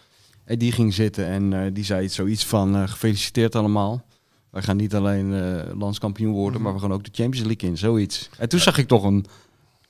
En 0.51 0.57
die 0.57 0.71
ging 0.71 0.93
zitten 0.93 1.25
en 1.25 1.53
eh, 1.53 1.71
die 1.73 1.83
zei 1.83 2.09
zoiets 2.09 2.45
van... 2.45 2.75
eh, 2.75 2.87
gefeliciteerd 2.87 3.55
allemaal. 3.55 4.05
Wij 4.49 4.61
gaan 4.61 4.77
niet 4.77 4.95
alleen 4.95 5.33
eh, 5.33 5.77
landskampioen 5.79 6.33
worden, 6.33 6.61
maar 6.61 6.73
we 6.73 6.79
gaan 6.79 6.93
ook 6.93 7.03
de 7.03 7.11
Champions 7.13 7.47
League 7.47 7.69
in. 7.69 7.77
Zoiets. 7.77 8.29
En 8.37 8.49
toen 8.49 8.59
zag 8.59 8.77
ik 8.77 8.87
toch 8.87 9.03
een... 9.03 9.25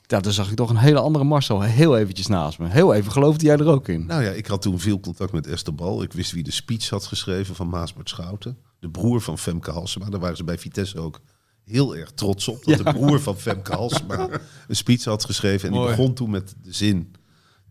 Ja, 0.01 0.19
toen 0.19 0.31
zag 0.31 0.49
ik 0.49 0.55
toch 0.55 0.69
een 0.69 0.77
hele 0.77 0.99
andere 0.99 1.23
Marcel 1.25 1.61
heel 1.61 1.97
eventjes 1.97 2.27
naast 2.27 2.59
me. 2.59 2.67
Heel 2.67 2.93
even 2.93 3.11
geloofde 3.11 3.45
jij 3.45 3.57
er 3.57 3.67
ook 3.67 3.87
in. 3.87 4.05
Nou 4.05 4.23
ja, 4.23 4.29
ik 4.31 4.45
had 4.45 4.61
toen 4.61 4.79
veel 4.79 4.99
contact 4.99 5.31
met 5.31 5.47
Esther 5.47 5.75
Bal. 5.75 6.03
Ik 6.03 6.13
wist 6.13 6.31
wie 6.31 6.43
de 6.43 6.51
speech 6.51 6.89
had 6.89 7.05
geschreven 7.05 7.55
van 7.55 7.69
Maasbert 7.69 8.09
Schouten. 8.09 8.57
De 8.79 8.89
broer 8.89 9.21
van 9.21 9.37
Femke 9.37 9.71
Halsema. 9.71 10.09
Daar 10.09 10.19
waren 10.19 10.37
ze 10.37 10.43
bij 10.43 10.57
Vitesse 10.57 10.99
ook 10.99 11.21
heel 11.65 11.95
erg 11.95 12.11
trots 12.11 12.47
op. 12.47 12.65
Dat 12.65 12.77
Ja. 12.77 12.83
de 12.83 12.99
broer 12.99 13.19
van 13.21 13.37
Femke 13.37 13.71
Halsema 13.75 14.29
een 14.67 14.75
speech 14.75 15.03
had 15.03 15.25
geschreven. 15.25 15.67
En 15.67 15.73
die 15.73 15.85
begon 15.85 16.13
toen 16.13 16.29
met 16.29 16.55
de 16.63 16.73
zin... 16.73 17.11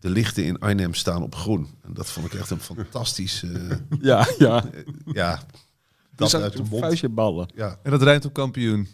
De 0.01 0.09
lichten 0.09 0.43
in 0.45 0.59
Arnhem 0.59 0.93
staan 0.93 1.23
op 1.23 1.35
groen. 1.35 1.67
En 1.81 1.93
dat 1.93 2.11
vond 2.11 2.25
ik 2.25 2.33
echt 2.33 2.49
een 2.49 2.59
fantastisch... 2.59 3.43
eh, 3.43 3.77
Ja, 4.01 4.27
ja. 4.37 4.63
ja, 5.05 5.43
Dat 6.15 6.33
uit 6.35 6.53
de 6.57 6.63
mond. 6.63 6.81
vuistje 6.83 7.09
ballen. 7.09 7.49
Ja, 7.55 7.79
En 7.83 7.91
dat 7.91 8.01
rijdt 8.01 8.25
op 8.25 8.33
kampioen. 8.33 8.87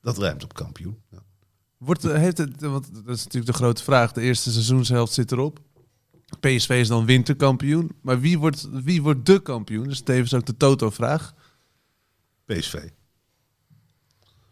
dat 0.00 0.18
ruimt 0.18 0.44
op 0.44 0.54
kampioen. 0.54 0.98
Ja. 1.10 1.18
Wordt, 1.78 2.04
eh, 2.04 2.14
heeft 2.14 2.38
het, 2.38 2.60
want 2.60 2.94
dat 2.94 3.16
is 3.16 3.24
natuurlijk 3.24 3.52
de 3.52 3.58
grote 3.58 3.82
vraag. 3.82 4.12
De 4.12 4.20
eerste 4.20 4.50
seizoenshelft 4.52 5.12
zit 5.12 5.32
erop. 5.32 5.58
PSV 6.40 6.68
is 6.80 6.88
dan 6.88 7.04
winterkampioen. 7.04 7.90
Maar 8.02 8.20
wie 8.20 8.38
wordt, 8.38 8.68
wie 8.70 9.02
wordt 9.02 9.26
de 9.26 9.40
kampioen? 9.42 9.82
Dat 9.84 9.92
is 9.92 10.02
tevens 10.02 10.34
ook 10.34 10.46
de 10.46 10.56
Toto-vraag. 10.56 11.34
PSV. 12.44 12.88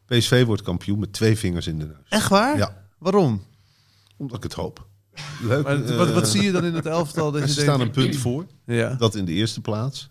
PSV 0.04 0.44
wordt 0.44 0.62
kampioen 0.62 0.98
met 0.98 1.12
twee 1.12 1.36
vingers 1.38 1.66
in 1.66 1.78
de 1.78 1.84
neus. 1.86 2.08
Echt 2.08 2.28
waar? 2.28 2.56
Ja, 2.56 2.86
Waarom? 2.98 3.42
omdat 4.16 4.36
ik 4.36 4.42
het 4.42 4.52
hoop. 4.52 4.87
Leuk. 5.42 5.64
Maar, 5.64 5.84
eh, 5.84 5.96
wat, 5.96 6.12
wat 6.12 6.28
zie 6.28 6.42
je 6.42 6.52
dan 6.52 6.64
in 6.64 6.74
het 6.74 6.86
elftal? 6.86 7.30
Dat 7.32 7.40
je 7.42 7.48
Ze 7.48 7.54
denkt- 7.54 7.70
staan 7.70 7.80
een 7.86 7.90
punt 7.92 8.16
voor. 8.16 8.46
Ja. 8.64 8.94
Dat 8.94 9.14
in 9.14 9.24
de 9.24 9.32
eerste 9.32 9.60
plaats. 9.60 10.10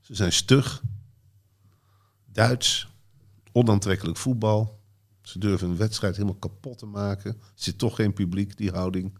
Ze 0.00 0.14
zijn 0.14 0.32
stug, 0.32 0.82
Duits, 2.32 2.88
onaantrekkelijk 3.52 4.16
voetbal. 4.18 4.80
Ze 5.22 5.38
durven 5.38 5.68
een 5.70 5.76
wedstrijd 5.76 6.14
helemaal 6.16 6.38
kapot 6.38 6.78
te 6.78 6.86
maken. 6.86 7.30
Er 7.30 7.38
zit 7.54 7.78
toch 7.78 7.94
geen 7.94 8.12
publiek, 8.12 8.56
die 8.56 8.70
houding. 8.70 9.18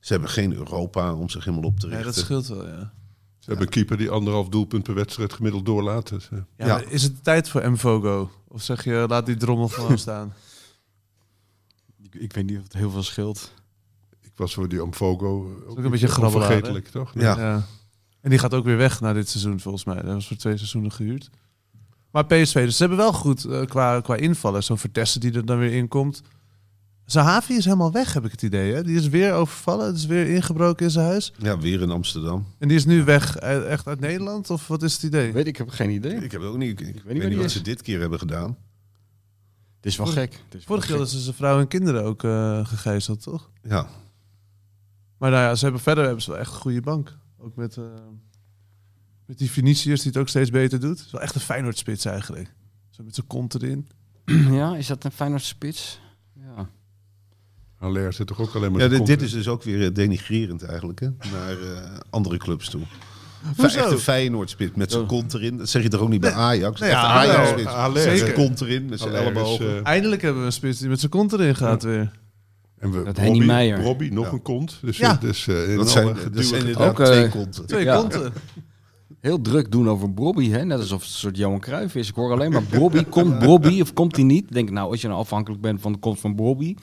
Ze 0.00 0.12
hebben 0.12 0.30
geen 0.30 0.52
Europa 0.54 1.14
om 1.14 1.28
zich 1.28 1.44
helemaal 1.44 1.68
op 1.70 1.80
te 1.80 1.86
ja, 1.88 1.92
richten. 1.94 2.14
dat 2.14 2.24
scheelt 2.24 2.46
wel, 2.46 2.66
ja. 2.68 2.92
Ze 3.38 3.50
hebben 3.50 3.66
een 3.66 3.72
keeper 3.72 3.96
die 3.96 4.10
anderhalf 4.10 4.48
doelpunt 4.48 4.82
per 4.82 4.94
wedstrijd 4.94 5.32
gemiddeld 5.32 5.66
doorlaat. 5.66 6.08
Dus, 6.08 6.28
ja, 6.30 6.46
Ja. 6.56 6.66
maar 6.66 6.90
Is 6.90 7.02
het 7.02 7.24
tijd 7.24 7.48
voor 7.48 7.70
Mvogo? 7.70 8.30
Of 8.48 8.62
zeg 8.62 8.84
je, 8.84 9.04
laat 9.08 9.26
die 9.26 9.36
drommel 9.36 9.68
gewoon 9.68 9.98
staan? 10.08 10.34
Ik, 12.02 12.14
ik 12.14 12.32
weet 12.32 12.46
niet 12.46 12.56
of 12.58 12.62
het 12.62 12.72
heel 12.72 12.90
veel 12.90 13.02
scheelt. 13.02 13.52
Ik 14.34 14.40
was 14.40 14.54
voor 14.54 14.68
die 14.68 14.82
Omfogo 14.82 15.26
ook, 15.66 15.70
ook 15.70 15.84
een 15.84 15.90
beetje 15.90 16.22
onvergetelijk, 16.22 16.88
toch? 16.88 17.12
Ja. 17.14 17.38
Ja. 17.38 17.62
En 18.20 18.30
die 18.30 18.38
gaat 18.38 18.54
ook 18.54 18.64
weer 18.64 18.76
weg 18.76 19.00
na 19.00 19.12
dit 19.12 19.28
seizoen, 19.28 19.60
volgens 19.60 19.84
mij. 19.84 19.94
Dat 19.94 20.04
was 20.04 20.26
voor 20.26 20.36
twee 20.36 20.56
seizoenen 20.56 20.92
gehuurd. 20.92 21.30
Maar 22.10 22.26
PSV, 22.26 22.64
dus 22.64 22.76
ze 22.76 22.82
hebben 22.82 22.98
wel 22.98 23.12
goed 23.12 23.44
eh, 23.44 23.64
qua, 23.64 24.00
qua 24.00 24.16
invallen. 24.16 24.62
Zo'n 24.62 24.78
Vertessen 24.78 25.20
die 25.20 25.32
er 25.32 25.46
dan 25.46 25.58
weer 25.58 25.72
in 25.72 25.88
komt. 25.88 26.22
Zahavi 27.04 27.54
is 27.54 27.64
helemaal 27.64 27.92
weg, 27.92 28.12
heb 28.12 28.24
ik 28.24 28.30
het 28.30 28.42
idee. 28.42 28.72
Hè? 28.72 28.82
Die 28.82 28.96
is 28.96 29.08
weer 29.08 29.32
overvallen. 29.32 29.86
Het 29.86 29.96
is 29.96 30.06
weer 30.06 30.28
ingebroken 30.28 30.84
in 30.84 30.90
zijn 30.90 31.06
huis. 31.06 31.32
Ja, 31.38 31.58
weer 31.58 31.80
in 31.82 31.90
Amsterdam. 31.90 32.46
En 32.58 32.68
die 32.68 32.76
is 32.76 32.84
nu 32.84 33.04
weg, 33.04 33.36
eh, 33.36 33.70
echt 33.70 33.86
uit 33.86 34.00
Nederland? 34.00 34.50
Of 34.50 34.68
wat 34.68 34.82
is 34.82 34.92
het 34.92 35.02
idee? 35.02 35.32
Weet 35.32 35.46
ik, 35.46 35.56
heb 35.56 35.68
geen 35.68 35.90
idee. 35.90 36.24
Ik 36.24 36.32
heb 36.32 36.40
ook 36.40 36.56
niet, 36.56 36.80
ik, 36.80 37.02
weet 37.04 37.28
niet 37.28 37.36
wat 37.36 37.44
is. 37.44 37.52
ze 37.52 37.62
dit 37.62 37.82
keer 37.82 38.00
hebben 38.00 38.18
gedaan. 38.18 38.56
Het 39.76 39.86
is 39.92 39.96
wel 39.96 40.06
gek. 40.06 40.44
Vorig 40.58 40.82
jaar 40.82 40.98
hadden 40.98 41.16
ze 41.16 41.20
zijn 41.20 41.34
vrouw 41.34 41.58
en 41.60 41.68
kinderen 41.68 42.04
ook 42.04 42.24
eh 42.24 42.66
gegijzeld, 42.66 43.22
toch? 43.22 43.50
Ja, 43.62 43.88
Maar 45.18 45.30
nou 45.30 45.42
ja, 45.42 45.54
ze 45.54 45.64
hebben, 45.64 45.82
verder 45.82 46.04
hebben 46.04 46.22
ze 46.22 46.30
wel 46.30 46.38
echt 46.40 46.52
een 46.52 46.58
goede 46.60 46.80
bank. 46.80 47.16
Ook 47.38 47.56
met, 47.56 47.76
eh, 47.76 47.84
met 49.26 49.38
die 49.38 49.50
Vinicius 49.50 50.02
die 50.02 50.10
het 50.12 50.20
ook 50.20 50.28
steeds 50.28 50.50
beter 50.50 50.80
doet. 50.80 50.96
Het 50.98 51.06
is 51.06 51.12
wel 51.12 51.20
echt 51.20 51.34
een 51.34 51.40
Feyenoord-spits 51.40 52.04
eigenlijk. 52.04 52.54
Zo 52.90 53.02
met 53.02 53.14
zijn 53.14 53.26
kont 53.26 53.54
erin. 53.54 53.88
Ja, 54.58 54.76
is 54.76 54.86
dat 54.86 55.04
een 55.04 55.12
Feyenoord 55.12 55.42
spits? 55.42 56.00
Ja. 56.56 56.68
Haller 57.76 58.12
zit 58.12 58.26
toch 58.26 58.40
ook 58.40 58.54
alleen 58.54 58.72
maar 58.72 58.80
ja 58.80 59.04
dit, 59.04 59.22
is 59.22 59.32
dus 59.32 59.48
ook 59.48 59.62
weer 59.62 59.84
eh, 59.86 59.94
denigrerend 59.94 60.62
eigenlijk, 60.62 61.00
hè? 61.00 61.08
Naar 61.32 61.60
eh, 61.60 61.98
andere 62.10 62.36
clubs 62.36 62.70
toe. 62.70 62.82
Hoezo? 63.56 63.78
Echt 63.78 63.90
een 63.90 63.98
Feyenoord-spit 63.98 64.76
met 64.76 64.90
zijn 64.90 65.02
Oh. 65.02 65.08
kont 65.08 65.34
erin. 65.34 65.56
Dat 65.56 65.68
zeg 65.68 65.82
je 65.82 65.88
toch 65.88 66.00
ook 66.00 66.08
niet 66.08 66.20
bij 66.20 66.32
Ajax? 66.32 66.80
Nee, 66.80 66.90
Echt 66.90 67.00
ja. 67.00 67.06
Ajax-spits. 67.06 67.70
Haller, 67.70 68.08
Met 68.10 68.18
zijn 68.18 68.32
kont 68.32 68.60
erin, 68.60 68.86
met 68.86 69.00
zijn 69.00 69.84
Eindelijk 69.84 70.22
hebben 70.22 70.40
we 70.40 70.46
een 70.46 70.52
spits 70.52 70.78
die 70.78 70.88
met 70.88 70.98
zijn 70.98 71.10
kont 71.10 71.32
erin 71.32 71.56
gaat 71.56 71.82
weer. 71.82 72.10
En 72.84 72.90
we, 72.98 73.02
Dat 73.04 73.16
Henny 73.16 73.30
Robbie, 73.30 73.46
Meijer. 73.46 73.82
Robbie, 73.82 74.12
nog 74.12 74.26
Ja. 74.26 74.32
een 74.32 74.42
kont. 74.42 74.78
Dus, 74.82 74.96
Ja. 74.96 75.10
eh, 75.14 75.20
dus, 75.20 75.46
eh, 75.46 75.70
in 75.70 75.76
dat 75.76 75.90
zijn, 75.90 76.16
dat 76.32 76.44
zijn 76.44 76.60
inderdaad 76.60 76.90
Ook, 76.90 76.98
eh, 77.00 77.06
twee 77.06 77.28
konten. 77.28 77.66
Twee 77.66 77.84
Ja. 77.84 77.96
konten. 77.96 78.32
Heel 79.20 79.40
druk 79.40 79.70
doen 79.72 79.88
over 79.88 80.14
Bobby, 80.14 80.50
hè? 80.50 80.64
net 80.64 80.78
alsof 80.78 81.00
het 81.02 81.10
een 81.10 81.16
soort 81.16 81.36
Johan 81.36 81.60
Cruijff 81.60 81.94
is. 81.94 82.08
Ik 82.08 82.14
hoor 82.14 82.32
alleen 82.32 82.52
maar 82.52 82.62
Bobby. 82.62 83.04
Komt 83.04 83.38
Bobby 83.46 83.80
of 83.80 83.92
komt 83.92 84.16
hij 84.16 84.24
niet? 84.24 84.44
Ik 84.44 84.52
Denk 84.52 84.70
nou, 84.70 84.90
als 84.90 85.00
je 85.00 85.08
nou 85.08 85.20
afhankelijk 85.20 85.62
bent 85.62 85.80
van 85.80 85.92
de 85.92 85.98
komst 85.98 86.20
van 86.20 86.36
Bobby. 86.36 86.74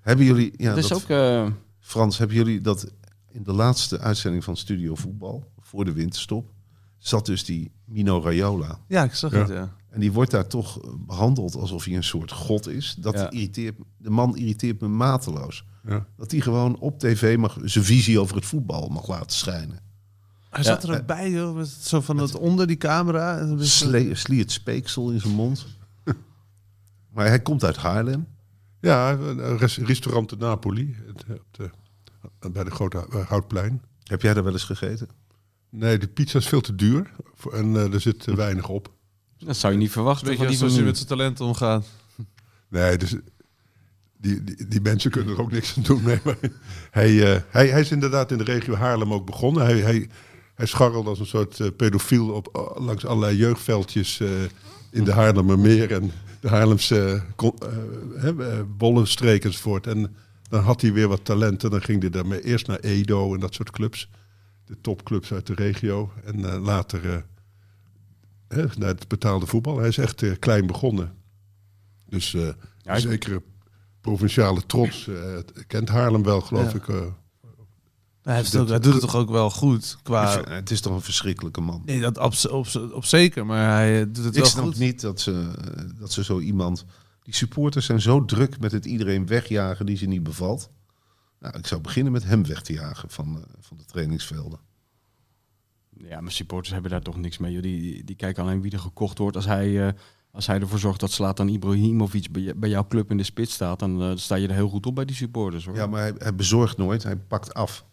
Hebben 0.00 0.24
jullie, 0.24 0.52
ja, 0.56 0.68
dat 0.68 0.78
is 0.78 0.88
dat- 0.88 1.02
ook... 1.02 1.08
eh, 1.08 1.46
Frans, 1.80 2.18
hebben 2.18 2.36
jullie 2.36 2.60
dat 2.60 2.92
in 3.32 3.42
de 3.42 3.52
laatste 3.52 3.98
uitzending 3.98 4.44
van 4.44 4.56
Studio 4.56 4.94
Voetbal, 4.94 5.44
voor 5.60 5.84
de 5.84 5.92
winterstop, 5.92 6.50
zat 6.98 7.26
dus 7.26 7.44
die 7.44 7.70
Mino 7.84 8.20
Raiola. 8.22 8.78
Ja, 8.88 9.04
ik 9.04 9.14
zag 9.14 9.32
Ja. 9.32 9.38
het, 9.38 9.48
ja. 9.48 9.74
En 9.90 10.00
die 10.00 10.12
wordt 10.12 10.30
daar 10.30 10.46
toch 10.46 10.82
eh, 10.82 10.90
behandeld 10.98 11.54
alsof 11.54 11.84
hij 11.84 11.94
een 11.96 12.04
soort 12.04 12.32
god 12.32 12.68
is. 12.68 12.96
Dat 12.98 13.14
Ja. 13.14 13.30
irriteert, 13.30 13.76
de 13.96 14.10
man 14.10 14.36
irriteert 14.36 14.80
me 14.80 14.88
mateloos. 14.88 15.64
Ja. 15.86 16.06
Dat 16.16 16.30
hij 16.30 16.40
gewoon 16.40 16.78
op 16.78 16.98
tv 16.98 17.36
mag, 17.38 17.58
zijn 17.64 17.84
visie 17.84 18.20
over 18.20 18.36
het 18.36 18.44
voetbal 18.46 18.88
mag 18.88 19.08
laten 19.08 19.36
schijnen. 19.36 19.78
Hij 20.50 20.62
zat 20.62 20.82
er 20.82 20.94
ook 21.00 21.06
bij, 21.06 21.30
joh. 21.30 21.56
Met 21.56 21.68
zo 21.68 22.00
van 22.00 22.16
het 22.18 22.34
onder 22.38 22.66
die 22.66 22.76
camera. 22.76 23.38
En 23.38 23.48
dan 23.48 23.60
is- 23.60 23.78
Sle, 23.78 24.14
sliert 24.14 24.50
speeksel 24.52 25.10
in 25.10 25.20
zijn 25.20 25.34
mond. 25.34 25.66
maar 27.14 27.26
hij 27.26 27.40
komt 27.40 27.64
uit 27.64 27.76
Haarlem. 27.76 28.26
Ja, 28.80 29.12
restaurant 29.76 30.28
de 30.28 30.36
Napoli. 30.36 30.96
het, 31.06 31.24
eh, 31.28 31.34
op 32.22 32.32
de- 32.40 32.50
bij 32.50 32.64
de 32.64 32.70
Grote 32.70 33.06
eh, 33.10 33.26
Houtplein. 33.26 33.82
Heb 34.02 34.22
jij 34.22 34.34
daar 34.34 34.44
wel 34.44 34.52
eens 34.52 34.64
gegeten? 34.64 35.08
Nee, 35.70 35.98
de 35.98 36.08
pizza 36.08 36.38
is 36.38 36.48
veel 36.48 36.60
te 36.60 36.74
duur. 36.74 37.10
En 37.52 37.76
eh, 37.76 37.92
er 37.94 38.00
zit 38.00 38.20
te 38.20 38.34
weinig 38.36 38.68
op. 38.68 38.92
dat 39.44 39.56
zou 39.56 39.72
je 39.72 39.78
niet 39.78 39.90
verwachten 39.90 40.26
Weet 40.26 40.36
van 40.36 40.44
je, 40.44 40.50
die 40.50 40.58
zoals 40.58 40.72
hij 40.74 40.82
manier. 40.82 40.98
met 41.00 41.08
zijn 41.08 41.18
talent 41.18 41.40
omgaat. 41.40 41.86
Nee, 42.68 42.96
dus 42.96 43.16
die, 44.18 44.44
die, 44.44 44.66
die 44.68 44.80
mensen 44.80 45.10
kunnen 45.10 45.34
er 45.34 45.40
ook 45.40 45.52
niks 45.52 45.76
aan 45.76 45.82
doen. 45.82 46.02
Nee, 46.02 46.18
maar 46.24 46.36
hij, 46.90 47.34
eh, 47.34 47.40
hij, 47.48 47.68
hij 47.68 47.80
is 47.80 47.90
inderdaad 47.90 48.30
in 48.30 48.38
de 48.38 48.44
regio 48.44 48.74
Haarlem 48.74 49.12
ook 49.12 49.26
begonnen. 49.26 49.64
Hij, 49.64 49.78
hij, 49.78 50.08
hij 50.54 50.66
scharrelde 50.66 51.08
als 51.08 51.18
een 51.18 51.26
soort 51.26 51.60
eh, 51.60 51.68
pedofiel 51.76 52.28
op, 52.30 52.48
eh, 52.52 52.84
langs 52.84 53.06
allerlei 53.06 53.36
jeugdveldjes 53.36 54.20
eh, 54.20 54.28
in 54.90 55.04
de 55.04 55.12
Haarlemmermeer 55.12 55.92
en 55.92 56.12
de 56.40 56.48
Haarlemse 56.48 57.22
bollenstreek 58.76 59.44
enzovoort. 59.44 59.86
En 59.86 60.16
dan 60.48 60.62
had 60.62 60.80
hij 60.80 60.92
weer 60.92 61.08
wat 61.08 61.24
talent 61.24 61.64
en 61.64 61.70
dan 61.70 61.82
ging 61.82 62.00
hij 62.00 62.10
daarmee 62.10 62.44
eerst 62.44 62.66
naar 62.66 62.78
Edo 62.78 63.34
en 63.34 63.40
dat 63.40 63.54
soort 63.54 63.70
clubs. 63.70 64.08
De 64.66 64.76
topclubs 64.80 65.32
uit 65.32 65.46
de 65.46 65.54
regio. 65.54 66.12
En 66.24 66.52
eh, 66.52 66.62
later 66.62 67.10
eh, 67.10 67.16
hè, 68.54 68.64
naar 68.78 68.88
het 68.88 69.08
betaalde 69.08 69.46
voetbal. 69.46 69.78
Hij 69.78 69.88
is 69.88 69.98
echt 69.98 70.22
eh, 70.22 70.32
klein 70.38 70.66
begonnen. 70.66 71.12
Dus 72.08 72.34
eh 72.34 72.48
Ja, 72.78 72.94
ik- 72.94 73.00
zekere 73.00 73.42
provinciale 74.00 74.66
trots 74.66 75.08
eh, 75.08 75.38
kent 75.66 75.88
Haarlem 75.88 76.22
wel, 76.22 76.40
geloof 76.40 76.72
Ja. 76.72 76.78
ik. 76.78 76.88
eh. 76.88 76.96
Hij, 78.22 78.34
heeft 78.36 78.52
het 78.52 78.60
ook, 78.62 78.68
hij 78.68 78.78
doet 78.78 78.92
het 78.92 79.02
toch 79.02 79.16
ook 79.16 79.30
wel 79.30 79.50
goed. 79.50 79.98
Qua... 80.02 80.42
Het 80.48 80.70
is 80.70 80.80
toch 80.80 80.92
een 80.94 81.00
verschrikkelijke 81.00 81.60
man. 81.60 81.82
Nee, 81.84 82.00
dat 82.00 82.18
op, 82.18 82.34
op, 82.50 82.66
op 82.92 83.04
zeker. 83.04 83.46
Maar 83.46 83.70
hij 83.70 84.00
eh, 84.00 84.06
doet 84.06 84.24
het 84.24 84.34
Ik 84.36 84.40
wel 84.42 84.50
snap 84.50 84.64
goed. 84.64 84.78
niet 84.78 85.00
dat 85.00 85.20
ze, 85.20 85.50
dat 85.98 86.12
ze 86.12 86.24
zo 86.24 86.38
iemand... 86.40 86.84
Die 87.22 87.34
supporters 87.34 87.86
zijn 87.86 88.00
zo 88.00 88.24
druk 88.24 88.60
met 88.60 88.72
het 88.72 88.84
iedereen 88.84 89.26
wegjagen 89.26 89.86
die 89.86 89.96
ze 89.96 90.06
niet 90.06 90.22
bevalt. 90.22 90.70
Nou, 91.40 91.58
ik 91.58 91.66
zou 91.66 91.80
beginnen 91.80 92.12
met 92.12 92.24
hem 92.24 92.46
weg 92.46 92.62
te 92.62 92.72
jagen 92.72 93.10
van, 93.10 93.36
eh, 93.36 93.42
van 93.60 93.76
de 93.76 93.84
trainingsvelden. 93.84 94.58
Ja, 96.08 96.20
maar 96.20 96.32
supporters 96.32 96.72
hebben 96.72 96.90
daar 96.90 97.02
toch 97.02 97.16
niks 97.16 97.38
mee. 97.38 97.52
joh. 97.52 97.62
Die, 97.62 97.80
die, 97.80 98.04
die 98.04 98.16
kijken 98.16 98.42
alleen 98.42 98.62
wie 98.62 98.72
er 98.72 98.78
gekocht 98.78 99.18
wordt. 99.18 99.36
Als 99.36 99.46
hij, 99.46 99.86
eh, 99.86 99.92
als 100.32 100.46
hij 100.46 100.60
ervoor 100.60 100.78
zorgt 100.78 101.00
dat 101.00 101.10
Slatan 101.10 101.48
Ibrahimovic 101.48 102.30
bij, 102.30 102.52
bij 102.56 102.68
jouw 102.68 102.86
club 102.86 103.10
in 103.10 103.16
de 103.16 103.22
spits 103.22 103.52
staat, 103.52 103.78
dan 103.78 104.02
eh, 104.02 104.10
sta 104.14 104.34
je 104.34 104.48
er 104.48 104.54
heel 104.54 104.68
goed 104.68 104.86
op 104.86 104.94
bij 104.94 105.04
die 105.04 105.16
supporters. 105.16 105.64
Hoor. 105.64 105.74
Ja, 105.74 105.86
maar 105.86 106.00
hij, 106.00 106.14
hij 106.18 106.34
bezorgt 106.34 106.76
nooit, 106.76 107.02
hij 107.02 107.16
pakt 107.16 107.54
af. 107.54 107.84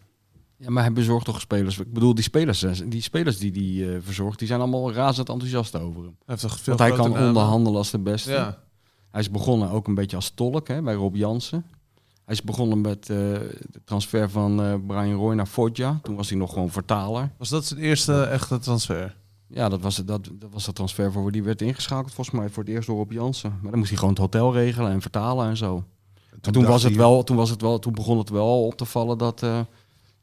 Ja, 0.58 0.70
maar 0.70 0.82
hij 0.82 0.92
bezorgt 0.92 1.24
toch 1.24 1.40
spelers. 1.40 1.78
Ik 1.78 1.92
bedoel, 1.92 2.14
die 2.14 2.24
spelers, 2.24 2.62
eh, 2.62 2.72
die 2.86 3.02
spelers 3.02 3.38
die 3.38 3.52
hij 3.52 3.94
eh, 3.94 4.02
verzorgt, 4.02 4.38
die 4.38 4.48
zijn 4.48 4.60
allemaal 4.60 4.92
razend 4.92 5.28
enthousiast 5.28 5.76
over 5.76 6.02
hem. 6.02 6.16
Hij 6.18 6.24
heeft 6.26 6.40
toch 6.40 6.58
veel 6.58 6.76
Want 6.76 6.90
hij 6.90 6.98
kan 6.98 7.26
onderhandelen 7.26 7.78
als 7.78 7.90
de 7.90 7.98
beste. 7.98 8.30
Ja. 8.30 8.58
Hij 9.10 9.20
is 9.20 9.30
begonnen 9.30 9.70
ook 9.70 9.86
een 9.86 9.94
beetje 9.94 10.16
als 10.16 10.30
tolk 10.30 10.68
hè, 10.68 10.82
bij 10.82 10.94
Rob 10.94 11.16
Jansen. 11.16 11.64
Hij 12.28 12.36
is 12.36 12.42
begonnen 12.42 12.80
met 12.80 12.98
eh, 13.10 13.16
de 13.16 13.80
transfer 13.84 14.30
van 14.30 14.62
eh, 14.62 14.74
Brian 14.86 15.12
Roy 15.18 15.34
naar 15.34 15.46
Foggia. 15.46 15.98
Toen 16.02 16.16
was 16.16 16.28
hij 16.28 16.38
nog 16.38 16.52
gewoon 16.52 16.70
vertaler. 16.70 17.30
Was 17.38 17.48
dat 17.48 17.64
zijn 17.64 17.80
eerste 17.80 18.22
echte 18.22 18.58
transfer? 18.58 19.16
Ja, 19.46 19.68
dat 19.68 19.80
was, 19.80 19.96
het- 19.96 20.06
dat, 20.08 20.28
dat 20.32 20.48
was 20.52 20.64
de 20.64 20.72
transfer 20.72 21.12
voor 21.12 21.32
die 21.32 21.42
werd 21.42 21.62
ingeschakeld 21.62 22.14
volgens 22.14 22.36
mij 22.40 22.48
voor 22.48 22.62
het 22.62 22.72
eerst 22.72 22.86
door 22.86 22.96
Rob 22.96 23.12
Jansen. 23.12 23.58
Maar 23.62 23.70
dan 23.70 23.78
moest 23.78 23.90
hij 23.90 23.98
gewoon 23.98 24.14
het 24.14 24.22
hotel 24.22 24.52
regelen 24.52 24.90
en 24.92 25.00
vertalen 25.00 25.48
en 25.48 25.56
zo. 25.56 25.84
En 26.40 26.52
toen, 26.52 26.64
was 26.64 26.82
het 26.82 26.96
wel, 26.96 27.24
toen, 27.24 27.36
was 27.36 27.50
het 27.50 27.60
wel, 27.60 27.78
toen 27.78 27.92
begon 27.92 28.18
het 28.18 28.28
wel 28.30 28.64
op 28.66 28.74
te 28.76 28.84
vallen 28.84 29.18
dat 29.18 29.42
eh, 29.42 29.60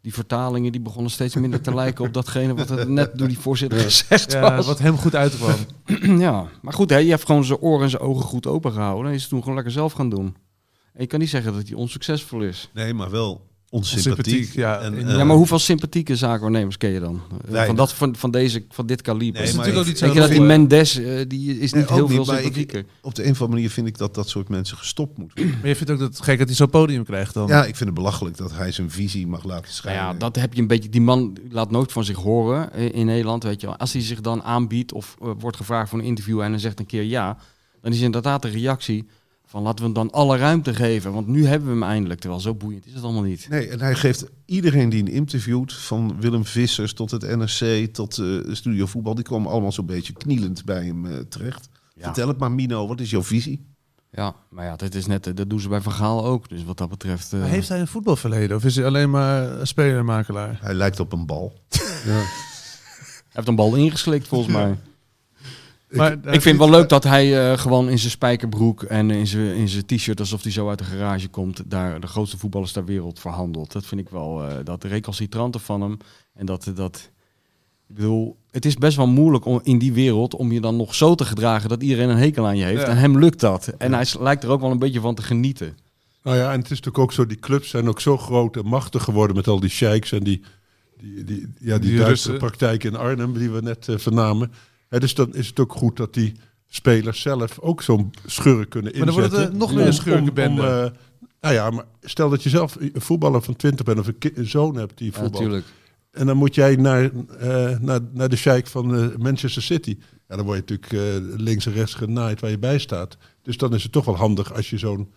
die 0.01 0.13
vertalingen 0.13 0.71
die 0.71 0.81
begonnen 0.81 1.11
steeds 1.11 1.35
minder 1.35 1.61
te 1.61 1.73
lijken 1.75 2.05
op 2.05 2.13
datgene 2.13 2.53
wat 2.55 2.69
er 2.69 2.89
net 2.89 3.17
door 3.17 3.27
die 3.27 3.39
voorzitter 3.39 3.79
gezegd 3.79 4.31
Ja, 4.31 4.55
was. 4.55 4.65
wat 4.65 4.79
hem 4.79 4.97
goed 4.97 5.15
uitkwam. 5.15 5.55
ja, 6.25 6.45
maar 6.61 6.73
goed, 6.73 6.89
hè, 6.89 6.97
je 6.97 7.09
hebt 7.09 7.25
gewoon 7.25 7.43
zijn 7.45 7.59
oren 7.59 7.83
en 7.83 7.89
zijn 7.89 8.01
ogen 8.01 8.23
goed 8.25 8.47
open 8.47 8.71
gehouden. 8.71 9.07
En 9.09 9.13
is 9.15 9.21
het 9.21 9.29
toen 9.29 9.39
gewoon 9.39 9.55
lekker 9.55 9.73
zelf 9.73 9.93
gaan 9.93 10.09
doen. 10.09 10.35
En 10.95 11.01
je 11.01 11.07
kan 11.07 11.19
niet 11.19 11.29
zeggen 11.29 11.53
dat 11.53 11.67
hij 11.67 11.77
onsuccesvol 11.77 12.41
is. 12.41 12.69
Nee, 12.73 12.93
maar 12.93 13.09
wel 13.11 13.45
onsympathiek. 13.69 14.25
Onsympathiek, 14.25 14.55
ja. 14.55 14.79
En, 14.79 15.07
eh, 15.07 15.17
ja, 15.17 15.23
maar 15.23 15.35
hoeveel 15.35 15.59
sympathieke 15.59 16.15
zaakwaarnemers 16.15 16.77
ken 16.77 16.89
je 16.89 16.99
dan? 16.99 17.21
Eh. 17.51 17.65
Van, 17.65 17.75
dat, 17.75 17.93
van, 17.93 18.15
van, 18.15 18.31
deze, 18.31 18.65
van 18.69 18.85
dit 18.85 19.01
kaliber. 19.01 19.41
Nee, 19.41 19.49
is 19.49 19.55
natuurlijk 19.55 19.77
ook 19.77 19.83
ik- 19.83 19.89
niet 19.89 19.97
zo 19.97 20.03
Denk 20.05 20.15
je 20.17 20.21
dat 20.27 20.29
die. 20.37 20.41
Mendes, 20.47 20.97
eh, 20.97 21.19
die 21.27 21.59
is 21.59 21.71
Nee, 21.71 21.81
niet 21.81 21.91
heel 21.91 22.07
veel 22.07 22.21
ik- 22.33 22.39
sympathieker? 22.39 22.85
Op 23.01 23.15
de 23.15 23.23
een 23.23 23.31
of 23.31 23.35
andere 23.35 23.51
manier 23.57 23.69
vind 23.69 23.87
ik 23.87 23.97
dat 23.97 24.13
dat 24.15 24.29
soort 24.29 24.49
mensen 24.49 24.77
gestopt 24.77 25.17
moeten 25.17 25.37
worden. 25.37 25.59
Maar 25.59 25.69
je 25.69 25.75
vindt 25.75 25.91
ook 25.91 25.99
dat 25.99 26.09
het 26.13 26.21
gek 26.23 26.37
dat 26.37 26.47
hij 26.47 26.55
zo'n 26.55 26.69
podium 26.69 27.03
krijgt 27.03 27.33
dan? 27.33 27.47
Ja, 27.47 27.59
ik 27.65 27.75
vind 27.75 27.89
het 27.89 27.93
belachelijk 27.93 28.37
dat 28.37 28.51
hij 28.53 28.71
zijn 28.71 28.91
visie 28.91 29.27
mag 29.27 29.43
laten 29.43 29.61
Nou 29.63 29.73
schijnen. 29.73 30.01
ja, 30.03 30.13
dat 30.13 30.35
heb 30.35 30.53
je 30.53 30.61
een 30.61 30.67
beetje. 30.67 30.89
Die 30.89 31.01
man 31.01 31.37
laat 31.49 31.71
nooit 31.71 31.91
van 31.91 32.03
zich 32.03 32.17
horen 32.17 32.73
in 32.73 33.05
Nederland, 33.05 33.43
weet 33.43 33.61
je 33.61 33.67
wel. 33.67 33.77
Als 33.77 33.93
hij 33.93 34.01
zich 34.01 34.21
dan 34.21 34.43
aanbiedt 34.43 34.93
of 34.93 35.15
wordt 35.39 35.57
gevraagd 35.57 35.89
voor 35.89 35.99
een 35.99 36.05
interview 36.05 36.41
en 36.41 36.51
hij 36.51 36.59
zegt 36.59 36.79
een 36.79 36.85
keer 36.85 37.03
ja, 37.03 37.37
dan 37.81 37.91
is 37.91 37.99
inderdaad 37.99 38.41
de 38.41 38.47
reactie 38.49 39.07
van 39.55 39.63
laten 39.63 39.79
we 39.79 39.83
hem 39.83 39.93
dan 39.93 40.11
alle 40.11 40.37
ruimte 40.37 40.73
geven, 40.73 41.13
want 41.13 41.27
nu 41.27 41.45
hebben 41.45 41.67
we 41.67 41.73
hem 41.73 41.83
eindelijk. 41.83 42.19
Terwijl 42.19 42.41
zo 42.41 42.55
boeiend 42.55 42.85
is 42.85 42.93
het 42.93 43.03
allemaal 43.03 43.21
niet. 43.21 43.47
Nee, 43.49 43.67
en 43.69 43.79
hij 43.79 43.95
geeft 43.95 44.25
iedereen 44.45 44.89
die 44.89 45.03
hem 45.03 45.13
interviewt, 45.13 45.73
van 45.73 46.15
Willem 46.19 46.45
Vissers 46.45 46.93
tot 46.93 47.11
het 47.11 47.21
NRC 47.37 47.93
tot 47.93 48.17
eh 48.17 48.25
Studio 48.51 48.85
Voetbal, 48.85 49.15
die 49.15 49.23
komen 49.23 49.51
allemaal 49.51 49.71
zo'n 49.71 49.85
beetje 49.85 50.13
knielend 50.13 50.65
bij 50.65 50.85
hem 50.85 51.05
eh, 51.05 51.17
terecht. 51.29 51.69
Ja. 51.95 52.03
Vertel 52.03 52.27
het 52.27 52.37
maar, 52.37 52.51
Mino, 52.51 52.87
wat 52.87 52.99
is 52.99 53.09
jouw 53.09 53.23
visie? 53.23 53.65
Ja, 54.11 54.35
maar 54.49 54.65
ja, 54.65 54.75
dat 54.75 54.93
is 54.93 55.05
net, 55.05 55.23
dat 55.37 55.49
doen 55.49 55.59
ze 55.59 55.69
bij 55.69 55.81
Van 55.81 55.91
Gaal 55.93 56.25
ook. 56.25 56.49
Dus 56.49 56.63
wat 56.63 56.77
dat 56.77 56.89
betreft. 56.89 57.33
eh, 57.33 57.39
Maar 57.39 57.49
heeft 57.49 57.69
hij 57.69 57.79
een 57.79 57.87
voetbalverleden 57.87 58.55
of 58.57 58.63
is 58.65 58.75
hij 58.75 58.85
alleen 58.85 59.09
maar 59.09 59.59
een 59.59 59.67
spelermakelaar? 59.67 60.57
Hij 60.61 60.73
lijkt 60.73 60.99
op 60.99 61.13
een 61.13 61.25
bal. 61.25 61.53
hij 61.69 62.23
heeft 63.29 63.47
een 63.47 63.55
bal 63.55 63.75
ingeslikt 63.75 64.27
volgens 64.27 64.53
mij. 64.53 64.77
Maar, 65.95 66.11
Ik 66.11 66.41
vind 66.41 66.45
het 66.45 66.57
wel 66.57 66.69
leuk 66.69 66.89
dat 66.89 67.03
hij 67.03 67.51
eh, 67.51 67.57
gewoon 67.57 67.89
in 67.89 67.99
zijn 67.99 68.11
spijkerbroek 68.11 68.83
en 68.83 69.11
in 69.11 69.27
zijn, 69.27 69.55
in 69.55 69.69
zijn 69.69 69.85
t-shirt, 69.85 70.19
alsof 70.19 70.43
hij 70.43 70.51
zo 70.51 70.69
uit 70.69 70.79
de 70.79 70.83
garage 70.83 71.27
komt, 71.27 71.63
daar 71.65 71.99
de 71.99 72.07
grootste 72.07 72.37
voetballers 72.37 72.71
ter 72.71 72.85
wereld 72.85 73.19
verhandelt. 73.19 73.71
Dat 73.71 73.85
vind 73.85 74.01
ik 74.01 74.09
wel, 74.09 74.43
eh, 74.43 74.55
dat 74.63 74.83
recalcitrante 74.83 75.59
van 75.59 75.81
hem. 75.81 75.97
En 76.33 76.45
dat, 76.45 76.71
dat, 76.75 77.11
ik 77.87 77.95
bedoel, 77.95 78.37
het 78.51 78.65
is 78.65 78.75
best 78.75 78.97
wel 78.97 79.07
moeilijk 79.07 79.45
om, 79.45 79.59
in 79.63 79.77
die 79.77 79.93
wereld 79.93 80.35
om 80.35 80.51
je 80.51 80.61
dan 80.61 80.75
nog 80.75 80.95
zo 80.95 81.15
te 81.15 81.25
gedragen 81.25 81.69
dat 81.69 81.83
iedereen 81.83 82.09
een 82.09 82.17
hekel 82.17 82.45
aan 82.45 82.57
je 82.57 82.65
heeft. 82.65 82.81
Ja. 82.81 82.87
En 82.87 82.97
hem 82.97 83.19
lukt 83.19 83.39
dat. 83.39 83.67
En 83.77 83.93
hij 83.93 84.05
lijkt 84.19 84.43
er 84.43 84.49
ook 84.49 84.61
wel 84.61 84.71
een 84.71 84.79
beetje 84.79 84.99
van 84.99 85.15
te 85.15 85.21
genieten. 85.21 85.77
Nou 86.23 86.37
ja, 86.37 86.51
en 86.51 86.59
het 86.59 86.63
is 86.63 86.69
natuurlijk 86.69 86.97
ook 86.97 87.11
zo, 87.13 87.25
die 87.25 87.39
clubs 87.39 87.69
zijn 87.69 87.89
ook 87.89 88.01
zo 88.01 88.17
groot 88.17 88.55
en 88.55 88.65
machtig 88.65 89.03
geworden 89.03 89.35
met 89.35 89.47
al 89.47 89.59
die 89.59 89.69
sheiks 89.69 90.11
en 90.11 90.23
die, 90.23 90.41
die, 91.01 91.23
die, 91.23 91.47
ja, 91.59 91.77
die, 91.77 91.89
Die 91.89 91.99
Duitse 91.99 92.33
praktijk 92.33 92.83
in 92.83 92.95
Arnhem 92.95 93.37
die 93.37 93.49
we 93.49 93.61
net 93.61 93.87
eh, 93.87 93.97
vernamen. 93.97 94.51
Hè, 94.95 95.01
dus 95.01 95.13
dan 95.13 95.33
is 95.33 95.47
het 95.47 95.59
ook 95.59 95.73
goed 95.73 95.97
dat 95.97 96.13
die 96.13 96.33
spelers 96.67 97.21
zelf 97.21 97.59
ook 97.59 97.81
zo'n 97.81 98.13
schurk 98.25 98.69
kunnen 98.69 98.97
Maar 98.97 99.05
dan 99.05 99.15
inzetten. 99.15 99.39
wordt 99.39 99.53
het, 99.53 99.53
eh, 99.53 99.59
nog 99.59 99.75
meer 99.75 99.85
een 99.87 99.93
schurkenbende. 99.93 100.61
Om, 100.61 100.67
om, 100.67 100.73
eh, 100.73 100.91
nou 101.41 101.53
ja, 101.53 101.69
maar 101.69 101.85
stel 102.01 102.29
dat 102.29 102.43
je 102.43 102.49
zelf 102.49 102.75
een 102.79 102.91
voetballer 102.93 103.41
van 103.41 103.55
20 103.55 103.85
bent 103.85 103.99
of 103.99 104.07
een, 104.07 104.47
zoon 104.47 104.75
hebt 104.75 104.97
die 104.97 105.11
Ja, 105.11 105.13
voetbalt. 105.13 105.33
natuurlijk. 105.43 105.65
En 106.11 106.25
dan 106.25 106.37
moet 106.37 106.55
jij 106.55 106.75
naar, 106.75 107.11
eh, 107.39 107.79
naar, 107.79 107.99
naar 108.11 108.29
de 108.29 108.35
sheik 108.35 108.67
van 108.67 108.95
eh, 108.95 109.17
Manchester 109.17 109.61
City. 109.61 109.97
Ja, 110.27 110.35
dan 110.35 110.45
word 110.45 110.57
je 110.57 110.75
natuurlijk 110.75 110.93
eh, 110.93 111.39
links 111.39 111.65
en 111.65 111.73
rechts 111.73 111.93
genaaid 111.93 112.39
waar 112.39 112.49
je 112.49 112.59
bij 112.59 112.77
staat. 112.77 113.17
Dus 113.41 113.57
dan 113.57 113.73
is 113.73 113.83
het 113.83 113.91
toch 113.91 114.05
wel 114.05 114.15
handig 114.15 114.53
als 114.53 114.69
je 114.69 114.77
zo'n 114.77 115.11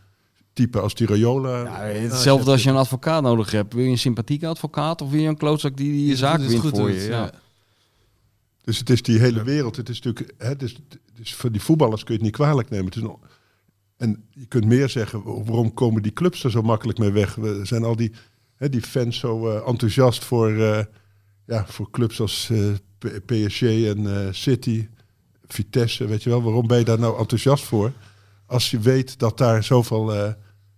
type 0.52 0.80
als 0.80 0.94
die 0.94 1.06
Rayola... 1.06 1.62
Ja, 1.62 2.00
hetzelfde 2.00 2.50
als 2.50 2.62
je 2.62 2.70
een 2.70 2.76
advocaat 2.76 3.22
nodig 3.22 3.50
hebt. 3.50 3.74
Wil 3.74 3.84
je 3.84 3.90
een 3.90 3.98
sympathieke 3.98 4.46
advocaat 4.46 5.02
of 5.02 5.10
wil 5.10 5.20
je 5.20 5.28
een 5.28 5.36
klootzak 5.36 5.76
die, 5.76 5.92
die 5.92 6.06
je 6.06 6.16
zaak 6.16 6.38
wint 6.40 6.60
goed 6.60 6.76
voor 6.76 6.90
je? 6.90 7.00
ja. 7.00 7.30
Dus 8.68 8.78
het 8.78 8.90
is 8.90 9.02
die 9.02 9.18
hele 9.18 9.42
wereld. 9.42 9.76
Het 9.76 9.88
is 9.88 10.00
natuurlijk, 10.00 10.34
hè, 10.38 10.56
dus, 10.56 10.76
dus 11.14 11.34
voor 11.34 11.52
die 11.52 11.60
voetballers 11.60 12.04
kun 12.04 12.14
je 12.14 12.20
het 12.20 12.30
niet 12.30 12.36
kwalijk 12.36 12.70
nemen. 12.70 12.84
Het 12.84 12.96
is 12.96 13.02
een, 13.02 13.16
en 13.96 14.24
je 14.30 14.46
kunt 14.46 14.64
meer 14.64 14.88
zeggen, 14.88 15.22
waarom 15.22 15.74
komen 15.74 16.02
die 16.02 16.12
clubs 16.12 16.44
er 16.44 16.50
zo 16.50 16.62
makkelijk 16.62 16.98
mee 16.98 17.10
weg? 17.10 17.34
We 17.34 17.60
zijn 17.62 17.84
al 17.84 17.96
die, 17.96 18.12
hè, 18.56 18.68
die 18.68 18.82
fans 18.82 19.18
zo 19.18 19.48
eh, 19.48 19.68
enthousiast 19.68 20.24
voor, 20.24 20.50
eh, 20.50 20.84
ja, 21.46 21.66
voor 21.66 21.90
clubs 21.90 22.20
als 22.20 22.50
eh, 22.50 23.18
PSG 23.26 23.62
en 23.62 24.34
City, 24.34 24.88
Vitesse, 25.46 26.06
weet 26.06 26.22
je 26.22 26.30
wel. 26.30 26.42
Waarom 26.42 26.66
ben 26.66 26.78
je 26.78 26.84
daar 26.84 26.98
nou 26.98 27.18
enthousiast 27.18 27.64
voor? 27.64 27.92
Als 28.46 28.70
je 28.70 28.78
weet 28.78 29.18
dat 29.18 29.38
daar 29.38 29.64
zoveel 29.64 30.34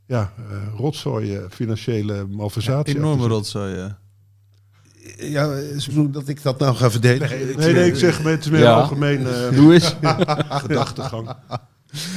ja, 0.06 0.32
rotzooi, 0.76 1.40
financiële 1.50 2.26
malversatie... 2.26 2.96
Enorme 2.96 3.26
rotzooi, 3.26 3.74
ja. 3.74 3.99
Ja, 5.18 5.60
dat 6.10 6.28
ik 6.28 6.42
dat 6.42 6.58
nou 6.58 6.76
ga 6.76 6.90
verdedigen? 6.90 7.56
Nee, 7.58 7.72
nee, 7.72 7.86
ik 7.86 7.96
zeg 7.96 8.22
met 8.22 8.50
meer 8.50 8.60
Ja. 8.60 8.72
algemeen 8.74 9.26
eh, 9.26 9.50
Doe 9.52 9.72
eens. 9.72 9.96
gedachtegang. 10.64 11.28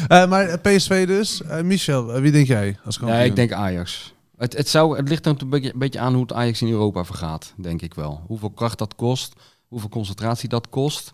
Eh, 0.07 0.27
maar 0.29 0.59
PSV 0.59 1.07
dus. 1.07 1.41
Eh, 1.43 1.61
Michel, 1.61 2.13
eh, 2.13 2.21
wie 2.21 2.31
denk 2.31 2.47
jij 2.47 2.77
als 2.85 2.97
kampioen? 2.97 3.19
Ja, 3.19 3.25
ik 3.25 3.35
denk 3.35 3.51
Ajax. 3.51 4.13
Het, 4.37 4.57
het, 4.57 4.67
zou, 4.69 4.97
het 4.97 5.09
ligt 5.09 5.25
er 5.25 5.35
een 5.41 5.49
beetje, 5.49 5.73
een 5.73 5.79
beetje 5.79 5.99
aan 5.99 6.13
hoe 6.13 6.21
het 6.21 6.33
Ajax 6.33 6.61
in 6.61 6.69
Europa 6.69 7.03
vergaat, 7.05 7.53
denk 7.57 7.81
ik 7.81 7.93
wel. 7.93 8.23
Hoeveel 8.27 8.49
kracht 8.49 8.77
dat 8.77 8.95
kost, 8.95 9.33
hoeveel 9.67 9.89
concentratie 9.89 10.49
dat 10.49 10.69
kost. 10.69 11.13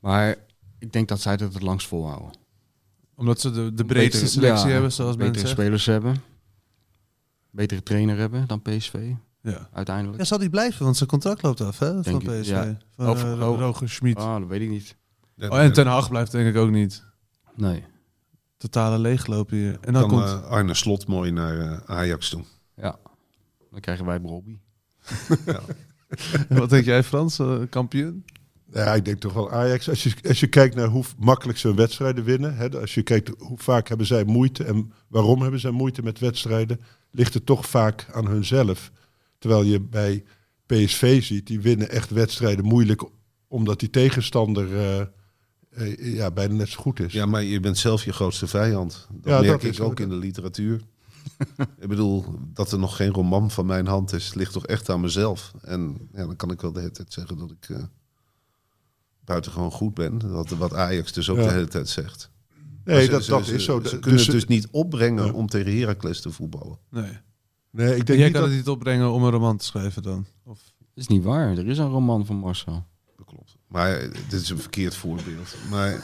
Maar 0.00 0.36
ik 0.78 0.92
denk 0.92 1.08
dat 1.08 1.20
zij 1.20 1.32
het 1.32 1.40
het 1.40 1.62
langst 1.62 1.86
volhouden. 1.86 2.30
Omdat 3.16 3.40
ze 3.40 3.50
de, 3.50 3.74
de 3.74 3.84
breedste 3.84 4.22
Betere- 4.24 4.40
selectie 4.40 4.66
ja, 4.66 4.72
hebben, 4.72 4.92
zoals 4.92 5.16
betere 5.16 5.30
mensen 5.32 5.48
spelers 5.48 5.86
hebben. 5.86 6.16
Betere 7.50 7.82
trainer 7.82 8.18
hebben 8.18 8.46
dan 8.46 8.62
PSV, 8.62 8.94
Ja. 9.52 9.68
uiteindelijk. 9.72 10.18
ja, 10.18 10.24
zal 10.24 10.38
die 10.38 10.50
blijven? 10.50 10.84
Want 10.84 10.96
zijn 10.96 11.08
contract 11.08 11.42
loopt 11.42 11.60
af, 11.60 11.78
hè? 11.78 12.02
Van 12.02 12.20
ik, 12.20 12.40
PSV. 12.40 12.50
ja. 12.50 12.78
Van 12.96 13.08
Of- 13.08 13.24
eh, 13.24 13.48
oh. 13.50 13.58
Roger 13.58 13.88
Schmid. 13.88 14.16
Ah, 14.16 14.38
dat 14.38 14.48
weet 14.48 14.60
ik 14.60 14.68
niet. 14.68 14.96
Oh, 15.38 15.58
en 15.60 15.72
Ten 15.72 15.86
Hag 15.86 16.08
blijft 16.08 16.32
denk 16.32 16.48
ik 16.48 16.56
ook 16.56 16.70
niet. 16.70 17.04
Nee. 17.54 17.84
Totale 18.56 18.98
leeglopen 18.98 19.56
hier. 19.56 19.78
En 19.80 19.92
dan 19.92 20.02
Dan 20.02 20.10
komt... 20.10 20.24
eh, 20.24 20.42
Arne 20.50 20.74
Slot 20.74 21.06
mooi 21.06 21.30
naar 21.30 21.58
eh, 21.60 21.78
Ajax 21.86 22.28
toe. 22.28 22.44
Ja. 22.76 22.96
Dan 23.70 23.80
krijgen 23.80 24.04
wij 24.04 24.18
Robbie. 24.22 24.60
Wat 26.48 26.70
denk 26.70 26.84
jij, 26.84 27.02
Frans? 27.02 27.38
Eh, 27.38 27.58
kampioen? 27.70 28.24
Ja, 28.72 28.94
ik 28.94 29.04
denk 29.04 29.18
toch 29.20 29.32
wel 29.32 29.50
Ajax. 29.52 29.88
Als 29.88 30.02
je, 30.02 30.14
als 30.28 30.40
je 30.40 30.46
kijkt 30.46 30.74
naar 30.74 30.86
hoe 30.88 31.04
makkelijk 31.18 31.58
ze 31.58 31.74
wedstrijden 31.74 32.24
winnen. 32.24 32.56
Hè, 32.56 32.80
als 32.80 32.94
je 32.94 33.02
kijkt 33.02 33.30
hoe 33.38 33.58
vaak 33.58 33.88
hebben 33.88 34.06
zij 34.06 34.24
moeite 34.24 34.64
en 34.64 34.92
waarom 35.08 35.42
hebben 35.42 35.60
zij 35.60 35.70
moeite 35.70 36.02
met 36.02 36.18
wedstrijden. 36.18 36.80
Ligt 37.10 37.34
het 37.34 37.46
toch 37.46 37.66
vaak 37.66 38.06
aan 38.12 38.26
hunzelf. 38.26 38.90
Terwijl 39.44 39.62
je 39.64 39.80
bij 39.80 40.24
PSV 40.66 41.22
ziet, 41.24 41.46
die 41.46 41.60
winnen 41.60 41.90
echt 41.90 42.10
wedstrijden 42.10 42.64
moeilijk. 42.64 43.04
Omdat 43.48 43.80
die 43.80 43.90
tegenstander 43.90 44.72
eh, 44.76 45.00
eh, 45.70 46.14
ja, 46.14 46.30
bijna 46.30 46.54
net 46.54 46.68
zo 46.68 46.80
goed 46.80 47.00
is. 47.00 47.12
Ja, 47.12 47.26
maar 47.26 47.42
je 47.42 47.60
bent 47.60 47.78
zelf 47.78 48.04
je 48.04 48.12
grootste 48.12 48.46
vijand. 48.46 49.06
Dat 49.10 49.32
Ja, 49.32 49.38
merk 49.40 49.46
dat 49.52 49.62
ik 49.62 49.70
is 49.70 49.80
ook 49.80 50.00
in 50.00 50.08
de 50.08 50.14
literatuur. 50.16 50.80
ik 51.80 51.88
bedoel, 51.88 52.24
dat 52.52 52.72
er 52.72 52.78
nog 52.78 52.96
geen 52.96 53.10
roman 53.10 53.50
van 53.50 53.66
mijn 53.66 53.86
hand 53.86 54.12
is, 54.12 54.34
ligt 54.34 54.52
toch 54.52 54.66
echt 54.66 54.88
aan 54.90 55.00
mezelf. 55.00 55.52
En 55.62 56.08
ja, 56.12 56.26
dan 56.26 56.36
kan 56.36 56.50
ik 56.50 56.60
wel 56.60 56.72
de 56.72 56.80
hele 56.80 56.90
tijd 56.92 57.12
zeggen 57.12 57.38
dat 57.38 57.50
ik 57.50 57.68
eh 57.68 57.82
buitengewoon 59.24 59.72
goed 59.72 59.94
ben. 59.94 60.18
Dat, 60.18 60.48
wat 60.50 60.74
Ajax 60.74 61.12
dus 61.12 61.30
ook 61.30 61.36
Ja. 61.36 61.42
de 61.44 61.50
hele 61.52 61.68
tijd 61.68 61.88
zegt. 61.88 62.30
Nee, 62.84 63.04
ze- 63.04 63.10
dat, 63.10 63.24
ze- 63.24 63.30
dat 63.30 63.46
ze- 63.46 63.54
is 63.54 63.64
zo. 63.64 63.76
Ze 63.76 63.82
Dus- 63.90 64.00
kunnen 64.00 64.20
het 64.20 64.30
dus 64.30 64.46
niet 64.46 64.68
opbrengen 64.70 65.26
Ja. 65.26 65.32
om 65.32 65.46
tegen 65.48 65.78
Heracles 65.78 66.20
te 66.20 66.30
voetballen. 66.30 66.78
Nee. 66.90 67.18
Nee, 67.74 67.96
ik 67.96 68.06
denk 68.06 68.08
Jij 68.08 68.16
niet 68.16 68.32
kan 68.32 68.40
dat, 68.40 68.50
het 68.50 68.58
niet 68.58 68.68
opbrengen 68.68 69.12
om 69.12 69.24
een 69.24 69.30
roman 69.30 69.56
te 69.56 69.64
schrijven 69.64 70.02
dan? 70.02 70.26
Of... 70.44 70.58
Dat 70.78 71.02
is 71.04 71.06
niet 71.06 71.24
waar. 71.24 71.58
Er 71.58 71.66
is 71.66 71.78
een 71.78 71.88
roman 71.88 72.26
van 72.26 72.36
Marcel. 72.36 72.84
Dat 73.16 73.26
klopt. 73.26 73.56
Maar 73.68 73.96
eh, 73.96 74.10
dit 74.28 74.40
is 74.40 74.50
een 74.50 74.58
verkeerd 74.58 74.94
voorbeeld. 74.96 75.56
Maar 75.70 76.02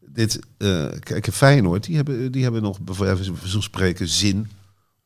dit, 0.00 0.40
eh, 0.58 0.86
kijk, 0.98 1.32
Feyenoord, 1.32 1.84
die 1.84 1.96
hebben, 1.96 2.32
die 2.32 2.42
hebben 2.42 2.62
nog, 2.62 2.80
bij 2.80 2.94
wijze 2.94 3.34
van 3.34 3.62
spreken, 3.62 4.08
zin 4.08 4.48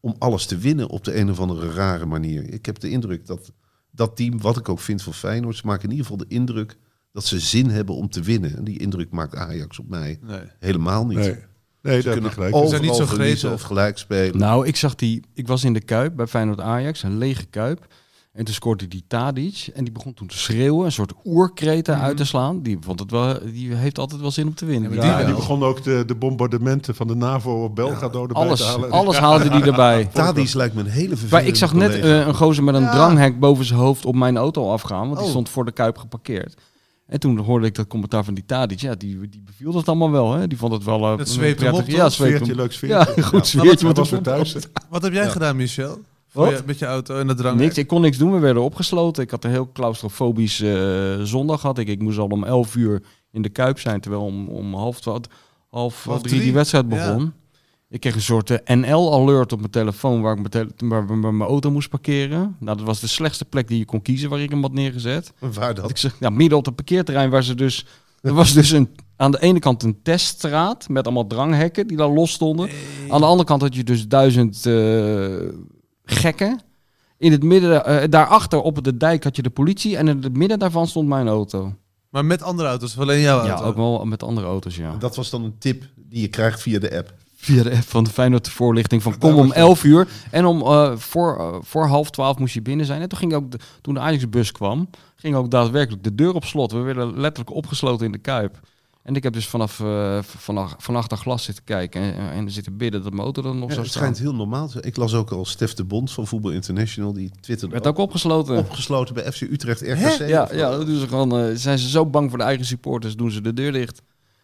om 0.01 0.15
alles 0.19 0.47
te 0.47 0.57
winnen 0.59 0.89
op 0.89 1.05
de 1.05 1.17
een 1.17 1.31
of 1.31 1.41
andere 1.41 1.73
rare 1.73 2.07
manier. 2.07 2.53
Ik 2.53 2.67
heb 2.67 2.79
de 2.79 2.91
indruk 2.91 3.27
dat 3.27 3.53
dat 3.91 4.17
team, 4.17 4.41
wat 4.41 4.57
ik 4.57 4.69
ook 4.69 4.81
vind 4.81 5.03
van 5.03 5.15
Feyenoord, 5.15 5.57
ze 5.57 5.67
maken 5.67 5.85
in 5.85 5.91
ieder 5.91 6.07
geval 6.07 6.27
de 6.27 6.35
indruk 6.35 6.77
dat 7.13 7.25
ze 7.25 7.39
zin 7.41 7.71
hebben 7.71 7.95
om 7.95 8.09
te 8.09 8.23
winnen. 8.23 8.57
En 8.57 8.65
die 8.65 8.79
indruk 8.79 9.11
maakt 9.11 9.35
Ajax 9.35 9.79
op 9.79 9.89
mij 9.89 10.19
Nee. 10.23 10.41
helemaal 10.59 11.07
niet. 11.07 11.19
nee. 11.19 11.37
Nee, 11.83 12.03
je 12.03 12.11
kunnen 12.11 12.31
gelijk. 12.33 12.57
Ze 12.57 12.67
zijn 12.69 12.83
niet 12.83 12.95
zo 12.95 13.07
gretig. 13.07 13.53
of 13.53 13.63
gelijk 13.63 13.99
spelen. 13.99 14.39
Nou, 14.39 14.67
ik 14.67 14.77
zag 14.77 14.95
die. 14.95 15.23
Ik 15.35 15.47
was 15.47 15.65
in 15.65 15.73
de 15.73 15.81
Kuip 15.81 16.17
bij 16.17 16.27
Feyenoord 16.27 16.61
Ajax, 16.61 17.03
een 17.03 17.19
lege 17.19 17.45
Kuip. 17.47 17.87
En 18.33 18.45
toen 18.45 18.55
scoorde 18.55 18.89
die 18.89 19.05
Tadic 19.09 19.69
en 19.75 19.85
die 19.85 19.93
begon 19.93 20.15
toen 20.15 20.27
te 20.27 20.39
schreeuwen, 20.39 20.85
een 20.85 20.93
soort 20.93 21.13
oerkreten 21.25 21.99
uit 22.01 22.17
te 22.17 22.25
slaan. 22.25 22.63
Die 22.63 22.77
vond 22.81 23.01
het 23.01 23.11
wel, 23.11 23.39
die 23.53 23.75
heeft 23.75 23.99
altijd 23.99 24.21
wel 24.21 24.31
zin 24.31 24.47
om 24.47 24.55
te 24.55 24.65
winnen. 24.65 24.93
Ja, 24.95 25.01
Die- 25.01 25.11
Ja, 25.11 25.25
die 25.25 25.35
begon 25.35 25.63
ook 25.63 25.83
de, 25.83 26.03
de 26.07 26.15
bombardementen 26.15 26.95
van 26.95 27.07
de 27.07 27.15
NAVO 27.15 27.65
op 27.65 27.75
Belgrado 27.75 28.21
erbij 28.23 28.35
te 28.43 28.49
alles, 28.49 28.65
halen. 28.67 28.91
alles 28.91 29.17
haalde 29.19 29.49
die 29.49 29.63
erbij. 29.63 30.05
Tadic 30.13 30.53
lijkt 30.55 30.75
me 30.75 30.81
een 30.81 30.87
hele 30.87 31.09
vervelende 31.09 31.35
Maar 31.37 31.45
ik 31.47 31.57
zag 31.57 31.75
net 31.75 31.95
eh, 31.95 32.27
een 32.27 32.35
gozer 32.35 32.65
met 32.65 32.75
een 32.75 32.83
Ja. 32.83 32.93
dranghek 32.93 33.39
boven 33.41 33.65
zijn 33.65 33.79
hoofd 33.81 34.05
op 34.05 34.15
mijn 34.15 34.37
auto 34.37 34.73
afgaan, 34.73 35.01
want 35.07 35.15
die 35.17 35.25
Oh. 35.25 35.31
stond 35.31 35.49
voor 35.49 35.65
de 35.65 35.73
Kuip 35.73 35.99
geparkeerd. 35.99 36.55
En 37.11 37.21
toen 37.21 37.39
hoorde 37.39 37.67
ik 37.67 37.75
dat 37.75 37.87
commentaar 37.87 38.25
van 38.25 38.35
die 38.35 38.45
Tadic. 38.47 38.81
Ja, 38.81 38.95
die, 38.95 39.29
die 39.29 39.43
beviel 39.45 39.73
dat 39.73 39.89
allemaal 39.89 40.11
wel. 40.11 40.33
Hè? 40.33 40.47
Die 40.47 40.59
vond 40.59 40.73
het 40.73 40.85
wel 40.85 41.13
eh, 41.13 41.19
Het 41.19 41.29
zweepte 41.29 41.65
hem 41.65 41.75
op, 41.75 41.87
Ja, 41.87 42.09
Sfeertje, 42.09 42.55
leuk 42.55 42.73
sfeertje. 42.73 43.13
Ja, 43.17 43.23
goed 43.23 43.39
Ja. 43.39 43.43
sfeertje. 43.61 43.87
Met 43.87 43.97
was 43.97 44.09
de 44.09 44.15
weer 44.15 44.25
thuis. 44.25 44.57
Wat 44.91 45.03
heb 45.03 45.13
jij 45.13 45.25
Ja. 45.25 45.31
gedaan, 45.31 45.57
Michel? 45.57 45.99
Wat? 46.33 46.51
Je- 46.51 46.63
met 46.67 46.79
je 46.79 46.87
auto 46.87 47.19
en 47.19 47.27
de 47.27 47.35
drang? 47.35 47.59
Niks, 47.59 47.79
ik 47.79 47.87
kon 47.87 48.01
niks 48.01 48.19
doen. 48.19 48.33
We 48.33 48.39
werden 48.39 48.63
opgesloten. 48.63 49.23
Ik 49.23 49.31
had 49.31 49.45
een 49.45 49.51
heel 49.51 49.71
claustrofobisch 49.73 50.61
eh, 50.61 51.21
zondag 51.23 51.61
gehad. 51.61 51.79
Ik, 51.79 51.89
ik 51.89 52.03
moest 52.03 52.19
al 52.19 52.27
om 52.27 52.45
11 52.45 52.77
uur 52.77 53.03
in 53.33 53.43
de 53.43 53.49
Kuip 53.49 53.79
zijn, 53.79 54.01
terwijl 54.01 54.23
om, 54.23 54.49
om 54.49 54.75
half, 54.75 55.01
twaalf, 55.01 55.21
half, 55.71 56.05
Half 56.05 56.23
drie 56.23 56.41
die 56.41 56.53
wedstrijd 56.53 56.85
Ja. 56.89 56.97
begon. 57.07 57.33
Ik 57.91 58.01
kreeg 58.01 58.15
een 58.15 58.21
soort 58.23 58.51
eh, 58.51 58.77
NL-alert 58.77 59.53
op 59.53 59.59
mijn 59.59 59.71
telefoon 59.71 60.21
waar 60.21 60.33
ik 60.33 60.39
mijn, 60.39 60.51
tele- 60.77 60.89
waar, 60.89 61.07
waar- 61.21 61.35
mijn 61.35 61.49
auto 61.51 61.71
moest 61.71 61.89
parkeren. 61.89 62.57
Nou, 62.61 62.77
dat 62.77 62.87
was 62.87 63.01
de 63.01 63.07
slechtste 63.07 63.45
plek 63.45 63.69
die 63.69 63.79
je 63.79 63.85
kon 63.85 64.03
kiezen 64.03 64.31
waar 64.31 64.41
ik 64.41 64.51
hem 64.51 64.63
had 64.63 64.73
neergezet. 64.73 65.33
Waar 65.39 65.75
dat? 65.75 65.91
Ik 65.91 65.97
zeg, 65.97 66.17
ja, 66.21 66.31
midden 66.31 66.59
op 66.59 66.65
het 66.67 66.75
parkeerterrein 66.75 67.31
waar 67.31 67.43
ze 67.45 67.55
dus... 67.55 67.87
Er 68.23 68.33
was 68.35 68.53
dus 68.53 68.71
een, 68.71 68.89
aan 69.17 69.31
de 69.31 69.41
ene 69.41 69.59
kant 69.59 69.83
een 69.83 70.03
teststraat 70.03 70.89
met 70.89 71.05
allemaal 71.05 71.27
dranghekken 71.27 71.87
die 71.87 71.97
daar 71.97 72.09
los 72.09 72.33
stonden. 72.33 72.69
Aan 73.09 73.21
de 73.21 73.27
andere 73.27 73.45
kant 73.49 73.63
had 73.63 73.75
je 73.75 73.85
dus 73.85 74.09
duizend 74.09 74.67
eh, 74.67 75.37
gekken. 76.05 76.61
In 77.19 77.33
het 77.33 77.43
midden, 77.43 77.85
eh, 77.85 78.09
daarachter 78.11 78.61
op 78.61 78.85
de 78.85 78.97
dijk 78.97 79.25
had 79.25 79.37
je 79.37 79.43
de 79.43 79.51
politie 79.51 79.97
en 79.97 80.09
in 80.09 80.23
het 80.23 80.37
midden 80.37 80.59
daarvan 80.59 80.87
stond 80.87 81.09
mijn 81.09 81.29
auto. 81.29 81.75
Maar 82.11 82.25
met 82.25 82.43
andere 82.43 82.69
auto's, 82.69 82.99
alleen 82.99 83.21
jouw 83.21 83.45
Ja, 83.45 83.51
auto? 83.53 83.65
ook 83.65 83.77
wel 83.77 84.05
met 84.05 84.23
andere 84.23 84.47
auto's, 84.47 84.77
ja. 84.77 84.97
Dat 84.99 85.17
was 85.17 85.31
dan 85.31 85.45
een 85.45 85.59
tip 85.59 85.85
die 85.97 86.21
je 86.21 86.29
krijgt 86.29 86.61
via 86.63 86.79
de 86.79 86.97
app. 86.97 87.15
Via 87.41 87.63
de 87.63 87.71
app 87.71 87.89
van 87.89 88.05
de 88.05 88.11
Feyenoord 88.11 88.49
voorlichting 88.49 89.03
van 89.03 89.19
kom 89.19 89.35
om 89.35 89.53
11 89.53 89.85
uur. 89.85 90.09
En 90.31 90.45
om 90.45 90.61
eh, 90.61 90.97
voor, 90.97 91.39
eh, 91.39 91.55
voor 91.61 91.87
half 91.87 92.11
12 92.11 92.39
moest 92.39 92.55
je 92.55 92.63
binnen 92.63 92.87
zijn. 92.87 93.01
En 93.03 93.09
toen 93.09 93.19
ging 93.19 93.35
ook 93.35 93.51
de, 93.51 93.59
toen 93.81 93.95
de 93.95 94.01
Ajax-bus 94.01 94.53
kwam, 94.53 94.89
ging 95.17 95.35
ook 95.35 95.51
daadwerkelijk 95.51 96.05
de 96.05 96.15
deur 96.15 96.35
op 96.35 96.45
slot. 96.45 96.73
We 96.73 96.79
werden 96.79 97.21
letterlijk 97.21 97.57
opgesloten 97.57 98.07
in 98.07 98.13
de 98.13 98.19
Kuip. 98.19 98.61
En 99.03 99.15
ik 99.17 99.23
heb 99.23 99.33
dus 99.33 99.49
vanaf, 99.49 99.81
eh 99.81 100.19
vanaf, 100.23 100.75
van 100.79 100.97
achter 100.97 101.17
glas 101.17 101.45
zitten 101.45 101.65
kijken 101.65 102.01
en, 102.03 102.31
en 102.31 102.51
zitten 102.51 102.77
bidden 102.77 103.03
dat 103.03 103.13
mijn 103.13 103.23
auto 103.23 103.43
dan 103.43 103.59
nog 103.59 103.69
Ja, 103.69 103.75
zou 103.75 103.87
het 103.87 103.95
schijnt 103.95 104.19
heel 104.19 104.35
normaal 104.35 104.67
te 104.67 104.73
zijn. 104.73 104.85
Ik 104.85 104.97
las 104.97 105.15
ook 105.15 105.31
al 105.31 105.45
Stef 105.45 105.75
de 105.75 105.85
Bond 105.85 106.11
van 106.11 106.27
Voetbal 106.27 106.51
International. 106.51 107.13
Die 107.13 107.31
twitterde 107.41 107.75
Werd 107.75 107.87
ook 107.87 107.99
opgesloten. 107.99 108.57
opgesloten 108.57 109.15
bij 109.15 109.33
FC 109.33 109.41
Utrecht 109.41 109.81
RKC. 109.81 110.29
Ja, 110.29 110.49
ja, 110.53 110.71
dat 110.71 110.87
doen 110.87 110.99
ze 110.99 111.09
gewoon. 111.09 111.57
zijn 111.57 111.79
ze 111.79 111.89
zo 111.89 112.07
bang 112.07 112.29
voor 112.29 112.39
de 112.39 112.45
eigen 112.45 112.65
supporters, 112.65 113.17
doen 113.17 113.31
ze 113.31 113.41
de 113.41 113.53
deur 113.53 113.73
dicht. 113.73 114.03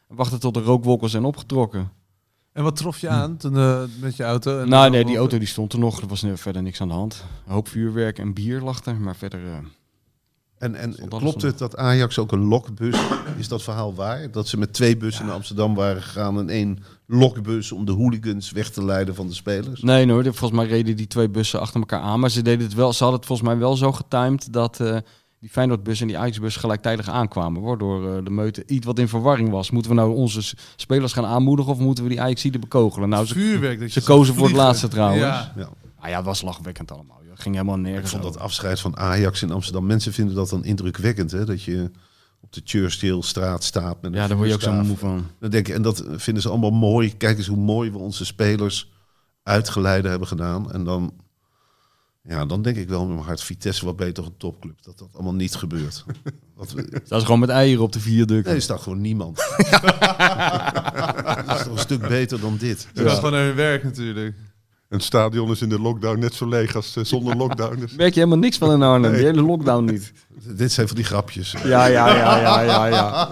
En 0.08 0.16
wachten 0.16 0.40
tot 0.40 0.54
de 0.54 0.60
rookwolken 0.60 1.10
zijn 1.10 1.24
opgetrokken. 1.24 1.90
En 2.56 2.62
wat 2.62 2.76
trof 2.76 2.98
je 2.98 3.08
aan 3.08 3.36
toen, 3.36 3.56
eh, 3.56 3.82
met 4.00 4.16
je 4.16 4.24
auto? 4.24 4.60
En 4.60 4.68
nou, 4.68 4.90
nee, 4.90 5.04
die 5.04 5.16
auto 5.16 5.38
die 5.38 5.46
stond 5.48 5.72
er 5.72 5.78
nog. 5.78 6.00
Er 6.00 6.06
was 6.06 6.22
nu 6.22 6.36
verder 6.36 6.62
niks 6.62 6.80
aan 6.80 6.88
de 6.88 6.94
hand. 6.94 7.24
Een 7.46 7.52
hoop 7.52 7.68
vuurwerk 7.68 8.18
en 8.18 8.34
bier 8.34 8.60
lag 8.60 8.84
er, 8.84 8.96
maar 8.96 9.16
verder. 9.16 9.40
eh, 9.46 9.56
En, 10.58 10.74
en 10.74 11.08
klopt 11.08 11.42
het 11.42 11.58
dat 11.58 11.76
Ajax 11.76 12.18
ook 12.18 12.32
een 12.32 12.44
lokbus... 12.44 13.00
Is 13.38 13.48
dat 13.48 13.62
verhaal 13.62 13.94
waar? 13.94 14.30
Dat 14.30 14.48
ze 14.48 14.58
met 14.58 14.72
twee 14.72 14.96
bussen 14.96 15.26
naar 15.26 15.34
Amsterdam 15.34 15.74
waren 15.74 16.02
gegaan... 16.02 16.38
en 16.38 16.48
één 16.48 16.78
lokbus 17.06 17.72
om 17.72 17.84
de 17.84 17.92
hooligans 17.92 18.50
weg 18.50 18.70
te 18.70 18.84
leiden 18.84 19.14
van 19.14 19.26
de 19.26 19.34
spelers? 19.34 19.82
Nee, 19.82 20.10
hoor. 20.10 20.24
Volgens 20.24 20.50
mij 20.50 20.66
reden 20.66 20.96
die 20.96 21.06
twee 21.06 21.28
bussen 21.28 21.60
achter 21.60 21.80
elkaar 21.80 22.00
aan. 22.00 22.20
Maar 22.20 22.30
ze, 22.30 22.42
deden 22.42 22.64
het 22.66 22.74
wel, 22.74 22.92
ze 22.92 23.02
hadden 23.02 23.18
het 23.18 23.28
volgens 23.28 23.48
mij 23.48 23.58
wel 23.58 23.76
zo 23.76 23.92
getimed 23.92 24.52
dat 24.52 24.80
eh, 24.80 24.96
die 25.40 25.50
Feyenoordbus 25.50 26.00
en 26.00 26.06
die 26.06 26.18
Ajax-bus 26.18 26.56
gelijktijdig 26.56 27.08
aankwamen. 27.08 27.62
Waardoor 27.62 28.16
eh, 28.16 28.24
de 28.24 28.30
meute 28.30 28.62
iets 28.66 28.86
wat 28.86 28.98
in 28.98 29.08
verwarring 29.08 29.50
was. 29.50 29.70
Moeten 29.70 29.90
we 29.90 29.96
nou 29.96 30.14
onze 30.14 30.54
spelers 30.76 31.12
gaan 31.12 31.24
aanmoedigen 31.24 31.72
of 31.72 31.78
moeten 31.78 32.04
we 32.04 32.10
die 32.10 32.20
Ajax-Zieden 32.20 32.60
bekogelen? 32.60 33.08
Nou, 33.08 33.26
ze, 33.26 33.34
vuurwerk. 33.34 33.80
Dat 33.80 33.90
ze 33.90 34.02
kozen 34.02 34.34
voor 34.36 34.46
het 34.46 34.56
laatste 34.56 34.88
trouwens. 34.88 35.20
Ja. 35.20 35.52
Ja. 35.56 35.68
Ah 35.98 36.08
ja, 36.08 36.16
het 36.16 36.24
was 36.24 36.42
lachwekkend 36.42 36.92
allemaal. 36.92 37.18
joh. 37.22 37.30
Het 37.30 37.40
ging 37.40 37.54
helemaal 37.54 37.78
nergens 37.78 38.12
Ik 38.12 38.20
vond 38.20 38.32
dat 38.32 38.42
afscheid 38.42 38.80
van 38.80 38.96
Ajax 38.96 39.42
in 39.42 39.50
Amsterdam... 39.50 39.86
Mensen 39.86 40.12
vinden 40.12 40.34
dat 40.34 40.48
dan 40.48 40.64
indrukwekkend, 40.64 41.30
hè? 41.30 41.44
Dat 41.44 41.62
je 41.62 41.90
op 42.40 42.52
de 42.52 42.60
Churchillstraat 42.64 43.64
staat 43.64 44.02
met 44.02 44.12
een 44.12 44.18
Ja, 44.18 44.26
daar 44.26 44.36
word 44.36 44.48
je 44.48 44.54
ook 44.54 44.60
zo 44.60 44.72
moe 44.72 44.96
van. 44.96 45.26
Dan 45.40 45.50
denk 45.50 45.68
ik, 45.68 45.74
en 45.74 45.82
dat 45.82 46.04
vinden 46.16 46.42
ze 46.42 46.48
allemaal 46.48 46.70
mooi. 46.70 47.16
Kijk 47.16 47.38
eens 47.38 47.46
hoe 47.46 47.56
mooi 47.56 47.90
we 47.90 47.98
onze 47.98 48.24
spelers 48.24 48.90
uitgeleide 49.42 50.08
hebben 50.08 50.28
gedaan. 50.28 50.72
En 50.72 50.84
dan, 50.84 51.12
ja, 52.28 52.46
dan 52.46 52.62
denk 52.62 52.76
ik 52.76 52.88
wel 52.88 53.04
met 53.06 53.14
mijn 53.14 53.26
hart, 53.26 53.42
Vitesse, 53.42 53.84
wat 53.84 53.96
beter 53.96 54.24
een 54.24 54.36
topclub. 54.36 54.82
Dat 54.82 54.98
dat 54.98 55.08
allemaal 55.12 55.34
niet 55.34 55.54
gebeurt. 55.54 56.04
We- 56.74 57.00
Dat 57.08 57.18
is 57.20 57.24
gewoon 57.24 57.40
met 57.40 57.48
eieren 57.48 57.82
op 57.84 57.92
de 57.92 58.00
viaduct. 58.00 58.46
nee, 58.46 58.54
er 58.54 58.62
staat 58.62 58.80
gewoon 58.80 59.00
niemand. 59.00 59.36
dat 61.46 61.56
is 61.56 61.62
toch 61.64 61.72
een 61.72 61.78
stuk 61.78 62.08
beter 62.08 62.40
dan 62.40 62.56
dit. 62.56 62.88
Dat 62.94 63.04
was 63.04 63.14
gewoon 63.14 63.34
hun 63.34 63.54
werk 63.54 63.84
natuurlijk. 63.84 64.34
En 64.88 64.96
het 64.96 65.02
stadion 65.06 65.50
is 65.50 65.62
in 65.62 65.68
de 65.68 65.80
lockdown 65.80 66.18
net 66.18 66.34
zo 66.34 66.48
leeg 66.48 66.74
als 66.76 66.96
eh, 66.96 67.04
zonder 67.04 67.36
lockdown. 67.36 67.78
Dus 67.80 67.92
Merk 67.96 68.14
je 68.14 68.20
helemaal 68.20 68.38
niks 68.38 68.58
van 68.58 68.72
in 68.72 68.82
Arnhem, 68.82 69.12
die 69.12 69.24
hele 69.24 69.42
lockdown 69.42 69.84
niet. 69.84 70.12
Dit 70.56 70.72
zijn 70.72 70.86
van 70.86 70.96
die 70.96 71.04
grapjes. 71.04 71.50
Ja, 71.64 71.86
ja, 71.86 71.86
ja, 72.16 72.38
ja, 72.40 72.60
ja, 72.60 72.86
ja. 72.86 73.30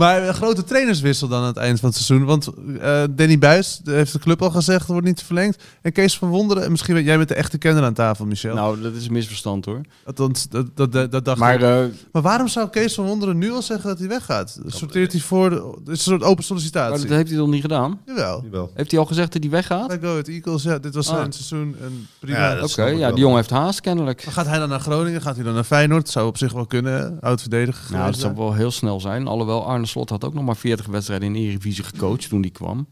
Maar 0.00 0.28
een 0.28 0.34
grote 0.34 0.64
trainerswissel 0.64 1.28
dan 1.28 1.40
aan 1.40 1.46
het 1.46 1.56
eind 1.56 1.80
van 1.80 1.88
het 1.88 1.98
seizoen. 1.98 2.26
Want 2.26 2.50
eh, 2.80 3.02
Danny 3.10 3.38
Buis 3.38 3.80
de- 3.84 3.92
heeft 3.92 4.12
de 4.12 4.18
club 4.18 4.42
al 4.42 4.50
gezegd, 4.50 4.86
wordt 4.86 5.06
niet 5.06 5.22
verlengd. 5.22 5.62
En 5.82 5.92
Kees 5.92 6.18
van 6.18 6.28
Wonderen, 6.28 6.64
en 6.64 6.70
misschien 6.70 6.94
ben 6.94 7.04
jij 7.04 7.18
met 7.18 7.28
de 7.28 7.34
echte 7.34 7.58
kenner 7.58 7.84
aan 7.84 7.92
tafel, 7.94 8.26
Michel. 8.26 8.54
Nou, 8.54 8.80
dat 8.80 8.94
is 8.94 9.06
een 9.06 9.12
misverstand 9.12 9.64
hoor. 9.64 9.80
Althans, 10.04 10.48
dat, 10.48 10.66
dat, 10.74 10.92
dat, 10.92 11.12
dat 11.12 11.24
dacht 11.24 11.38
Maar 11.38 11.54
ik. 11.54 11.60
eh, 11.60 11.84
Maar 12.12 12.22
waarom 12.22 12.48
zou 12.48 12.68
Kees 12.68 12.94
van 12.94 13.04
Wonderen 13.06 13.38
nu 13.38 13.52
al 13.52 13.62
zeggen 13.62 13.88
dat 13.88 13.98
hij 13.98 14.08
weggaat? 14.08 14.60
Sorteert 14.66 15.12
hij 15.12 15.20
voor... 15.20 15.50
De, 15.50 15.56
het 15.56 15.88
is 15.88 15.92
een 15.92 15.96
soort 15.96 16.22
open 16.22 16.34
maar 16.34 16.44
sollicitatie. 16.44 17.06
dat 17.06 17.16
heeft 17.16 17.28
hij 17.28 17.38
toch 17.38 17.48
niet 17.48 17.60
gedaan? 17.60 18.00
Jawel. 18.06 18.40
Jawel. 18.44 18.70
Heeft 18.74 18.90
hij 18.90 19.00
al 19.00 19.06
gezegd 19.06 19.32
dat 19.32 19.42
hij 19.42 19.50
weggaat? 19.50 19.92
Go 20.02 20.08
Ahead 20.10 20.28
Eagles, 20.28 20.62
ja, 20.62 20.78
dit 20.78 20.94
was 20.94 21.08
Ah. 21.08 21.16
zijn 21.16 21.32
seizoen. 21.32 21.76
En 21.82 22.06
prima. 22.18 22.38
Ja, 22.54 22.62
Oké, 22.62 22.84
ja, 22.84 23.08
die 23.10 23.18
jongen 23.18 23.36
heeft 23.36 23.50
haast 23.50 23.80
kennelijk. 23.80 24.24
Maar 24.24 24.34
Gaat 24.34 24.46
hij 24.46 24.58
dan 24.58 24.68
naar 24.68 24.80
Groningen? 24.80 25.22
Gaat 25.22 25.34
hij 25.34 25.44
dan 25.44 25.54
naar 25.54 25.64
Feyenoord? 25.64 26.08
Zou 26.08 26.26
op 26.26 26.38
zich 26.38 26.52
wel 26.52 26.66
kunnen. 26.66 27.18
Oud 27.20 27.40
verdediger 27.40 27.82
Nou, 27.90 27.96
geweest 28.02 28.20
dat 28.20 28.30
zou 28.36 28.44
wel 28.46 28.54
heel 28.54 28.70
snel 28.70 29.00
zijn. 29.00 29.26
Alhoewel 29.26 29.66
Arne 29.66 29.86
Slot 29.90 30.10
had 30.10 30.24
ook 30.24 30.34
nog 30.34 30.44
maar 30.44 30.56
40 30.56 30.86
wedstrijden 30.86 31.28
in 31.34 31.42
Eredivisie 31.42 31.84
gecoacht 31.84 32.28
toen 32.28 32.40
die 32.40 32.50
kwam. 32.50 32.88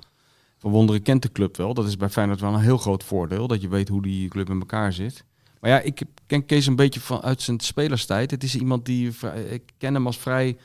Van 0.58 0.70
Wonderen 0.70 1.02
kent 1.02 1.22
de 1.22 1.32
club 1.32 1.56
wel. 1.56 1.74
Dat 1.74 1.86
is 1.86 1.96
bij 1.96 2.08
Feyenoord 2.08 2.40
wel 2.40 2.54
een 2.54 2.60
heel 2.60 2.78
groot 2.78 3.04
voordeel. 3.04 3.46
Dat 3.46 3.60
je 3.60 3.68
weet 3.68 3.88
hoe 3.88 4.02
die 4.02 4.28
club 4.28 4.50
in 4.50 4.58
elkaar 4.58 4.92
zit. 4.92 5.24
Maar 5.60 5.70
ja, 5.70 5.80
ik 5.80 6.02
ken 6.26 6.46
Kees 6.46 6.66
een 6.66 6.76
beetje 6.76 7.00
van, 7.00 7.22
uit 7.22 7.42
zijn 7.42 7.60
spelerstijd. 7.60 8.30
Het 8.30 8.42
is 8.42 8.56
iemand 8.56 8.84
die... 8.86 9.12
Ik 9.50 9.62
ken 9.78 9.94
hem 9.94 10.06
als 10.06 10.18
vrij... 10.18 10.56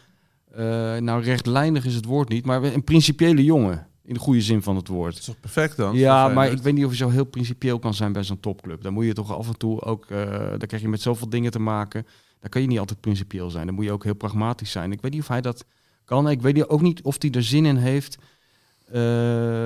eh, 0.52 0.62
nou, 0.98 1.24
rechtlijnig 1.24 1.86
is 1.86 1.96
het 1.96 2.06
woord 2.06 2.30
niet. 2.30 2.46
Maar 2.46 2.64
een 2.64 2.84
principiële 2.84 3.44
jongen. 3.44 3.88
In 4.06 4.14
de 4.14 4.20
goede 4.20 4.42
zin 4.42 4.62
van 4.62 4.76
het 4.76 4.88
woord. 4.88 5.12
Dat 5.12 5.20
is 5.20 5.26
toch 5.26 5.40
perfect 5.40 5.78
dan? 5.78 5.96
Ja, 5.96 6.28
maar 6.28 6.52
ik 6.52 6.62
weet 6.62 6.74
niet 6.74 6.86
of 6.86 6.92
je 6.92 6.98
zo 6.98 7.10
heel 7.10 7.26
principieel 7.26 7.80
kan 7.80 7.94
zijn 7.94 8.14
bij 8.14 8.24
zo'n 8.24 8.40
topclub. 8.40 8.82
Dan 8.84 8.94
moet 8.94 9.06
je 9.06 9.14
toch 9.14 9.38
af 9.38 9.48
en 9.48 9.58
toe 9.58 9.82
ook, 9.82 10.06
eh 10.06 10.30
dan 10.50 10.68
krijg 10.68 10.82
je 10.82 10.90
met 10.90 11.02
zoveel 11.02 11.30
dingen 11.30 11.52
te 11.52 11.60
maken. 11.60 12.06
Dan 12.40 12.50
kan 12.50 12.62
je 12.62 12.68
niet 12.68 12.80
altijd 12.80 13.00
principieel 13.00 13.50
zijn. 13.50 13.66
Dan 13.66 13.76
moet 13.76 13.86
je 13.86 13.92
ook 13.92 14.04
heel 14.04 14.14
pragmatisch 14.16 14.72
zijn. 14.72 14.92
Ik 14.92 15.02
weet 15.02 15.12
niet 15.12 15.22
of 15.22 15.28
hij 15.28 15.42
dat 15.42 15.66
kan. 16.06 16.30
Ik 16.30 16.42
weet 16.42 16.70
ook 16.70 16.82
niet 16.82 17.02
of 17.02 17.16
hij 17.20 17.32
er 17.32 17.44
zin 17.44 17.66
in 17.66 17.76
heeft. 17.78 18.18
eh, 18.88 18.94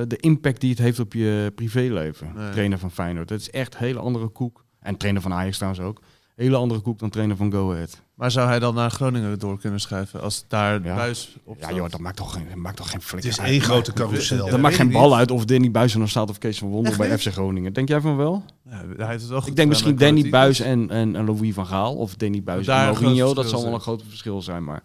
de 0.08 0.18
impact 0.20 0.62
die 0.62 0.70
het 0.70 0.80
heeft 0.80 1.00
op 1.00 1.14
je 1.14 1.52
privéleven. 1.56 2.32
Nee. 2.36 2.50
Trainer 2.52 2.80
van 2.80 2.92
Feyenoord. 2.92 3.28
Dat 3.28 3.40
is 3.40 3.50
echt 3.50 3.74
een 3.74 3.80
hele 3.86 4.00
andere 4.00 4.28
koek. 4.28 4.66
En 4.80 4.98
trainer 4.98 5.22
van 5.22 5.34
Ajax 5.34 5.56
trouwens 5.58 5.84
ook. 5.84 6.02
Hele 6.36 6.56
andere 6.56 6.80
koek 6.80 7.00
dan 7.00 7.10
trainer 7.10 7.36
van 7.36 7.52
Go 7.52 7.72
Ahead. 7.72 8.02
Maar 8.14 8.32
zou 8.32 8.48
hij 8.48 8.60
dan 8.60 8.76
naar 8.76 8.92
Groningen 8.92 9.40
door 9.40 9.60
kunnen 9.60 9.80
schuiven 9.80 10.22
als 10.22 10.46
daar 10.48 10.84
Ja. 10.84 10.96
Buis 10.96 11.36
op 11.44 11.58
Ja 11.60 11.72
joh, 11.74 11.90
dat 11.90 12.00
maakt 12.00 12.16
toch 12.18 12.34
geen, 12.34 12.46
dat 12.48 12.56
maakt 12.58 12.78
toch 12.78 12.90
geen 12.90 13.00
Het 13.00 13.08
flikker 13.08 13.30
is 13.30 13.40
uit. 13.40 13.50
één 13.50 13.62
grote 13.62 13.94
carousel. 13.94 14.46
Ja, 14.46 14.52
Dat 14.52 14.60
maakt 14.60 14.76
geen 14.76 14.92
bal 14.92 15.08
niet. 15.10 15.18
uit 15.18 15.32
of 15.32 15.46
Danny 15.46 15.72
Buis 15.72 15.94
er 15.94 16.00
nog 16.00 16.10
staat 16.10 16.30
of 16.30 16.38
Kees 16.38 16.58
van 16.58 16.68
Wonder 16.68 16.90
Echt 16.92 16.98
bij? 17.00 17.18
FC 17.18 17.28
Groningen. 17.32 17.74
Denk 17.74 17.88
jij 17.88 18.02
van 18.02 18.18
wel? 18.18 18.44
Ja, 18.70 18.84
hij 18.98 19.08
heeft 19.08 19.22
het 19.22 19.30
wel 19.30 19.40
goed 19.40 19.50
Ik 19.50 19.56
denk 19.56 19.70
misschien 19.70 19.96
Danny 19.96 20.30
Buis 20.30 20.60
en, 20.60 20.90
en, 20.90 21.16
en 21.16 21.26
Louis 21.26 21.54
van 21.54 21.66
Gaal. 21.66 21.96
Of 21.96 22.16
Danny 22.16 22.44
Buis 22.44 22.66
Daar 22.66 22.88
en 22.96 23.02
Mourinho. 23.02 23.34
Dat 23.34 23.50
zal 23.50 23.64
wel 23.64 23.74
een 23.74 23.80
groot 23.80 24.04
verschil 24.08 24.42
zijn. 24.42 24.64
Maar 24.64 24.84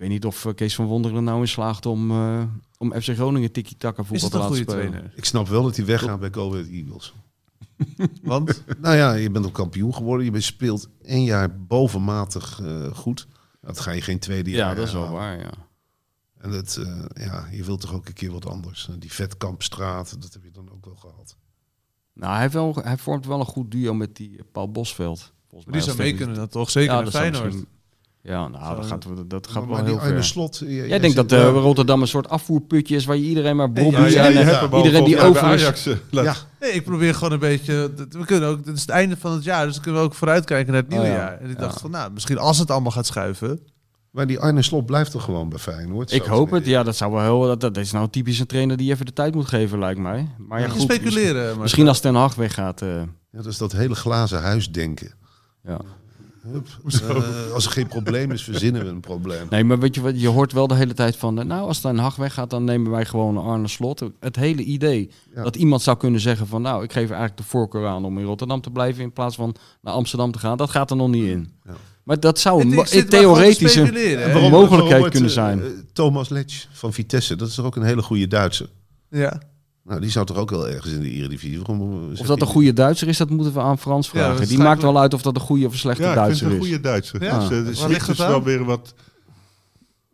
weet 0.00 0.08
niet 0.08 0.24
of 0.24 0.44
eh, 0.44 0.54
Kees 0.54 0.74
van 0.74 0.86
Wonderen 0.86 1.16
er 1.16 1.22
nou 1.22 1.40
in 1.40 1.48
slaagt 1.48 1.86
om, 1.86 2.10
eh, 2.10 2.42
om 2.78 2.92
FC 2.92 3.08
Groningen 3.08 3.52
tiki-taka 3.52 4.02
voetbal 4.02 4.28
te 4.28 4.38
laten 4.38 4.56
goede 4.56 4.70
spelen. 4.70 4.90
trainer? 4.90 5.12
Ik 5.16 5.24
snap 5.24 5.48
wel 5.48 5.62
dat 5.62 5.76
hij 5.76 5.84
weggaat 5.84 6.20
bij 6.20 6.30
Go 6.32 6.52
Ahead 6.52 6.66
Eagles. 6.66 7.14
Want? 8.22 8.62
Nou 8.80 8.96
ja, 8.96 9.12
je 9.12 9.30
bent 9.30 9.46
ook 9.46 9.52
kampioen 9.52 9.94
geworden. 9.94 10.32
Je 10.32 10.40
speelt 10.40 10.88
één 11.02 11.24
jaar 11.24 11.60
bovenmatig 11.60 12.60
eh, 12.60 12.94
goed. 12.94 13.26
Dat 13.60 13.80
ga 13.80 13.90
je 13.90 14.00
geen 14.00 14.18
tweede 14.18 14.50
jaar 14.50 14.68
Ja, 14.68 14.74
dat 14.74 14.86
is 14.86 14.92
wel 14.92 15.10
waar, 15.10 15.38
ja. 15.38 15.52
En 16.38 16.50
het, 16.50 16.76
eh, 16.76 17.24
ja, 17.26 17.48
je 17.50 17.64
wilt 17.64 17.80
toch 17.80 17.94
ook 17.94 18.06
een 18.06 18.12
keer 18.12 18.32
wat 18.32 18.46
anders. 18.46 18.88
Die 18.98 19.12
Vetkampstraat, 19.12 20.22
dat 20.22 20.32
heb 20.32 20.44
je 20.44 20.50
dan 20.50 20.70
ook 20.70 20.84
wel 20.84 20.96
gehad. 20.96 21.36
Nou, 22.12 22.32
hij, 22.32 22.40
heeft 22.40 22.54
wel, 22.54 22.74
hij 22.74 22.96
vormt 22.96 23.26
wel 23.26 23.40
een 23.40 23.46
goed 23.46 23.70
duo 23.70 23.94
met 23.94 24.16
die 24.16 24.44
Paul 24.52 24.70
Bosveld. 24.70 25.32
Volgens 25.48 25.72
Die 25.72 25.82
zou 25.82 25.96
mee 25.96 26.14
kunnen 26.14 26.36
dan 26.36 26.48
toch? 26.48 26.70
Zeker 26.70 26.94
Ja, 26.94 27.02
dat 27.02 27.12
Feyenoord. 27.12 27.64
Misschien- 28.22 28.42
Ja, 28.42 28.48
nou, 28.48 28.76
dat 28.76 28.86
gaat, 28.86 29.06
dat 29.30 29.46
gaat 29.46 29.54
Maar, 29.54 29.66
wel 29.66 29.76
maar 29.76 29.84
die 29.84 30.00
heel 30.00 30.08
ver. 30.14 30.24
Slot... 30.24 30.58
j- 30.64 30.64
Jij 30.86 30.98
denkt 30.98 31.16
dat 31.16 31.30
zit- 31.30 31.40
eh, 31.40 31.50
Rotterdam 31.52 32.00
een 32.00 32.08
soort 32.08 32.28
afvoerputje 32.28 32.96
is 32.96 33.04
waar 33.04 33.16
je 33.16 33.22
iedereen 33.22 33.56
maar 33.56 33.70
Ja, 33.74 33.82
ja, 33.82 33.96
en 33.96 34.10
ja, 34.32 34.40
eh, 34.40 34.50
ja, 34.50 34.66
maar 34.66 34.78
iedereen 34.84 35.04
die 35.04 35.18
over 35.20 35.52
is. 35.52 35.62
Ajax, 35.62 35.86
eh, 35.86 35.96
Ja, 36.10 36.34
Nee, 36.60 36.70
ik 36.70 36.84
probeer 36.84 37.14
gewoon 37.14 37.32
een 37.32 37.38
beetje. 37.38 37.90
We 38.08 38.24
kunnen 38.24 38.48
ook. 38.48 38.56
Het 38.66 38.74
is 38.76 38.80
het 38.80 38.90
einde 38.90 39.16
van 39.16 39.32
het 39.32 39.44
jaar, 39.44 39.64
dus 39.64 39.74
dan 39.74 39.82
kunnen 39.82 40.00
we 40.00 40.06
ook 40.06 40.14
vooruitkijken 40.14 40.72
naar 40.72 40.80
het 40.82 40.90
nieuwe 40.90 41.04
Oh 41.04 41.10
ja. 41.10 41.16
jaar. 41.16 41.38
En 41.40 41.50
ik 41.50 41.54
Ja. 41.56 41.60
dacht 41.60 41.80
van, 41.80 41.90
nou, 41.90 42.12
misschien 42.12 42.38
als 42.38 42.58
het 42.58 42.70
allemaal 42.70 42.90
gaat 42.92 43.06
schuiven. 43.06 43.60
maar 44.10 44.26
die 44.26 44.38
Arne 44.38 44.62
Slot 44.62 44.86
blijft 44.86 45.10
toch 45.10 45.24
gewoon 45.24 45.48
bij 45.48 45.58
Feyenoord? 45.58 46.12
Ik 46.12 46.22
hoop 46.22 46.50
het. 46.50 46.66
Ja, 46.66 46.82
dat 46.82 46.96
zou 46.96 47.12
wel 47.12 47.20
heel. 47.22 47.40
Dat, 47.46 47.60
dat 47.60 47.76
is 47.76 47.92
nou 47.92 48.08
typisch 48.08 48.38
een 48.38 48.46
trainer 48.46 48.76
die 48.76 48.90
even 48.92 49.06
de 49.06 49.12
tijd 49.12 49.34
moet 49.34 49.48
geven, 49.48 49.78
lijkt 49.78 50.00
mij. 50.00 50.28
Maar 50.38 50.60
ja, 50.60 50.66
Ja, 50.66 50.70
goed. 50.72 50.80
speculeren. 50.80 51.50
Maar 51.52 51.62
Misschien 51.62 51.88
als 51.88 52.00
Ten 52.00 52.14
Hag 52.14 52.34
weggaat. 52.34 52.82
eh, 52.82 52.88
Ja, 52.96 53.06
dat 53.30 53.46
is 53.46 53.58
dat 53.58 53.72
hele 53.72 53.94
glazen 53.94 54.40
huis 54.40 54.70
denken. 54.72 55.12
ja. 55.64 55.78
Eh, 57.02 57.52
als 57.52 57.64
er 57.66 57.70
geen 57.72 57.86
probleem 57.86 58.30
is, 58.32 58.42
verzinnen 58.42 58.82
we 58.84 58.88
een 58.88 59.00
probleem. 59.00 59.46
Nee, 59.50 59.64
maar 59.64 59.78
weet 59.78 59.94
je 59.94 60.00
wat? 60.00 60.20
Je 60.20 60.28
hoort 60.28 60.52
wel 60.52 60.66
de 60.66 60.74
hele 60.74 60.94
tijd 60.94 61.16
van. 61.16 61.38
eh, 61.40 61.44
Nou, 61.44 61.66
als 61.66 61.80
Ten 61.80 61.98
Hag 61.98 62.16
weggaat, 62.16 62.50
dan 62.50 62.64
nemen 62.64 62.90
wij 62.90 63.04
gewoon 63.04 63.38
Arne 63.38 63.68
Slot. 63.68 64.02
Het 64.20 64.36
hele 64.36 64.62
idee 64.62 65.10
Ja. 65.34 65.42
dat 65.42 65.56
iemand 65.56 65.82
zou 65.82 65.96
kunnen 65.96 66.20
zeggen 66.20 66.46
van. 66.46 66.62
Nou, 66.62 66.82
ik 66.84 66.92
geef 66.92 67.08
eigenlijk 67.08 67.36
de 67.36 67.42
voorkeur 67.42 67.86
aan 67.86 68.04
om 68.04 68.18
in 68.18 68.24
Rotterdam 68.24 68.60
te 68.60 68.70
blijven 68.70 69.02
in 69.02 69.12
plaats 69.12 69.36
van 69.36 69.54
naar 69.82 69.94
Amsterdam 69.94 70.32
te 70.32 70.38
gaan. 70.38 70.56
Dat 70.56 70.70
gaat 70.70 70.90
er 70.90 70.96
nog 70.96 71.08
niet 71.08 71.24
in. 71.24 71.52
Ja. 71.64 71.72
Maar 72.04 72.20
dat 72.20 72.38
zou 72.38 72.60
een 72.60 72.68
ik 72.68 72.74
mo- 72.74 72.84
zit 72.84 73.10
maar 73.10 73.20
gewoon 73.20 73.34
te 73.34 73.40
theoretisch 73.40 73.74
een, 73.76 73.86
speculeren, 73.86 74.18
hè? 74.20 74.26
een 74.26 74.32
Waarom- 74.32 74.50
mogelijkheid 74.50 74.90
waarom 74.92 75.10
kunnen 75.10 75.30
zijn. 75.30 75.60
eh, 75.62 75.66
Thomas 75.92 76.28
Letch 76.28 76.66
van 76.72 76.92
Vitesse, 76.92 77.36
dat 77.36 77.48
is 77.48 77.54
toch 77.54 77.64
ook 77.66 77.76
een 77.76 77.82
hele 77.82 78.02
goede 78.02 78.26
Duitser? 78.26 78.68
Ja. 79.10 79.40
Nou, 79.90 80.02
die 80.02 80.10
zou 80.10 80.26
toch 80.26 80.36
ook 80.36 80.50
wel 80.50 80.68
ergens 80.68 80.92
in 80.92 81.00
de 81.00 81.10
Eredivisie... 81.10 81.56
Waarom, 81.56 82.10
Of 82.10 82.26
dat 82.26 82.40
een 82.40 82.46
goede 82.46 82.72
Duitser 82.72 83.08
is, 83.08 83.16
dat 83.16 83.30
moeten 83.30 83.52
we 83.52 83.60
aan 83.60 83.78
Frans 83.78 84.10
Ja, 84.10 84.12
vragen. 84.12 84.48
Die 84.48 84.58
maakt 84.58 84.82
wel 84.82 84.98
uit 85.00 85.14
of 85.14 85.22
dat 85.22 85.34
een 85.34 85.40
goede 85.40 85.66
of 85.66 85.72
een 85.72 85.78
slechte 85.78 86.02
Ja, 86.02 86.08
ik 86.08 86.14
vind 86.14 86.26
Duitser 86.26 86.46
het 86.46 86.56
een 86.56 86.62
is. 86.62 86.66
goede 86.68 86.82
Duitser. 86.82 87.22
Ja? 87.22 87.38
Dus, 87.48 87.80
eh, 87.82 87.88
de 87.88 88.12
is 88.12 88.18
wel 88.18 88.42
weer 88.42 88.64
wat... 88.64 88.94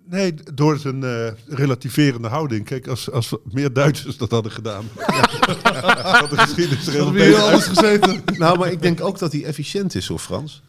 Nee, 0.05 0.35
door 0.55 0.79
zijn 0.79 1.05
eh, 1.05 1.33
relativerende 1.47 2.29
houding. 2.29 2.65
Kijk, 2.65 2.89
als, 2.89 3.11
als 3.11 3.35
meer 3.45 3.73
Duitsers 3.73 4.17
dat 4.17 4.31
hadden 4.31 4.53
gedaan... 4.53 4.85
had 6.21 6.31
de 6.31 6.39
geschiedenis 6.39 6.87
er 6.87 7.15
heel 7.15 7.37
anders 7.37 7.67
gezeten? 7.67 8.23
Nou, 8.39 8.59
maar 8.59 8.71
ik 8.71 8.83
denk 8.83 9.01
ook 9.01 9.19
dat 9.19 9.33
hij 9.33 9.45
efficiënt 9.45 9.95
is, 9.95 10.07
hoor, 10.09 10.19
Frans. 10.19 10.63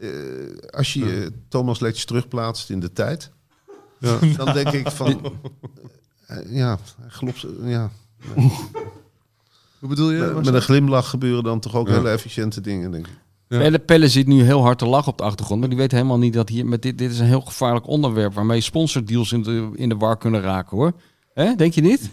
Eh, 0.00 0.08
als 0.70 0.92
je 0.92 1.32
Thomas 1.48 1.80
Letch 1.80 2.04
terugplaatst 2.04 2.70
in 2.70 2.80
de 2.80 2.92
tijd... 2.92 3.30
Ja. 3.98 4.18
dan 4.36 4.52
denk 4.52 4.68
ik 4.72 4.90
van... 4.90 5.32
ja, 6.62 6.78
hij 7.00 7.08
glopt, 7.10 7.46
ja. 7.62 7.90
Hoe 9.78 9.88
bedoel 9.88 10.10
je? 10.10 10.32
Met, 10.34 10.46
een 10.46 10.62
glimlach 10.62 11.10
gebeuren 11.10 11.44
dan 11.44 11.60
toch 11.60 11.74
ook 11.74 11.88
Ja. 11.88 11.94
hele 11.94 12.08
efficiënte 12.10 12.60
dingen, 12.60 12.90
denk 12.90 13.06
ik. 13.06 13.12
Ja. 13.48 13.58
Pelle, 13.58 13.78
Pelle 13.78 14.08
zit 14.08 14.26
nu 14.26 14.42
heel 14.42 14.62
hard 14.62 14.78
te 14.78 14.86
lachen 14.86 15.12
op 15.12 15.18
de 15.18 15.24
achtergrond, 15.24 15.60
maar 15.60 15.68
die 15.68 15.78
weet 15.78 15.92
helemaal 15.92 16.18
niet 16.18 16.32
dat 16.32 16.48
hier 16.48 16.66
met 16.66 16.82
dit, 16.82 16.98
dit 16.98 17.10
is 17.10 17.18
een 17.18 17.26
heel 17.26 17.40
gevaarlijk 17.40 17.86
onderwerp 17.86 18.34
waarmee 18.34 18.60
sponsordeals 18.60 19.32
in 19.32 19.42
de, 19.42 19.70
in 19.74 19.88
de 19.88 19.96
war 19.96 20.16
kunnen 20.18 20.40
raken 20.40 20.76
hoor. 20.76 20.92
Hè? 21.34 21.54
Denk 21.54 21.72
je 21.72 21.80
niet? 21.80 22.10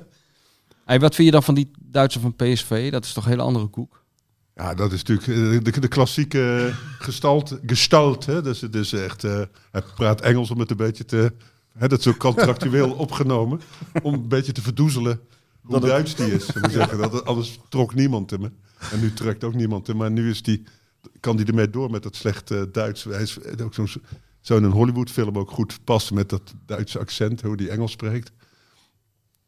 hey, 0.84 1.00
wat 1.00 1.14
vind 1.14 1.26
je 1.26 1.32
dan 1.32 1.42
van 1.42 1.54
die 1.54 1.70
Duitser 1.78 2.20
van 2.20 2.36
PSV? 2.36 2.90
Dat 2.90 3.04
is 3.04 3.12
toch 3.12 3.24
een 3.24 3.30
hele 3.30 3.42
andere 3.42 3.66
koek? 3.66 4.02
Ja, 4.54 4.74
dat 4.74 4.92
is 4.92 5.02
natuurlijk 5.02 5.28
eh, 5.28 5.72
de, 5.72 5.80
de 5.80 5.88
klassieke 5.88 6.72
gestalt, 6.98 7.58
gestalt. 7.66 8.26
Hè? 8.26 8.42
Dus 8.42 8.60
het 8.60 8.74
is 8.74 8.92
echt, 8.92 9.24
eh, 9.24 9.40
hij 9.70 9.82
praat 9.96 10.20
Engels 10.20 10.50
om 10.50 10.58
het 10.58 10.70
een 10.70 10.76
beetje 10.76 11.04
te... 11.04 11.32
Hè, 11.78 11.88
dat 11.88 11.98
is 11.98 12.06
ook 12.06 12.16
contractueel 12.16 12.92
opgenomen. 13.06 13.60
Om 14.02 14.14
een 14.14 14.28
beetje 14.28 14.52
te 14.52 14.62
verdoezelen 14.62 15.20
hoe 15.62 15.80
Duits 15.80 16.14
die 16.14 16.34
is. 16.34 16.46
Ik 16.48 16.60
moet 16.60 16.72
zeggen, 16.80 16.98
dat, 16.98 17.24
anders 17.24 17.60
trok 17.68 17.94
niemand 17.94 18.30
hem. 18.30 18.42
hè. 18.42 18.48
En 18.92 19.00
nu 19.00 19.12
trekt 19.12 19.44
ook 19.44 19.54
niemand 19.54 19.86
hem. 19.86 19.96
Maar 19.96 20.10
nu 20.10 20.30
is 20.30 20.42
die, 20.42 20.62
kan 21.20 21.36
hij 21.36 21.44
ermee 21.44 21.70
door 21.70 21.90
met 21.90 22.02
dat 22.02 22.16
slechte 22.16 22.68
Duits. 22.72 23.04
Hij 23.04 23.22
is 23.22 23.38
ook 23.62 23.74
zo'n 23.74 23.88
zou 24.40 24.60
in 24.60 24.64
een 24.66 24.72
Hollywoodfilm 24.72 25.38
ook 25.38 25.50
goed 25.50 25.84
passen 25.84 26.14
met 26.14 26.28
dat 26.28 26.54
Duitse 26.66 26.98
accent, 26.98 27.40
hoe 27.42 27.56
die 27.56 27.70
Engels 27.70 27.92
spreekt. 27.92 28.32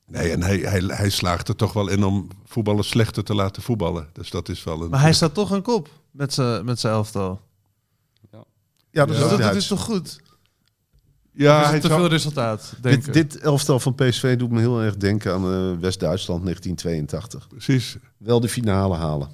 Nee, 0.07 0.31
en 0.31 0.43
hij, 0.43 0.59
hij, 0.59 0.81
hij 0.81 1.11
slaagt 1.11 1.49
er 1.49 1.57
toch 1.57 1.73
wel 1.73 1.89
in 1.89 2.05
om 2.05 2.29
voetballers 2.45 2.89
slechter 2.89 3.25
te 3.25 3.35
laten 3.35 3.63
voetballen. 3.63 4.09
Dus 4.13 4.31
dat 4.31 4.49
is 4.49 4.65
wel 4.65 4.83
een... 4.83 4.91
Maar 4.91 5.01
hij 5.01 5.13
staat 5.13 5.35
toch 5.35 5.53
aan 5.53 5.63
kop 5.63 5.89
met 6.11 6.35
zijn 6.35 6.65
met 6.65 6.81
zijn 6.81 6.93
elftal. 6.93 7.41
Ja, 8.91 9.05
Dus 9.05 9.17
is 9.17 9.23
ook 9.23 9.31
dat, 9.31 9.39
dat 9.39 9.55
is 9.55 9.67
toch 9.67 9.81
goed? 9.81 10.21
Ja, 11.35 11.63
is 11.63 11.69
hij 11.69 11.81
te 11.81 11.87
zou- 11.87 12.01
veel 12.01 12.09
resultaat, 12.11 12.75
denken? 12.81 13.13
Dit, 13.13 13.31
dit 13.31 13.43
elftal 13.43 13.81
van 13.81 13.95
PSV 13.95 14.37
doet 14.37 14.51
me 14.51 14.59
heel 14.61 14.81
erg 14.83 14.97
denken 14.97 15.33
aan 15.33 15.43
eh, 15.43 15.81
West-Duitsland 15.81 16.43
1982. 16.43 17.49
Precies, 17.49 17.97
Wel 18.17 18.41
de 18.41 18.49
finale 18.49 18.95
halen. 18.97 19.29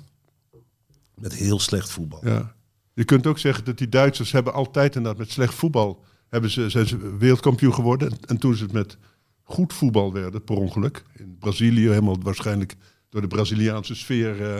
Met 1.15 1.35
heel 1.35 1.59
slecht 1.61 1.91
voetbal. 1.91 2.21
ja. 2.29 2.55
Je 2.95 3.05
kunt 3.05 3.27
ook 3.27 3.39
zeggen 3.39 3.65
dat 3.65 3.79
die 3.79 3.89
Duitsers 3.89 4.33
hebben 4.33 4.53
altijd 4.53 4.97
inderdaad 4.97 5.21
met 5.21 5.31
slecht 5.31 5.55
voetbal... 5.55 6.05
Hebben 6.29 6.51
ze, 6.51 6.71
zijn 6.71 6.87
ze 6.87 7.17
wereldkampioen 7.17 7.75
geworden. 7.75 8.13
En 8.27 8.39
toen 8.39 8.55
ze 8.55 8.63
het 8.63 8.73
met 8.73 8.97
goed 9.43 9.73
voetbal 9.73 10.13
werden, 10.13 10.45
per 10.45 10.57
ongeluk... 10.57 11.05
In 11.17 11.37
Brazilië, 11.39 11.89
helemaal 11.89 12.17
waarschijnlijk 12.23 12.77
door 13.09 13.21
de 13.21 13.27
Braziliaanse 13.27 13.95
sfeer... 13.95 14.43
eh, 14.43 14.59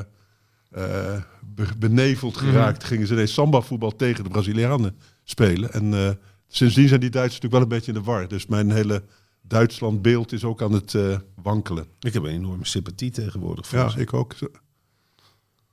eh, 1.15 1.23
be- 1.55 1.77
beneveld 1.79 2.37
geraakt, 2.37 2.85
gingen 2.85 3.07
ze 3.07 3.13
ineens 3.13 3.33
samba-voetbal 3.33 3.97
tegen 3.97 4.25
de 4.25 4.31
Brazilianen 4.31 4.97
spelen. 5.25 5.73
En 5.73 6.19
sindsdien 6.51 6.89
zijn 6.89 7.01
die 7.01 7.11
Duitsers 7.11 7.41
natuurlijk 7.43 7.53
wel 7.53 7.63
een 7.63 7.79
beetje 7.85 7.93
in 7.93 7.99
de 8.07 8.11
war. 8.13 8.29
Dus 8.29 8.47
mijn 8.47 8.71
hele 8.71 9.03
Duitsland-beeld 9.43 10.33
is 10.33 10.45
ook 10.45 10.63
aan 10.63 10.73
het 10.73 10.95
eh, 10.95 11.19
wankelen. 11.43 11.87
Ik 12.01 12.13
heb 12.13 12.23
een 12.23 12.31
enorme 12.31 12.67
sympathie 12.67 13.11
tegenwoordig 13.11 13.67
voor 13.67 13.79
Ja, 13.79 13.89
ze. 13.89 14.01
ik 14.01 14.13
ook. 14.15 14.35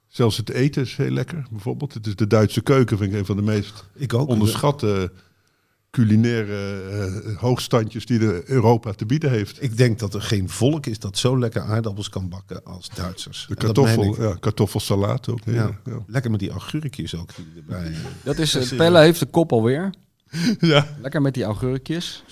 Zelfs 0.08 0.38
het 0.38 0.50
eten 0.50 0.82
is 0.82 0.96
heel 0.96 1.10
lekker, 1.10 1.46
bijvoorbeeld. 1.52 1.94
Het 1.94 2.08
is 2.08 2.16
de 2.16 2.28
Duitse 2.28 2.62
keuken, 2.62 2.98
vind 2.98 3.12
ik 3.14 3.18
een 3.20 3.26
van 3.26 3.36
de 3.36 3.42
meest 3.42 3.86
Ik 3.94 4.14
ook. 4.14 4.28
onderschatte 4.28 5.12
culinaire 5.92 6.82
eh, 6.82 7.38
hoogstandjes 7.38 8.06
die 8.06 8.20
de 8.20 8.44
Europa 8.46 8.92
te 8.92 9.06
bieden 9.06 9.30
heeft. 9.30 9.64
Ik 9.64 9.78
denk 9.78 10.00
dat 10.00 10.14
er 10.14 10.22
geen 10.22 10.50
volk 10.50 10.86
is 10.86 11.00
dat 11.00 11.18
zo 11.18 11.40
lekker 11.40 11.62
aardappels 11.62 12.10
kan 12.10 12.30
bakken 12.30 12.64
als 12.64 12.90
Duitsers. 12.90 13.46
De 13.50 13.56
kartoffel, 13.56 14.04
ik. 14.04 14.18
ja, 14.18 14.36
kartoffelsalaat 14.40 15.30
ook. 15.30 15.40
Ja. 15.46 15.80
Lekker 16.08 16.32
met 16.32 16.40
die 16.40 16.50
augurkjes 16.50 17.16
ook 17.16 17.36
die 17.36 17.46
erbij. 17.56 17.94
Dat 18.24 18.38
is, 18.38 18.52
Dat 18.52 18.62
eh, 18.64 18.72
is, 18.72 18.78
Pelle 18.78 19.00
heeft 19.00 19.20
de 19.20 19.26
kop 19.26 19.52
alweer. 19.52 19.94
Ja. 20.60 20.88
Lekker 21.02 21.22
met 21.22 21.34
die 21.34 21.44
augurkjes. 21.44 22.24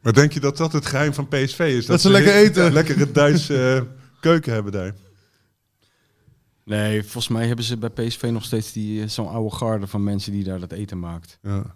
Maar 0.00 0.12
denk 0.12 0.32
je 0.32 0.40
dat 0.40 0.56
dat 0.56 0.72
het 0.72 0.86
geheim 0.86 1.14
van 1.14 1.28
PSV 1.28 1.58
is? 1.78 1.86
Dat, 1.86 2.00
ze 2.00 2.10
lekker 2.10 2.34
eten. 2.34 2.72
Lekker 2.72 2.98
het 2.98 3.14
Duitse 3.22 3.74
eh, 3.76 3.82
keuken 4.20 4.52
hebben 4.52 4.72
daar. 4.72 4.94
Nee, 6.64 7.02
volgens 7.02 7.28
mij 7.28 7.46
hebben 7.46 7.64
ze 7.64 7.76
bij 7.76 7.88
PSV 7.88 8.28
nog 8.32 8.44
steeds 8.44 8.72
die, 8.72 9.02
eh, 9.02 9.08
zo'n 9.08 9.28
oude 9.28 9.56
garde 9.56 9.86
van 9.86 10.04
mensen 10.04 10.32
die 10.32 10.44
daar 10.44 10.60
dat 10.60 10.72
eten 10.72 10.98
maakt. 10.98 11.38
Ja. 11.42 11.74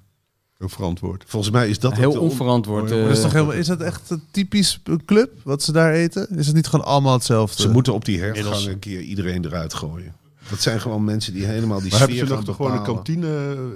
Heel 0.58 0.68
verantwoord. 0.68 1.24
Volgens 1.26 1.52
mij 1.52 1.68
is 1.68 1.78
dat 1.78 1.90
ook 1.92 1.98
Heel 1.98 2.10
on- 2.12 2.18
onverantwoord. 2.18 2.88
Maar 2.90 2.98
eh, 2.98 3.04
dat 3.04 3.16
is, 3.16 3.22
toch 3.22 3.32
helemaal, 3.32 3.54
is 3.54 3.66
dat 3.66 3.80
echt 3.80 4.10
een 4.10 4.22
typisch 4.30 4.80
club 5.04 5.30
wat 5.42 5.62
ze 5.62 5.72
daar 5.72 5.92
eten? 5.92 6.28
Is 6.36 6.46
het 6.46 6.54
niet 6.54 6.66
gewoon 6.66 6.86
allemaal 6.86 7.12
hetzelfde? 7.12 7.62
Ze 7.62 7.68
moeten 7.68 7.94
op 7.94 8.04
die 8.04 8.20
herfstgang 8.20 8.66
een 8.66 8.78
keer 8.78 9.00
iedereen 9.00 9.44
eruit 9.44 9.74
gooien. 9.74 10.14
Dat 10.50 10.60
zijn 10.60 10.80
gewoon 10.80 11.04
mensen 11.04 11.32
die 11.32 11.44
helemaal 11.44 11.80
die 11.80 11.90
Maar 11.90 11.98
hebben 11.98 12.16
sfeer 12.16 12.28
ze 12.28 12.34
nog 12.34 12.44
toch 12.44 12.56
gewoon 12.56 12.72
een 12.72 12.82
kantine? 12.82 13.26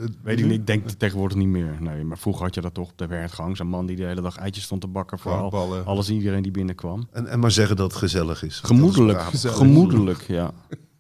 eh, 0.01 0.09
Weet 0.23 0.39
ik 0.39 0.45
niet, 0.45 0.55
ik 0.55 0.67
denk 0.67 0.89
tegenwoordig 0.91 1.37
niet 1.39 1.47
meer. 1.49 1.77
Nee, 1.81 2.05
maar 2.05 2.19
vroeger 2.19 2.43
had 2.45 2.55
je 2.55 2.61
dat 2.61 2.75
toch 2.75 2.89
op 2.91 2.99
de 2.99 3.07
werkgang. 3.07 3.57
Zo'n 3.57 3.67
man 3.67 3.87
die 3.87 3.97
de 3.97 4.05
hele 4.05 4.21
dag 4.21 4.37
eitjes 4.37 4.65
stond 4.65 4.81
te 4.81 4.87
bakken 4.87 5.19
voor 5.19 5.33
al, 5.33 5.51
alles 5.85 6.09
en 6.09 6.15
iedereen 6.15 6.43
die 6.43 6.53
binnenkwam. 6.53 7.09
En, 7.13 7.27
en 7.27 7.39
maar 7.39 7.51
zeggen 7.51 7.77
dat 7.77 7.91
het 7.91 7.99
gezellig 8.01 8.43
is. 8.43 8.61
Gemoedelijk, 8.65 9.19
is 9.33 9.41
braaf. 9.41 9.55
gemoedelijk, 9.57 10.23
ja. 10.23 10.51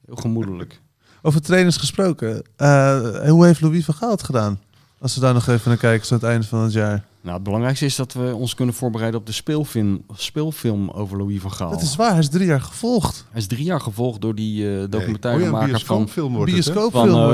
Heel 0.06 0.16
gemoedelijk. 0.16 0.80
Over 1.22 1.42
trainers 1.42 1.76
gesproken. 1.76 2.42
eh, 2.56 3.28
hoe 3.30 3.46
heeft 3.46 3.60
Louis 3.60 3.84
van 3.84 3.94
Gaal 3.94 4.10
het 4.10 4.22
gedaan? 4.22 4.60
Als 4.98 5.14
we 5.14 5.20
daar 5.20 5.34
nog 5.34 5.46
even 5.46 5.68
naar 5.68 5.78
kijken, 5.78 6.06
zo 6.06 6.14
aan 6.14 6.20
het 6.20 6.28
einde 6.28 6.46
van 6.46 6.60
het 6.62 6.72
jaar. 6.72 7.04
Nou, 7.28 7.40
het 7.40 7.48
belangrijkste 7.48 7.86
is 7.86 7.96
dat 7.96 8.12
we 8.12 8.34
ons 8.34 8.54
kunnen 8.54 8.74
voorbereiden 8.74 9.20
op 9.20 9.26
de 9.26 9.32
speelfilm, 9.32 10.04
speelfilm 10.14 10.90
over 10.90 11.16
Louis 11.16 11.40
van 11.40 11.52
Gaal. 11.52 11.70
Dat 11.70 11.82
is 11.82 11.96
waar, 11.96 12.10
hij 12.10 12.18
is 12.18 12.28
drie 12.28 12.46
jaar 12.46 12.60
gevolgd. 12.60 13.24
Hij 13.30 13.40
is 13.40 13.46
drie 13.46 13.64
jaar 13.64 13.80
gevolgd 13.80 14.20
door 14.20 14.34
die 14.34 14.66
een 14.66 14.90
documentairemaker 14.90 15.80
van, 15.80 16.08
bioscoopfilm 16.08 16.32
wordt 16.32 16.52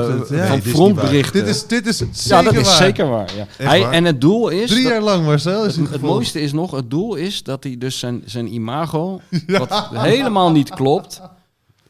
het, 0.07 0.27
van. 0.27 0.37
Ja. 0.37 0.61
Van 0.61 0.95
dit 0.95 1.13
is. 1.13 1.31
Dit 1.31 1.47
is, 1.47 1.67
dit 1.67 1.87
is 1.87 1.97
zeker 1.97 2.37
ja, 2.37 2.41
dat 2.41 2.53
is 2.53 2.67
waar. 2.67 2.75
zeker 2.75 3.09
waar. 3.09 3.35
Ja. 3.35 3.47
Hij, 3.57 3.81
waar? 3.81 3.91
en 3.91 4.05
het 4.05 4.21
doel 4.21 4.49
is... 4.49 4.69
Drie 4.69 4.87
jaar 4.87 5.01
lang, 5.01 5.25
Marcel, 5.25 5.65
is 5.65 5.75
het, 5.75 5.89
het 5.89 6.01
mooiste 6.01 6.41
is 6.41 6.51
nog, 6.53 6.71
het 6.71 6.89
doel 6.89 7.15
is 7.15 7.43
dat 7.43 7.63
hij 7.63 7.77
dus 7.77 7.99
zijn, 7.99 8.21
zijn 8.25 8.53
imago, 8.53 9.21
wat 9.47 9.89
helemaal 9.91 10.51
niet 10.51 10.69
klopt, 10.69 11.21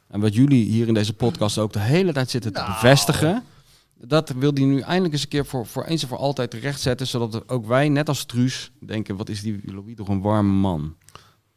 en 0.10 0.20
wat 0.20 0.36
jullie 0.36 0.66
hier 0.66 0.88
in 0.88 0.94
deze 0.94 1.14
podcast 1.14 1.58
ook 1.58 1.74
de 1.74 1.80
hele 1.80 2.14
tijd 2.14 2.30
zitten 2.30 2.54
te 2.54 2.64
bevestigen, 2.68 3.44
dat 4.02 4.30
wil 4.30 4.52
hij 4.54 4.64
nu 4.64 4.80
eindelijk 4.80 5.14
eens 5.14 5.24
een 5.24 5.30
keer 5.30 5.46
voor, 5.46 5.66
voor 5.66 5.84
eens 5.84 6.02
en 6.02 6.08
voor 6.08 6.18
altijd 6.18 6.54
rechtzetten, 6.54 7.08
zodat 7.08 7.50
ook 7.50 7.66
wij, 7.66 7.90
net 7.90 8.08
als 8.08 8.26
Truus, 8.26 8.72
denken, 8.80 9.16
wat 9.16 9.30
is 9.30 9.42
die 9.42 9.62
Louis 9.66 9.96
toch 9.96 10.08
een 10.08 10.22
warme 10.22 10.54
man. 10.54 10.96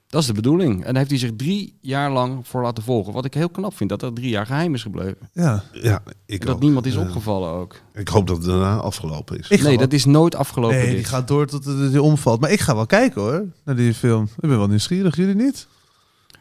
Dat 0.09 0.21
is 0.21 0.27
de 0.27 0.33
bedoeling. 0.33 0.77
En 0.77 0.85
daar 0.85 0.97
heeft 0.97 1.11
hij 1.11 1.19
zich 1.19 1.37
drie 1.37 1.79
jaar 1.81 2.11
lang 2.11 2.47
voor 2.47 2.63
laten 2.63 2.83
volgen. 2.83 3.13
Wat 3.13 3.25
ik 3.25 3.35
heel 3.35 3.49
knap 3.49 3.77
vind, 3.77 3.91
dat 3.91 4.01
dat 4.01 4.17
drie 4.17 4.29
jaar 4.29 4.47
geheim 4.47 4.75
is 4.75 4.83
gebleven. 4.83 5.31
Ja. 5.33 5.65
Ja, 5.73 6.03
ik 6.27 6.41
En 6.41 6.47
dat 6.47 6.55
ook. 6.55 6.63
niemand 6.63 6.87
is 6.87 6.97
opgevallen 6.97 7.51
ook. 7.51 7.81
Ik 7.95 8.09
hoop 8.09 8.27
dat 8.27 8.37
het 8.37 8.47
daarna 8.47 8.77
afgelopen 8.77 9.39
is. 9.39 9.49
Ik 9.49 9.63
nee, 9.63 9.79
dat 9.79 9.93
is 9.93 10.05
nooit 10.05 10.35
afgelopen. 10.35 10.77
Nee, 10.77 10.87
dit. 10.87 10.97
die 10.97 11.05
gaat 11.05 11.29
door 11.29 11.47
tot 11.47 11.65
het 11.65 11.91
die 11.91 12.03
omvalt. 12.03 12.41
Maar 12.41 12.51
ik 12.51 12.61
ga 12.61 12.75
wel 12.75 12.87
kijken 12.87 13.23
hoor, 13.23 13.47
naar 13.65 13.77
die 13.77 13.95
film. 13.95 14.23
Ik 14.23 14.49
ben 14.49 14.59
wel 14.59 14.69
nieuwsgierig, 14.69 15.17
jullie 15.17 15.35
niet? 15.35 15.67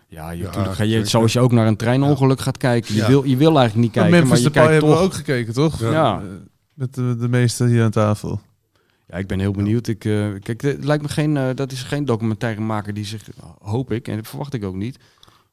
Ja, 0.09 0.31
je, 0.31 0.43
Ja, 0.43 0.49
tuurlijk 0.49 0.75
ga 0.75 0.83
je, 0.83 1.05
zoals 1.05 1.33
je 1.33 1.39
ook 1.39 1.51
naar 1.51 1.67
een 1.67 1.75
treinongeluk 1.75 2.39
gaat 2.39 2.57
kijken. 2.57 2.93
Je, 2.95 3.01
Ja. 3.01 3.07
wil, 3.07 3.23
je 3.23 3.37
wil 3.37 3.57
eigenlijk 3.57 3.75
niet 3.75 3.91
kijken, 3.91 4.11
maar 4.11 4.19
Memphis 4.21 4.43
je 4.43 4.49
kijkt 4.49 4.71
hebben 4.71 4.89
we 4.89 4.95
toch. 4.95 5.03
ook 5.05 5.13
gekeken, 5.13 5.53
toch? 5.53 5.79
Ja. 5.79 6.21
Met 6.73 6.93
de, 6.93 7.15
de 7.19 7.27
meeste 7.27 7.65
hier 7.67 7.83
aan 7.83 7.91
tafel. 7.91 8.39
Ja, 9.07 9.17
ik 9.17 9.27
ben 9.27 9.39
heel 9.39 9.51
benieuwd. 9.51 9.87
Ik, 9.87 10.05
eh, 10.05 10.27
kijk, 10.43 10.61
het 10.61 10.83
lijkt 10.83 11.03
me 11.03 11.09
geen, 11.09 11.37
eh, 11.37 11.49
dat 11.55 11.71
is 11.71 11.83
geen 11.83 12.05
documentairemaker 12.05 12.93
die 12.93 13.05
zich, 13.05 13.29
hoop 13.61 13.91
ik, 13.91 14.07
en 14.07 14.15
dat 14.15 14.27
verwacht 14.27 14.53
ik 14.53 14.63
ook 14.63 14.75
niet, 14.75 14.99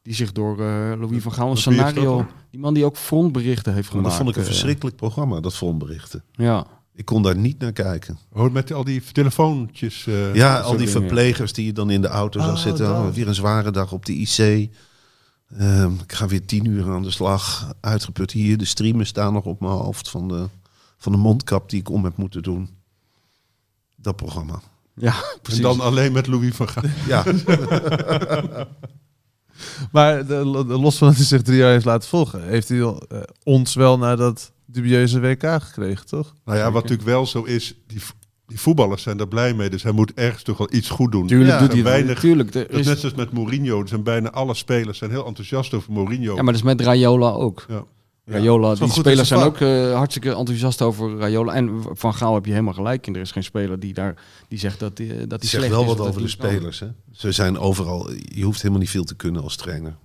die 0.02 0.14
zich 0.14 0.32
door 0.32 0.52
eh, 0.60 0.92
Louis 0.98 1.22
van 1.22 1.32
Gaal 1.32 1.50
een 1.50 1.56
scenario, 1.56 2.26
die 2.50 2.60
man 2.60 2.74
die 2.74 2.84
ook 2.84 2.96
frontberichten 2.96 3.74
heeft 3.74 3.86
Maar 3.92 3.96
gemaakt. 3.96 4.16
dat 4.16 4.24
vond 4.24 4.36
ik 4.36 4.42
een 4.42 4.48
verschrikkelijk 4.48 4.96
programma, 4.96 5.40
dat 5.40 5.54
frontberichten. 5.54 6.22
Ja, 6.32 6.66
Ik 6.96 7.04
kon 7.04 7.22
daar 7.22 7.36
niet 7.36 7.58
naar 7.58 7.72
kijken. 7.72 8.18
Hoor 8.32 8.52
met 8.52 8.72
al 8.72 8.84
die 8.84 9.02
telefoontjes. 9.12 10.06
eh, 10.06 10.34
Ja, 10.34 10.60
al 10.60 10.76
die 10.76 10.88
verplegers 10.88 11.52
die 11.52 11.64
je 11.66 11.72
dan 11.72 11.90
in 11.90 12.00
de 12.00 12.08
auto 12.08 12.40
zag 12.40 12.50
Oh, 12.50 12.56
zitten. 12.62 12.90
Oh, 12.90 13.08
weer 13.10 13.28
een 13.28 13.34
zware 13.34 13.70
dag 13.70 13.92
op 13.92 14.06
de 14.06 14.12
IC. 14.12 14.70
Ehm, 15.58 15.92
ik 15.92 16.12
ga 16.12 16.26
weer 16.26 16.46
tien 16.46 16.64
uur 16.64 16.90
aan 16.90 17.02
de 17.02 17.10
slag. 17.10 17.72
Uitgeput 17.80 18.30
hier. 18.30 18.58
De 18.58 18.64
streamen 18.64 19.06
staan 19.06 19.32
nog 19.32 19.44
op 19.44 19.60
mijn 19.60 19.72
hoofd 19.72 20.10
van 20.10 20.28
de, 20.28 20.48
van 20.98 21.12
de 21.12 21.18
mondkap 21.18 21.70
die 21.70 21.80
ik 21.80 21.90
om 21.90 22.04
heb 22.04 22.16
moeten 22.16 22.42
doen. 22.42 22.68
Dat 23.96 24.16
programma. 24.16 24.60
ja 24.94 25.12
en 25.14 25.38
precies. 25.42 25.62
dan 25.62 25.80
alleen 25.80 26.12
met 26.12 26.26
Louis 26.26 26.54
van 26.54 26.68
Gaal. 26.68 26.82
Ja, 27.06 27.24
Maar 29.92 30.26
de, 30.26 30.64
de- 30.66 30.78
los 30.78 30.96
van 30.98 31.08
dat 31.08 31.16
hij 31.16 31.26
zich 31.26 31.42
drie 31.42 31.58
jaar 31.58 31.70
heeft 31.70 31.84
laten 31.84 32.08
volgen, 32.08 32.42
heeft 32.48 32.68
hij 32.68 32.78
eh, 32.80 32.94
ons 33.42 33.74
wel 33.74 33.98
naar 33.98 34.16
dat 34.16 34.52
dubieuze 34.66 35.20
WK 35.20 35.62
gekregen, 35.62 36.06
toch? 36.06 36.34
Nou 36.44 36.58
ja, 36.58 36.64
wat 36.72 36.82
natuurlijk 36.82 37.08
wel 37.08 37.26
zo 37.26 37.42
is, 37.42 37.74
die, 37.86 38.00
die 38.46 38.60
voetballers 38.60 39.02
zijn 39.02 39.16
daar 39.16 39.28
blij 39.28 39.54
mee. 39.54 39.70
Dus 39.70 39.82
hij 39.82 39.92
moet 39.92 40.12
ergens 40.14 40.42
toch 40.42 40.58
wel 40.58 40.68
iets 40.72 40.88
goed 40.90 41.12
doen. 41.12 41.26
Tuurlijk 41.26 41.50
Ja, 41.50 41.58
doet 41.58 41.68
hij 41.68 41.78
en 41.78 41.84
weinig- 41.84 42.20
Tuurlijk, 42.20 42.54
er 42.54 42.62
Dat 42.62 42.70
is 42.72 42.78
is, 42.78 42.86
net 42.86 42.98
zoals 42.98 43.14
met 43.14 43.32
Mourinho. 43.32 43.80
Er 43.82 43.88
zijn 43.88 44.02
bijna 44.02 44.30
alle 44.30 44.54
spelers 44.54 44.98
zijn 44.98 45.10
heel 45.10 45.26
enthousiast 45.26 45.74
over 45.74 45.92
Mourinho. 45.92 46.34
ja, 46.36 46.42
maar 46.42 46.52
dat 46.52 46.62
is 46.62 46.68
met 46.68 46.80
Rayola 46.80 47.30
ook. 47.30 47.64
Ja. 47.68 47.84
Rayola, 48.26 48.72
is 48.72 48.78
wel 48.78 48.88
die 48.88 48.96
spelers 48.98 49.28
zijn 49.28 49.40
ook 49.40 49.60
eh, 49.60 49.94
hartstikke 49.94 50.34
enthousiast 50.34 50.82
over 50.82 51.16
Rayola. 51.18 51.52
En 51.54 51.82
Van 51.92 52.14
Gaal 52.14 52.34
heb 52.34 52.44
je 52.44 52.50
helemaal 52.50 52.72
gelijk 52.74 53.06
in. 53.06 53.14
Er 53.14 53.20
is 53.20 53.30
geen 53.32 53.44
speler 53.44 53.80
die 53.80 53.94
daar 53.94 54.14
die 54.48 54.58
zegt 54.58 54.78
dat 54.80 54.96
die, 54.96 55.06
dat 55.08 55.16
hij 55.16 55.26
het 55.28 55.44
slecht 55.46 55.50
zegt 55.64 55.68
wel 55.74 55.82
is. 55.82 55.86
wat 55.88 55.98
over 56.00 56.12
de 56.22 56.36
kan. 56.36 56.48
spelers. 56.48 56.80
Hè? 56.80 56.86
Ze 57.12 57.32
zijn 57.32 57.58
overal. 57.58 58.10
Je 58.12 58.42
hoeft 58.44 58.58
helemaal 58.58 58.80
niet 58.80 58.90
veel 58.90 59.04
te 59.04 59.14
kunnen 59.14 59.42
als 59.42 59.56
trainer. 59.56 59.96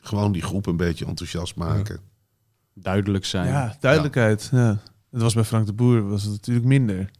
Gewoon 0.00 0.32
die 0.32 0.42
groep 0.42 0.66
een 0.66 0.76
beetje 0.76 1.06
enthousiast 1.06 1.56
maken. 1.56 2.00
Duidelijk 2.74 3.24
zijn. 3.24 3.46
Ja, 3.46 3.76
duidelijkheid. 3.80 4.48
Ja. 4.52 4.78
Het 5.10 5.22
was 5.22 5.34
bij 5.34 5.44
Frank 5.44 5.66
de 5.66 5.72
Boer 5.72 6.08
was 6.08 6.22
het 6.22 6.32
natuurlijk 6.32 6.66
minder. 6.66 7.10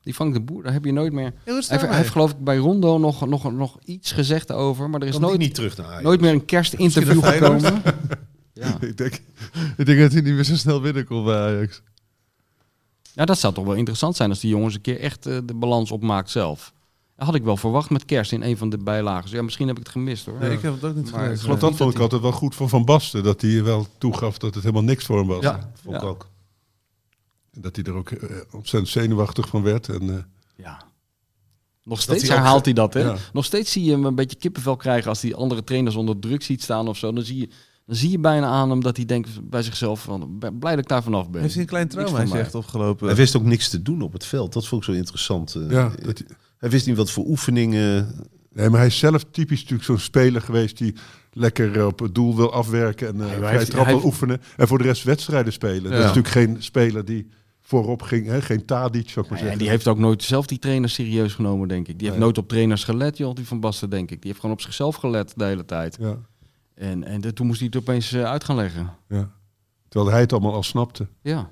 Die 0.00 0.14
Frank 0.14 0.34
de 0.34 0.40
Boer, 0.40 0.62
daar 0.62 0.72
heb 0.72 0.84
je 0.84 0.92
nooit 0.92 1.12
meer... 1.12 1.32
Hij, 1.44 1.96
heeft 1.96 2.10
geloof 2.10 2.30
ik 2.30 2.38
bij 2.38 2.56
Rondo 2.56 2.98
nog, 2.98 3.26
nog, 3.26 3.52
nog 3.52 3.78
iets 3.84 4.12
gezegd 4.12 4.52
over. 4.52 4.90
Maar 4.90 5.00
er 5.00 5.06
is 5.06 5.18
nooit, 5.18 5.38
niet 5.38 5.54
terug 5.54 5.76
naar 5.76 6.02
nooit 6.02 6.20
meer 6.20 6.32
een 6.32 6.44
kerstinterview 6.44 7.24
gekomen. 7.24 7.82
Ja. 8.52 8.76
Ik 8.80 8.96
denk, 8.96 9.14
Ik 9.76 9.86
denk 9.86 10.00
dat 10.00 10.12
hij 10.12 10.20
niet 10.20 10.34
meer 10.34 10.44
zo 10.44 10.56
snel 10.56 10.80
binnenkomt 10.80 11.24
bij 11.24 11.36
Ajax. 11.36 11.82
ja, 13.12 13.24
dat 13.24 13.38
zou 13.38 13.54
toch 13.54 13.64
wel 13.64 13.74
interessant 13.74 14.16
zijn 14.16 14.30
als 14.30 14.40
die 14.40 14.50
jongens 14.50 14.74
een 14.74 14.80
keer 14.80 15.00
echt 15.00 15.26
eh, 15.26 15.38
de 15.44 15.54
balans 15.54 15.90
opmaakt 15.90 16.30
zelf. 16.30 16.72
Dat 17.18 17.26
had 17.26 17.36
ik 17.36 17.42
wel 17.44 17.56
verwacht 17.56 17.90
met 17.90 18.04
kerst 18.04 18.32
in 18.32 18.42
een 18.42 18.56
van 18.56 18.68
de 18.68 18.78
bijlagen. 18.78 19.30
Ja, 19.30 19.42
misschien 19.42 19.66
heb 19.66 19.76
ik 19.78 19.82
het 19.82 19.92
gemist 19.92 20.26
hoor. 20.26 20.38
Nee, 20.38 20.52
ik 20.52 20.62
heb 20.62 20.72
het 20.74 20.84
ook 20.84 20.94
niet 20.94 21.10
Maar 21.10 21.20
gelezen. 21.22 21.42
geloof 21.44 21.58
dat 21.58 21.76
vond 21.76 21.90
ik 21.90 21.94
dat 21.94 22.02
altijd 22.04 22.22
wel 22.22 22.32
goed 22.32 22.54
van 22.54 22.68
Van 22.68 22.84
Basten. 22.84 23.22
Dat 23.22 23.40
hij 23.40 23.64
wel 23.64 23.86
toegaf 23.98 24.38
dat 24.38 24.54
het 24.54 24.62
helemaal 24.62 24.84
niks 24.84 25.04
voor 25.06 25.18
hem 25.18 25.26
was. 25.26 25.42
Ja, 25.42 25.70
vond 25.82 25.94
ik 25.96 26.00
Ja. 26.02 26.06
ook. 26.08 26.28
En 27.52 27.60
dat 27.60 27.76
hij 27.76 27.84
er 27.84 27.94
ook 27.94 28.10
eh, 28.10 28.36
ontzettend 28.50 28.92
zenuwachtig 28.92 29.48
van 29.48 29.62
werd. 29.62 29.88
En, 29.88 30.10
eh, 30.16 30.22
Ja. 30.56 30.82
Nog 31.82 32.00
steeds 32.00 32.28
herhaalt 32.28 32.64
hij 32.64 32.74
dat, 32.74 32.94
hè? 32.94 33.00
Ja. 33.00 33.16
Nog 33.32 33.44
steeds 33.44 33.72
zie 33.72 33.84
je 33.84 33.90
hem 33.90 34.04
een 34.04 34.14
beetje 34.14 34.36
kippenvel 34.36 34.76
krijgen 34.76 35.08
als 35.08 35.22
hij 35.22 35.34
andere 35.34 35.64
trainers 35.64 35.96
onder 35.96 36.18
druk 36.18 36.42
ziet 36.42 36.62
staan 36.62 36.88
of 36.88 36.96
zo. 36.96 37.12
Dan 37.12 37.24
zie 37.24 37.36
je, 37.40 37.48
dan 37.86 37.96
zie 37.96 38.10
je 38.10 38.18
bijna 38.18 38.46
aan 38.46 38.70
hem 38.70 38.82
dat 38.82 38.96
hij 38.96 39.06
denkt 39.06 39.48
bij 39.50 39.62
zichzelf 39.62 40.02
van, 40.02 40.38
ben 40.38 40.58
blij 40.58 40.74
dat 40.74 40.82
ik 40.82 40.88
daar 40.88 41.02
vanaf 41.02 41.30
ben. 41.30 41.40
Heeft 41.40 41.52
hij 41.54 41.62
een 41.62 41.68
klein 41.68 41.88
mij. 42.28 42.40
echt 42.40 42.54
opgelopen? 42.54 43.06
Hij 43.06 43.16
wist 43.16 43.36
ook 43.36 43.42
niks 43.42 43.68
te 43.68 43.82
doen 43.82 44.02
op 44.02 44.12
het 44.12 44.24
veld. 44.24 44.52
Dat 44.52 44.66
vond 44.66 44.82
ik 44.82 44.88
zo 44.92 44.96
interessant. 44.96 45.54
eh. 45.54 45.70
ja, 45.70 45.92
dat 46.02 46.22
hij- 46.58 46.70
wist 46.70 46.86
niet 46.86 46.96
wat 46.96 47.10
voor 47.10 47.24
oefeningen. 47.26 48.14
nee, 48.52 48.68
maar 48.68 48.78
hij 48.78 48.88
is 48.88 48.98
zelf 48.98 49.24
typisch 49.30 49.58
natuurlijk 49.60 49.84
zo'n 49.88 49.98
speler 49.98 50.40
geweest 50.40 50.78
die 50.78 50.94
lekker 51.32 51.78
eh, 51.78 51.86
op 51.86 51.98
het 51.98 52.14
doel 52.14 52.36
wil 52.36 52.52
afwerken 52.52 53.08
en 53.08 53.16
uh, 53.16 53.26
hij 53.26 53.36
vrij 53.36 53.64
trap 53.64 53.74
hij 53.74 53.84
wil 53.84 53.92
heeft- 53.94 54.04
oefenen. 54.04 54.40
En 54.56 54.68
voor 54.68 54.78
de 54.78 54.84
rest 54.84 55.02
wedstrijden 55.02 55.52
spelen. 55.52 55.82
Dat 55.82 55.92
is 55.92 55.98
Ja. 55.98 56.04
natuurlijk 56.04 56.28
geen 56.34 56.56
speler 56.62 57.04
die 57.04 57.28
voorop 57.60 58.02
ging. 58.02 58.26
Hè? 58.26 58.40
Geen 58.42 58.64
Tadic, 58.64 59.08
zou 59.08 59.24
ik 59.24 59.30
maar 59.30 59.38
Ja, 59.40 59.44
en 59.44 59.50
zeggen. 59.50 59.58
die 59.58 59.68
heeft 59.68 59.88
ook 59.88 59.98
nooit 59.98 60.22
zelf 60.22 60.46
die 60.46 60.58
trainers 60.58 60.94
serieus 60.94 61.34
genomen, 61.34 61.68
denk 61.68 61.88
ik. 61.88 61.98
Die 61.98 62.08
heeft 62.08 62.20
nooit 62.20 62.38
op 62.38 62.48
trainers 62.48 62.84
gelet, 62.84 63.16
joh, 63.16 63.34
die 63.34 63.46
van 63.46 63.60
Basten, 63.60 63.90
denk 63.90 64.10
ik. 64.10 64.16
Die 64.20 64.28
heeft 64.30 64.40
gewoon 64.40 64.54
op 64.54 64.60
zichzelf 64.62 64.96
gelet 64.96 65.32
de 65.36 65.44
hele 65.44 65.64
tijd. 65.64 65.96
Ja, 66.00 66.16
En, 66.74 67.04
en 67.04 67.20
de- 67.20 67.32
toen 67.32 67.46
moest 67.46 67.58
hij 67.58 67.68
het 67.72 67.80
opeens 67.80 68.12
eh, 68.12 68.24
uit 68.24 68.44
gaan 68.44 68.56
leggen. 68.56 68.90
ja. 69.08 69.30
Terwijl 69.88 70.12
hij 70.12 70.20
het 70.20 70.32
allemaal 70.32 70.54
al 70.54 70.62
snapte. 70.62 71.06
Ja. 71.22 71.50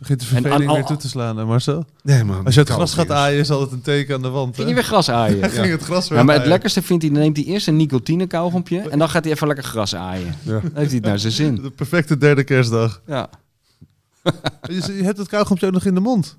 Begint 0.00 0.20
de 0.20 0.26
En 0.30 0.34
aan- 0.36 0.42
verveling 0.42 0.70
al- 0.70 0.76
weer 0.76 0.84
toe 0.84 0.96
te 0.96 1.08
slaan, 1.08 1.36
hè, 1.36 1.44
Marcel? 1.44 1.84
Nee, 2.02 2.24
man. 2.24 2.44
Als 2.44 2.54
je 2.54 2.60
het 2.60 2.68
gras 2.68 2.94
gaat 2.94 3.10
aaien, 3.10 3.38
is 3.40 3.50
altijd 3.50 3.72
een 3.72 3.80
teken 3.80 4.14
aan 4.14 4.22
de 4.22 4.28
wand. 4.28 4.54
Ging 4.54 4.56
Hè? 4.56 4.64
hij 4.64 4.74
weer 4.74 4.84
gras 4.84 5.10
aaien. 5.10 5.50
Ging 5.50 5.70
het 5.70 5.82
gras 5.82 6.08
weer 6.08 6.18
Ja, 6.18 6.24
maar 6.24 6.34
het 6.34 6.42
aaien. 6.42 6.52
lekkerste 6.54 6.82
vindt 6.82 7.02
hij, 7.02 7.12
dan 7.12 7.20
neemt 7.22 7.36
hij 7.36 7.46
eerst 7.46 7.66
een 7.68 7.76
nicotine 7.76 8.26
kauwgompje 8.26 8.78
en 8.80 8.98
dan 8.98 9.08
gaat 9.08 9.24
hij 9.24 9.32
even 9.32 9.46
lekker 9.46 9.64
gras 9.64 9.94
aaien. 9.94 10.34
Ja. 10.42 10.50
Dan 10.52 10.60
heeft 10.62 10.72
hij 10.74 10.84
het 10.96 11.04
naar 11.04 11.18
zijn 11.18 11.32
zin. 11.32 11.54
De 11.54 11.70
perfecte 11.70 12.18
derde 12.18 12.44
kerstdag. 12.44 13.00
Ja. 13.06 13.28
Je, 14.62 14.74
je 14.98 15.02
hebt 15.04 15.18
het 15.18 15.28
kauwgompje 15.28 15.66
ook 15.66 15.72
nog 15.72 15.84
in 15.84 15.94
de 15.94 16.00
mond. 16.00 16.36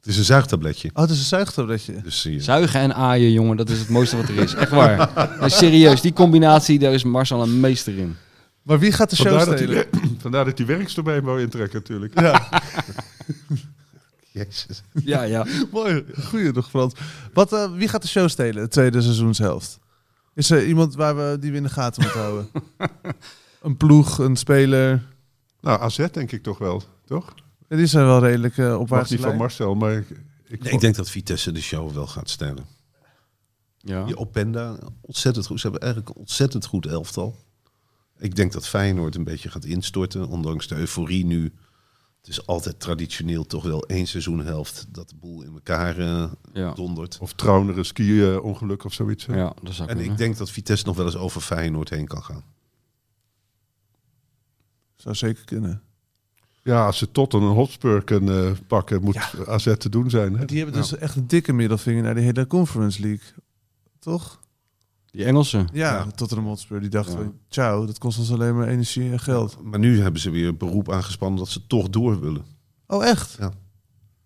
Het 0.00 0.10
is 0.10 0.18
een 0.18 0.24
zuigtabletje. 0.24 0.90
Oh, 0.94 1.00
het 1.02 1.10
is 1.10 1.18
een 1.18 1.24
zuigtabletje. 1.24 1.94
Dus 2.02 2.20
zie 2.20 2.32
je. 2.32 2.40
Zuigen 2.40 2.80
en 2.80 2.94
aaien, 2.94 3.32
jongen, 3.32 3.56
dat 3.56 3.68
is 3.68 3.78
het 3.78 3.88
mooiste 3.88 4.16
wat 4.16 4.28
er 4.28 4.36
is. 4.38 4.54
Echt 4.54 4.70
waar. 4.70 5.10
Ja, 5.40 5.48
serieus, 5.48 6.00
die 6.00 6.12
combinatie, 6.12 6.78
daar 6.78 6.92
is 6.92 7.04
Marcel 7.04 7.42
een 7.42 7.60
meester 7.60 7.98
in. 7.98 8.16
Maar 8.62 8.78
wie 8.78 8.92
gaat 8.92 9.10
de 9.10 9.16
show 9.16 9.26
Vandaar 9.26 9.46
dat, 9.46 9.58
stelen? 9.58 9.86
vandaar 10.20 10.44
dat 10.44 10.58
hij 10.58 10.66
werkster 10.66 11.02
bij 11.02 11.14
hem 11.14 11.24
wou 11.24 11.40
intrekken 11.40 11.78
natuurlijk. 11.78 12.20
Jezus. 14.32 14.82
Ja, 14.92 15.22
ja. 15.22 15.46
Mooi, 15.70 16.04
goeie 16.24 16.52
nog 16.52 16.68
Frans. 16.68 16.94
Wat, 17.32 17.52
eh, 17.52 17.72
wie 17.72 17.88
gaat 17.88 18.02
de 18.02 18.08
show 18.08 18.28
stelen, 18.28 18.62
de 18.62 18.68
tweede 18.68 19.02
seizoenshelft? 19.02 19.78
Is 20.34 20.50
er 20.50 20.66
iemand 20.66 20.94
waar 20.94 21.16
we 21.16 21.36
die 21.40 21.50
we 21.50 21.56
in 21.56 21.62
de 21.62 21.68
gaten 21.68 22.02
moeten 22.02 22.20
houden? 22.20 22.48
een 23.62 23.76
ploeg, 23.76 24.18
een 24.18 24.36
speler. 24.36 25.02
Nou, 25.60 25.80
AZ 25.80 26.06
denk 26.12 26.32
ik 26.32 26.42
toch 26.42 26.58
wel, 26.58 26.82
toch? 27.04 27.34
Ja, 27.68 27.76
die 27.76 27.86
zijn 27.86 28.06
wel 28.06 28.20
redelijk 28.20 28.56
uh, 28.56 28.78
opwaarts. 28.80 29.10
niet 29.10 29.20
van 29.20 29.36
Marcel, 29.36 29.74
maar 29.74 29.92
ik, 29.92 30.10
ik, 30.46 30.62
Nee, 30.62 30.72
ik 30.72 30.80
denk 30.80 30.94
dat 30.94 31.10
Vitesse 31.10 31.52
de 31.52 31.62
show 31.62 31.92
wel 31.92 32.06
gaat 32.06 32.30
stellen. 32.30 32.64
ja. 33.78 34.04
Die 34.04 34.16
Openda, 34.16 34.78
ontzettend 35.00 35.46
goed. 35.46 35.60
Ze 35.60 35.62
hebben 35.62 35.80
eigenlijk 35.80 36.14
een 36.14 36.20
ontzettend 36.20 36.66
goed 36.66 36.86
elftal. 36.86 37.38
Ik 38.22 38.36
denk 38.36 38.52
dat 38.52 38.68
Feyenoord 38.68 39.14
een 39.14 39.24
beetje 39.24 39.50
gaat 39.50 39.64
instorten, 39.64 40.26
ondanks 40.28 40.66
de 40.66 40.74
euforie 40.76 41.24
nu. 41.24 41.52
Het 42.18 42.30
is 42.30 42.46
altijd 42.46 42.80
traditioneel 42.80 43.46
toch 43.46 43.62
wel 43.64 43.86
één 43.86 44.06
seizoenhelft 44.06 44.86
dat 44.88 45.08
de 45.08 45.14
boel 45.16 45.42
in 45.42 45.52
elkaar 45.52 45.98
eh, 45.98 46.24
Ja. 46.52 46.72
dondert. 46.72 47.18
Of 47.20 47.32
Trauner 47.32 47.78
een 47.78 47.84
ski-ongeluk 47.84 48.84
of 48.84 48.92
zoiets. 48.92 49.26
hè? 49.26 49.36
ja, 49.36 49.54
dat 49.62 49.74
zou 49.74 49.88
En 49.88 49.94
kunnen. 49.96 50.12
ik 50.12 50.18
denk 50.18 50.36
dat 50.36 50.50
Vitesse 50.50 50.86
nog 50.86 50.96
wel 50.96 51.04
eens 51.06 51.16
over 51.16 51.40
Feyenoord 51.40 51.90
heen 51.90 52.06
kan 52.06 52.22
gaan. 52.22 52.44
Zou 54.96 55.14
zeker 55.14 55.44
kunnen. 55.44 55.82
Ja, 56.62 56.86
als 56.86 56.98
ze 56.98 57.10
tot 57.12 57.32
een 57.34 57.40
Hotspur 57.42 58.04
kunnen 58.04 58.46
eh, 58.52 58.58
pakken, 58.66 59.02
moet 59.02 59.46
AZ 59.46 59.76
te 59.78 59.88
doen 59.88 60.10
zijn. 60.10 60.36
Hè? 60.38 60.44
Die 60.44 60.56
hebben 60.56 60.74
dus 60.80 60.96
echt 60.96 61.16
een 61.16 61.26
dikke 61.26 61.52
middelvinger 61.52 62.02
naar 62.02 62.14
de 62.14 62.20
hele 62.20 62.46
Conference 62.46 63.00
League. 63.00 63.26
Toch? 63.98 64.40
Die 65.12 65.24
Engelsen. 65.24 65.68
Ja, 65.72 65.92
Ja. 65.94 66.06
tot 66.14 66.30
een 66.30 66.38
Hotspur. 66.38 66.80
Die 66.80 66.88
dachten, 66.88 67.12
Ja. 67.18 67.22
van, 67.24 67.34
ciao, 67.48 67.86
dat 67.86 67.98
kost 67.98 68.18
ons 68.18 68.32
alleen 68.32 68.56
maar 68.56 68.68
energie 68.68 69.10
en 69.10 69.20
geld. 69.20 69.56
Maar 69.62 69.78
nu 69.78 70.00
hebben 70.00 70.20
ze 70.20 70.30
weer 70.30 70.56
beroep 70.56 70.92
aangespannen 70.92 71.38
dat 71.38 71.48
ze 71.48 71.66
toch 71.66 71.90
door 71.90 72.20
willen. 72.20 72.44
Oh, 72.86 73.04
echt? 73.06 73.38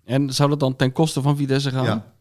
En 0.04 0.34
zou 0.34 0.48
dat 0.50 0.60
dan 0.60 0.76
ten 0.76 0.92
koste 0.92 1.22
van 1.22 1.36
Vitesse 1.36 1.70
gaan? 1.70 1.84
Ja. 1.84 2.14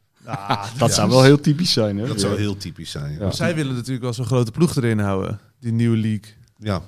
Dat 0.77 0.93
zou 0.93 1.09
wel 1.09 1.23
heel 1.23 1.39
typisch 1.39 1.73
zijn, 1.73 1.97
hè? 1.97 2.07
Dat 2.07 2.19
zou 2.19 2.37
heel 2.37 2.57
typisch 2.57 2.91
zijn. 2.91 3.13
Ja. 3.13 3.19
Ja. 3.19 3.31
Zij 3.31 3.55
willen 3.55 3.73
natuurlijk 3.75 4.03
wel 4.03 4.13
zo'n 4.13 4.25
grote 4.25 4.51
ploeg 4.51 4.75
erin 4.75 4.99
houden. 4.99 5.39
Die 5.59 5.71
nieuwe 5.71 5.97
league. 5.97 6.33
ja. 6.57 6.81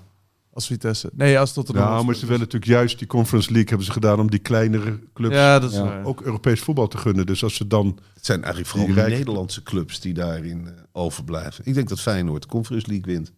Als 0.58 0.68
Vitesse. 0.68 1.10
Nee, 1.14 1.40
als 1.40 1.54
tot 1.54 1.70
een 1.70 1.76
Nou, 1.76 2.06
maar 2.06 2.16
ze 2.16 2.26
willen 2.26 2.40
natuurlijk 2.40 2.72
juist 2.72 2.98
die 3.00 3.08
Conference 3.08 3.48
League 3.52 3.68
hebben 3.70 3.86
ze 3.86 3.92
gedaan 3.92 4.20
om 4.20 4.30
die 4.30 4.40
kleinere 4.40 5.00
clubs 5.14 5.36
Ja, 5.36 5.60
dat 5.60 5.72
is 5.72 5.78
Ja. 5.78 6.02
ook 6.04 6.22
Europees 6.22 6.60
voetbal 6.60 6.88
te 6.88 6.98
gunnen. 6.98 7.26
Dus 7.26 7.44
als 7.44 7.56
ze 7.56 7.68
dan 7.68 8.00
Het 8.14 8.26
zijn 8.26 8.44
eigenlijk 8.44 8.72
vooral 8.72 8.94
de 8.96 9.02
Nederlandse 9.16 9.64
clubs 9.64 10.00
die 10.00 10.14
daarin 10.14 10.68
eh, 10.68 10.74
overblijven. 10.92 11.66
Ik 11.66 11.74
denk 11.74 11.90
dat 11.90 12.00
Feyenoord 12.02 12.42
de 12.42 12.48
Conference 12.48 12.88
League 12.88 13.14
wint. 13.14 13.32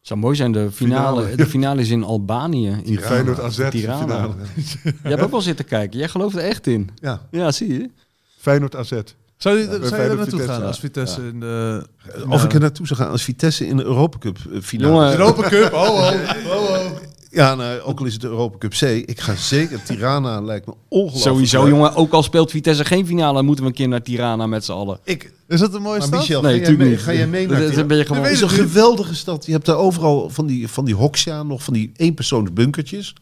zou 0.00 0.20
mooi 0.20 0.36
zijn, 0.36 0.52
de 0.52 0.70
finale, 0.72 1.20
Finale. 1.20 1.36
de 1.36 1.46
finale 1.56 1.80
is 1.80 1.90
in 1.90 2.02
Albanië. 2.04 2.68
In 2.70 2.82
Tirana. 2.82 3.06
Feyenoord 3.06 3.40
AZ 3.40 3.68
Tirana. 3.70 3.98
finale. 4.00 4.34
Jij 4.82 4.92
hebt 5.10 5.22
ook 5.22 5.30
wel 5.30 5.40
zitten 5.42 5.64
kijken. 5.64 5.98
Jij 5.98 6.08
gelooft 6.08 6.36
er 6.36 6.42
echt 6.42 6.66
in. 6.66 6.90
Ja. 6.94 7.26
Ja, 7.30 7.52
zie 7.52 7.72
je. 7.72 7.90
Feyenoord 8.38 8.76
AZ. 8.76 8.92
Zou 9.40 9.58
je, 9.58 9.64
bij 9.66 9.72
zou 9.74 9.82
je 9.84 9.88
Feyenoord 9.88 10.10
er 10.10 10.16
naartoe 10.16 10.38
Vitesse, 10.38 10.52
gaan 10.52 10.60
ja. 10.60 10.66
als 10.66 10.78
Vitesse 10.80 11.20
in 11.28 11.40
de... 11.40 11.86
Of 12.28 12.44
ik 12.44 12.52
er 12.52 12.60
naartoe 12.60 12.86
zou 12.86 13.00
gaan 13.00 13.10
als 13.10 13.22
Vitesse 13.22 13.66
in 13.66 13.76
de 13.76 13.82
Europa 13.84 14.18
Cup 14.18 14.38
eh, 14.52 14.60
finale. 14.62 14.92
Jongen, 14.92 15.10
Europa 15.10 15.48
Cup, 15.48 15.72
oh, 15.72 15.80
oh, 15.88 16.12
oh, 16.46 16.70
oh. 16.70 16.86
Ja, 17.30 17.54
nou, 17.54 17.80
ook 17.80 18.00
al 18.00 18.06
is 18.06 18.12
het 18.12 18.22
de 18.22 18.28
Europa 18.28 18.58
Cup 18.58 18.70
C. 18.72 18.82
Ik 18.82 19.20
ga 19.20 19.34
zeker. 19.34 19.82
Tirana 19.82 20.40
lijkt 20.40 20.66
me 20.66 20.72
ongelooflijk. 20.88 21.22
sowieso, 21.24 21.62
leuk. 21.62 21.72
jongen. 21.72 21.94
Ook 21.94 22.12
al 22.12 22.22
speelt 22.22 22.50
Vitesse 22.50 22.84
geen 22.84 23.06
finale, 23.06 23.42
moeten 23.42 23.64
we 23.64 23.70
een 23.70 23.76
keer 23.76 23.88
naar 23.88 24.02
Tirana 24.02 24.46
met 24.46 24.64
z'n 24.64 24.72
allen. 24.72 24.98
Ik, 25.04 25.32
Is 25.48 25.60
dat 25.60 25.74
een 25.74 25.82
mooie 25.82 25.98
maar 25.98 26.06
stad? 26.06 26.20
Michel, 26.20 26.40
Nee, 26.42 26.50
ga, 26.50 26.56
jij 26.58 26.58
natuurlijk 26.68 26.88
mee, 26.88 26.90
niet. 26.96 27.00
ga 27.06 27.12
jij 27.12 27.26
mee 27.26 27.46
naar 27.48 27.62
is- 27.62 28.38
Tirana? 28.38 28.42
een 28.42 28.48
geweldige 28.48 29.14
stad. 29.14 29.46
Je 29.46 29.52
hebt 29.52 29.66
daar 29.66 29.76
overal 29.76 30.30
van 30.30 30.46
die, 30.46 30.68
van 30.68 30.84
die 30.84 30.94
hoksja 30.94 31.42
nog, 31.42 31.62
van 31.62 31.72
die 31.74 31.92
eenpersoonsbunkertjes. 31.96 33.14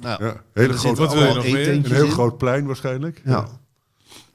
Nou, 0.00 0.24
Ja, 0.24 0.42
hele 0.54 0.72
grote, 0.72 1.00
Wat 1.00 1.14
wil 1.14 1.22
je 1.26 1.34
nog 1.34 1.44
meer? 1.44 1.68
een 1.68 1.84
heel 1.92 2.04
in. 2.04 2.10
groot 2.10 2.38
plein 2.38 2.66
waarschijnlijk. 2.66 3.22
Ja. 3.24 3.48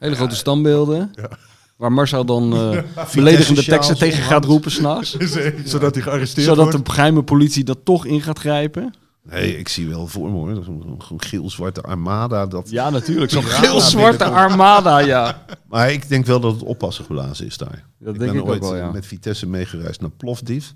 Hele 0.04 0.16
grote 0.16 0.36
standbeelden. 0.36 1.12
Ja. 1.14 1.28
Waar 1.76 1.92
Marcel 1.92 2.24
dan 2.24 2.52
eh, 2.52 2.82
beledigende 3.14 3.64
teksten 3.64 3.98
tegen 3.98 4.22
gaat 4.22 4.44
roepen 4.44 4.70
s'nachts. 4.70 5.16
Zodat 5.64 5.94
hij 5.94 6.02
gearresteerd 6.02 6.46
Zodat 6.46 6.72
wordt. 6.72 6.86
de 6.86 6.92
geheime 6.92 7.22
politie 7.22 7.64
dat 7.64 7.78
toch 7.84 8.06
in 8.06 8.20
gaat 8.20 8.38
grijpen. 8.38 8.94
Nee, 9.22 9.58
ik 9.58 9.68
zie 9.68 9.88
wel 9.88 10.06
voor 10.06 10.30
me 10.30 10.36
hoor. 10.36 10.64
Zo'n 10.64 11.22
geel-zwarte 11.22 11.80
armada. 11.80 12.46
Dat... 12.46 12.70
Ja, 12.70 12.90
natuurlijk. 12.90 13.30
Zo'n 13.30 13.42
geel-zwarte 13.42 14.24
armada, 14.24 14.98
ja. 14.98 15.44
Maar 15.70 15.92
ik 15.92 16.08
denk 16.08 16.26
wel 16.26 16.40
dat 16.40 16.52
het 16.52 16.62
oppassen 16.62 17.04
geblazen 17.04 17.46
is 17.46 17.56
daar. 17.56 17.84
Dat 17.98 18.14
ik 18.14 18.20
denk 18.20 18.32
ben 18.32 18.40
ik 18.40 18.48
ooit 18.48 18.62
ook 18.62 18.70
wel, 18.70 18.76
ja. 18.76 18.90
met 18.90 19.06
Vitesse 19.06 19.46
meegereisd 19.46 20.00
naar 20.00 20.10
Plofdiv. 20.10 20.66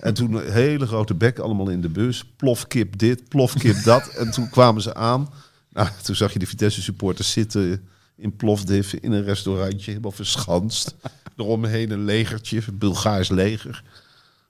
en 0.00 0.14
toen 0.14 0.32
een 0.34 0.52
hele 0.52 0.86
grote 0.86 1.14
bek 1.14 1.38
allemaal 1.38 1.68
in 1.68 1.80
de 1.80 1.88
bus. 1.88 2.24
Plofkip 2.36 2.98
dit, 2.98 3.28
plofkip 3.28 3.84
dat. 3.84 4.08
en 4.08 4.30
toen 4.30 4.48
kwamen 4.50 4.82
ze 4.82 4.94
aan. 4.94 5.28
Nou, 5.72 5.88
toen 6.02 6.16
zag 6.16 6.32
je 6.32 6.38
de 6.38 6.46
Vitesse 6.46 6.82
supporters 6.82 7.30
zitten 7.32 7.88
in 8.18 8.36
Plofdiv 8.36 8.92
in 8.92 9.12
een 9.12 9.24
restaurantje. 9.24 9.90
Helemaal 9.90 10.10
verschanst. 10.10 10.96
Eromheen 11.36 11.90
een 11.90 12.04
legertje, 12.04 12.62
een 12.66 12.78
Bulgaars 12.78 13.28
leger. 13.28 13.84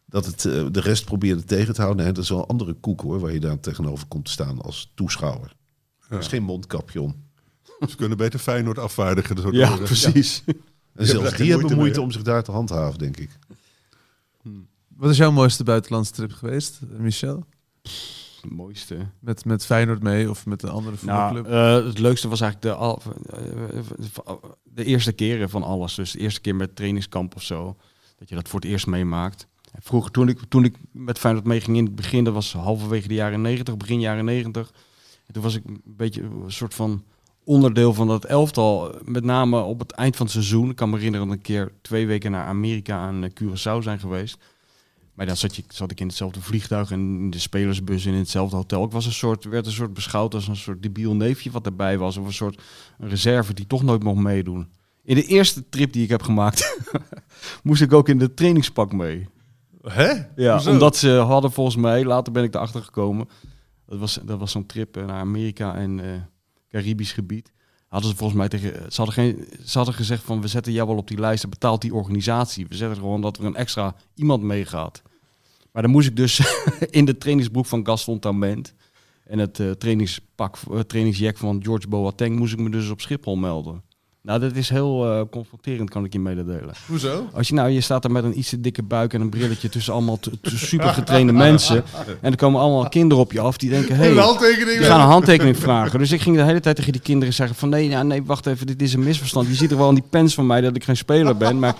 Dat 0.06 0.26
het 0.26 0.44
eh, 0.44 0.66
de 0.70 0.80
rest 0.80 1.04
probeerde 1.04 1.44
tegen 1.44 1.74
te 1.74 1.80
houden. 1.80 2.04
Nee, 2.04 2.12
dat 2.12 2.24
is 2.24 2.30
wel 2.30 2.38
een 2.38 2.46
andere 2.46 2.72
koek 2.72 3.00
hoor, 3.00 3.20
waar 3.20 3.32
je 3.32 3.40
daar 3.40 3.60
tegenover 3.60 4.06
komt 4.06 4.24
te 4.24 4.30
staan 4.30 4.60
als 4.62 4.92
toeschouwer. 4.94 5.56
Dat 6.08 6.20
is 6.20 6.26
geen 6.26 6.42
mondkapje 6.42 7.00
om. 7.00 7.26
Ze 7.88 7.96
kunnen 7.96 8.18
beter 8.18 8.38
Feyenoord 8.38 8.78
afvaardigen. 8.78 9.36
Dat 9.36 9.54
Ja, 9.54 9.76
precies. 9.76 10.42
En 10.94 11.06
zelfs 11.06 11.36
die 11.36 11.50
hebben 11.50 11.76
moeite 11.76 11.96
mee, 11.96 12.06
om 12.06 12.12
zich 12.12 12.22
daar 12.22 12.42
te 12.42 12.50
handhaven, 12.50 12.98
denk 12.98 13.16
ik. 13.16 13.30
Wat 14.88 15.10
is 15.10 15.16
jouw 15.16 15.30
mooiste 15.30 15.64
buitenlandse 15.64 16.12
trip 16.12 16.32
geweest, 16.32 16.80
Michel? 16.98 17.46
Het 18.42 18.50
mooiste. 18.50 18.96
Met, 19.20 19.44
met 19.44 19.66
Feyenoord 19.66 20.02
mee 20.02 20.30
of 20.30 20.46
met 20.46 20.62
een 20.62 20.68
andere 20.70 20.96
Nou, 21.00 21.34
voetbalclub? 21.34 21.80
eh, 21.82 21.86
het 21.88 21.98
leukste 21.98 22.28
was 22.28 22.40
eigenlijk 22.40 22.72
de, 22.74 22.80
al- 22.80 23.02
de 24.62 24.84
eerste 24.84 25.12
keren 25.12 25.50
van 25.50 25.62
alles. 25.62 25.94
Dus 25.94 26.12
de 26.12 26.18
eerste 26.18 26.40
keer 26.40 26.54
met 26.56 26.76
trainingskamp 26.76 27.34
of 27.36 27.42
zo. 27.42 27.76
Dat 28.18 28.28
je 28.28 28.34
dat 28.34 28.48
voor 28.48 28.60
het 28.60 28.68
eerst 28.68 28.86
meemaakt. 28.86 29.46
En 29.72 29.82
Vroeger, 29.82 30.10
toen 30.10 30.28
ik, 30.28 30.38
toen 30.48 30.64
ik 30.64 30.76
met 30.92 31.18
Feyenoord 31.18 31.46
meeging 31.46 31.76
in 31.76 31.84
het 31.84 31.94
begin, 31.94 32.24
dat 32.24 32.34
was 32.34 32.52
halverwege 32.52 33.08
de 33.08 33.14
jaren 33.14 33.40
90, 33.40 33.76
begin 33.76 34.00
jaren 34.00 34.24
90. 34.24 34.70
En 35.26 35.32
toen 35.32 35.42
was 35.42 35.54
ik 35.54 35.64
een 35.64 35.82
beetje 35.84 36.22
een 36.22 36.42
soort 36.52 36.74
van 36.74 37.04
onderdeel 37.44 37.94
van 37.94 38.06
dat 38.06 38.24
elftal. 38.24 38.94
Met 39.04 39.24
name 39.24 39.60
op 39.60 39.78
het 39.78 39.92
eind 39.92 40.16
van 40.16 40.24
het 40.26 40.34
seizoen. 40.34 40.70
Ik 40.70 40.76
kan 40.76 40.90
me 40.90 40.96
herinneren 40.96 41.26
dat 41.26 41.36
een 41.36 41.42
keer 41.42 41.72
twee 41.82 42.06
weken 42.06 42.30
naar 42.30 42.46
Amerika 42.46 43.08
en 43.08 43.24
eh, 43.24 43.30
Curaçao 43.30 43.82
zijn 43.82 43.98
geweest. 44.00 44.38
Maar 45.18 45.26
dan 45.26 45.36
zat, 45.36 45.56
je, 45.56 45.64
zat 45.68 45.90
ik 45.90 46.00
in 46.00 46.06
hetzelfde 46.06 46.40
vliegtuig 46.40 46.90
en 46.90 47.00
in 47.00 47.30
de 47.30 47.38
spelersbus 47.38 48.06
en 48.06 48.12
in 48.12 48.18
hetzelfde 48.18 48.56
hotel. 48.56 48.84
Ik 48.84 48.90
was 48.90 49.06
een 49.06 49.12
soort, 49.12 49.44
werd 49.44 49.66
een 49.66 49.72
soort 49.72 49.94
beschouwd 49.94 50.34
als 50.34 50.48
een 50.48 50.56
soort 50.56 50.82
debiel 50.82 51.14
neefje 51.14 51.50
wat 51.50 51.66
erbij 51.66 51.98
was. 51.98 52.16
Of 52.16 52.26
een 52.26 52.32
soort 52.32 52.62
reserve 52.98 53.54
die 53.54 53.66
toch 53.66 53.82
nooit 53.82 54.02
mocht 54.02 54.20
meedoen. 54.20 54.68
In 55.02 55.14
de 55.14 55.24
eerste 55.24 55.68
trip 55.68 55.92
die 55.92 56.02
ik 56.02 56.08
heb 56.08 56.22
gemaakt, 56.22 56.78
moest 57.62 57.82
ik 57.82 57.92
ook 57.92 58.08
in 58.08 58.18
de 58.18 58.34
trainingspak 58.34 58.92
mee. 58.92 59.28
Hè? 59.82 60.12
Ja, 60.36 60.52
Hoezo? 60.52 60.70
omdat 60.70 60.96
ze 60.96 61.10
hadden 61.10 61.52
volgens 61.52 61.76
mij, 61.76 62.04
later 62.04 62.32
ben 62.32 62.44
ik 62.44 62.54
erachter 62.54 62.82
gekomen. 62.82 63.28
Dat 63.86 63.98
was, 63.98 64.18
dat 64.24 64.38
was 64.38 64.50
zo'n 64.50 64.66
trip 64.66 64.96
eh, 64.96 65.06
naar 65.06 65.20
Amerika 65.20 65.74
en 65.74 66.00
eh, 66.00 66.20
Caribisch 66.68 67.12
gebied. 67.12 67.52
Hadden 67.88 68.10
ze 68.10 68.16
volgens 68.16 68.38
mij 68.38 68.48
tegen. 68.48 68.92
Ze 68.92 68.96
hadden, 68.96 69.14
geen, 69.14 69.48
ze 69.64 69.76
hadden 69.76 69.94
gezegd 69.94 70.22
van 70.22 70.40
we 70.40 70.48
zetten 70.48 70.72
jou 70.72 70.88
wel 70.88 70.96
op 70.96 71.08
die 71.08 71.20
lijst, 71.20 71.42
dat 71.42 71.50
betaalt 71.50 71.80
die 71.80 71.94
organisatie. 71.94 72.66
We 72.66 72.74
zetten 72.74 72.98
gewoon 72.98 73.20
dat 73.20 73.38
er 73.38 73.44
een 73.44 73.56
extra 73.56 73.94
iemand 74.14 74.42
meegaat. 74.42 75.02
Maar 75.78 75.86
dan 75.86 75.96
moest 75.96 76.08
ik 76.08 76.16
dus 76.16 76.40
in 76.90 77.04
de 77.04 77.18
trainingsbroek 77.18 77.66
van 77.66 77.86
Gaston 77.86 78.18
Tament 78.18 78.74
en 79.24 79.38
het 79.38 79.60
eh, 79.60 79.70
trainingspak, 79.70 80.56
eh, 80.70 80.78
trainingsjack 80.78 81.36
van 81.36 81.60
George 81.62 81.88
Boateng 81.88 82.38
moest 82.38 82.52
ik 82.52 82.58
me 82.58 82.70
dus 82.70 82.90
op 82.90 83.00
Schiphol 83.00 83.36
melden. 83.36 83.82
Nou, 84.22 84.40
dat 84.40 84.56
is 84.56 84.68
heel 84.68 85.06
eh, 85.06 85.20
confronterend, 85.30 85.90
kan 85.90 86.04
ik 86.04 86.12
je 86.12 86.18
mededelen. 86.18 86.74
Hoezo? 86.86 87.28
Als 87.32 87.48
je 87.48 87.54
nou, 87.54 87.70
je 87.70 87.80
staat 87.80 88.04
er 88.04 88.10
met 88.10 88.24
een 88.24 88.38
iets 88.38 88.48
te 88.48 88.60
dikke 88.60 88.82
buik 88.82 89.14
en 89.14 89.20
een 89.20 89.28
brilletje 89.28 89.68
tussen 89.68 89.92
allemaal 89.92 90.18
super 90.42 90.88
getrainde 90.88 91.32
mensen. 91.32 91.84
En 92.20 92.30
er 92.30 92.36
komen 92.36 92.60
allemaal 92.60 92.88
kinderen 92.88 93.24
op 93.24 93.32
je 93.32 93.40
af 93.40 93.56
die 93.56 93.70
denken, 93.70 93.96
hey, 93.96 94.08
die 94.08 94.84
gaan 94.84 95.00
een 95.00 95.06
handtekening 95.06 95.56
vragen. 95.56 95.98
Dus 95.98 96.12
ik 96.12 96.20
ging 96.20 96.36
de 96.36 96.42
hele 96.42 96.60
tijd 96.60 96.76
tegen 96.76 96.92
die 96.92 97.00
kinderen 97.00 97.34
zeggen 97.34 97.56
van, 97.56 97.68
nee, 97.68 97.88
ja, 97.88 98.02
nee, 98.02 98.24
wacht 98.24 98.46
even, 98.46 98.66
dit 98.66 98.82
is 98.82 98.92
een 98.92 99.02
misverstand. 99.02 99.48
Je 99.48 99.54
ziet 99.54 99.70
er 99.70 99.76
wel 99.76 99.88
aan 99.88 99.94
die 99.94 100.04
pens 100.10 100.34
van 100.34 100.46
mij 100.46 100.60
dat 100.60 100.76
ik 100.76 100.84
geen 100.84 100.96
speler 100.96 101.36
ben. 101.36 101.58
Maar 101.58 101.74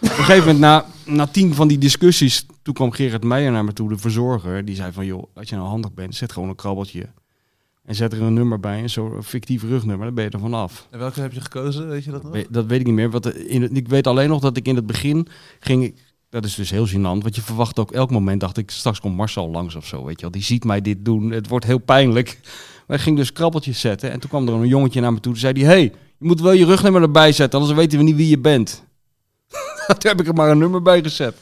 op 0.00 0.08
een 0.08 0.24
gegeven 0.24 0.38
moment, 0.38 0.58
na, 0.58 0.84
na 1.04 1.26
tien 1.26 1.54
van 1.54 1.68
die 1.68 1.78
discussies, 1.78 2.46
toen 2.62 2.74
kwam 2.74 2.92
Gerard 2.92 3.24
Meijer 3.24 3.52
naar 3.52 3.64
me 3.64 3.72
toe, 3.72 3.88
de 3.88 3.98
verzorger. 3.98 4.64
Die 4.64 4.74
zei 4.74 4.92
van, 4.92 5.06
joh, 5.06 5.22
als 5.34 5.48
je 5.48 5.56
nou 5.56 5.68
handig 5.68 5.92
bent, 5.92 6.14
zet 6.14 6.32
gewoon 6.32 6.48
een 6.48 6.54
krabbeltje. 6.54 7.08
En 7.84 7.94
zet 7.94 8.12
er 8.12 8.22
een 8.22 8.34
nummer 8.34 8.60
bij, 8.60 8.82
een 8.82 8.90
soort 8.90 9.26
fictief 9.26 9.62
rugnummer, 9.62 10.06
dan 10.06 10.14
ben 10.14 10.24
je 10.24 10.30
er 10.30 10.38
vanaf. 10.38 10.86
En 10.90 10.98
welke 10.98 11.20
heb 11.20 11.32
je 11.32 11.40
gekozen? 11.40 11.88
Weet 11.88 12.04
je 12.04 12.10
dat 12.10 12.22
nog? 12.22 12.46
Dat 12.50 12.66
weet 12.66 12.80
ik 12.80 12.86
niet 12.86 12.94
meer. 12.94 13.10
Wat 13.10 13.26
in 13.26 13.62
het, 13.62 13.76
ik 13.76 13.88
weet 13.88 14.06
alleen 14.06 14.28
nog 14.28 14.40
dat 14.40 14.56
ik 14.56 14.66
in 14.66 14.76
het 14.76 14.86
begin 14.86 15.28
ging. 15.60 15.94
Dat 16.28 16.44
is 16.44 16.54
dus 16.54 16.70
heel 16.70 16.88
gênant. 16.88 17.22
Want 17.22 17.34
je 17.34 17.42
verwacht 17.42 17.78
ook 17.78 17.92
elk 17.92 18.10
moment, 18.10 18.40
dacht 18.40 18.56
ik, 18.56 18.70
straks 18.70 19.00
komt 19.00 19.16
Marcel 19.16 19.50
langs 19.50 19.74
of 19.74 19.86
zo. 19.86 20.04
Weet 20.04 20.16
je 20.16 20.22
wel. 20.22 20.30
Die 20.30 20.42
ziet 20.42 20.64
mij 20.64 20.80
dit 20.80 21.04
doen. 21.04 21.30
Het 21.30 21.48
wordt 21.48 21.64
heel 21.64 21.78
pijnlijk. 21.78 22.38
Maar 22.86 22.98
ik 22.98 23.04
ging 23.04 23.16
dus 23.16 23.32
krabbeltjes 23.32 23.80
zetten. 23.80 24.10
En 24.10 24.20
toen 24.20 24.30
kwam 24.30 24.48
er 24.48 24.54
een 24.54 24.66
jongetje 24.66 25.00
naar 25.00 25.12
me 25.12 25.20
toe. 25.20 25.32
Toen 25.32 25.40
zei 25.40 25.52
hij, 25.52 25.72
hey, 25.72 25.82
je 26.18 26.26
moet 26.26 26.40
wel 26.40 26.52
je 26.52 26.64
rugnummer 26.64 27.02
erbij 27.02 27.32
zetten. 27.32 27.58
Anders 27.58 27.78
weten 27.78 27.98
we 27.98 28.04
niet 28.04 28.16
wie 28.16 28.28
je 28.28 28.38
bent. 28.38 28.84
toen 29.98 30.10
heb 30.10 30.20
ik 30.20 30.26
er 30.26 30.34
maar 30.34 30.50
een 30.50 30.58
nummer 30.58 30.82
bij 30.82 31.02
gezet. 31.02 31.36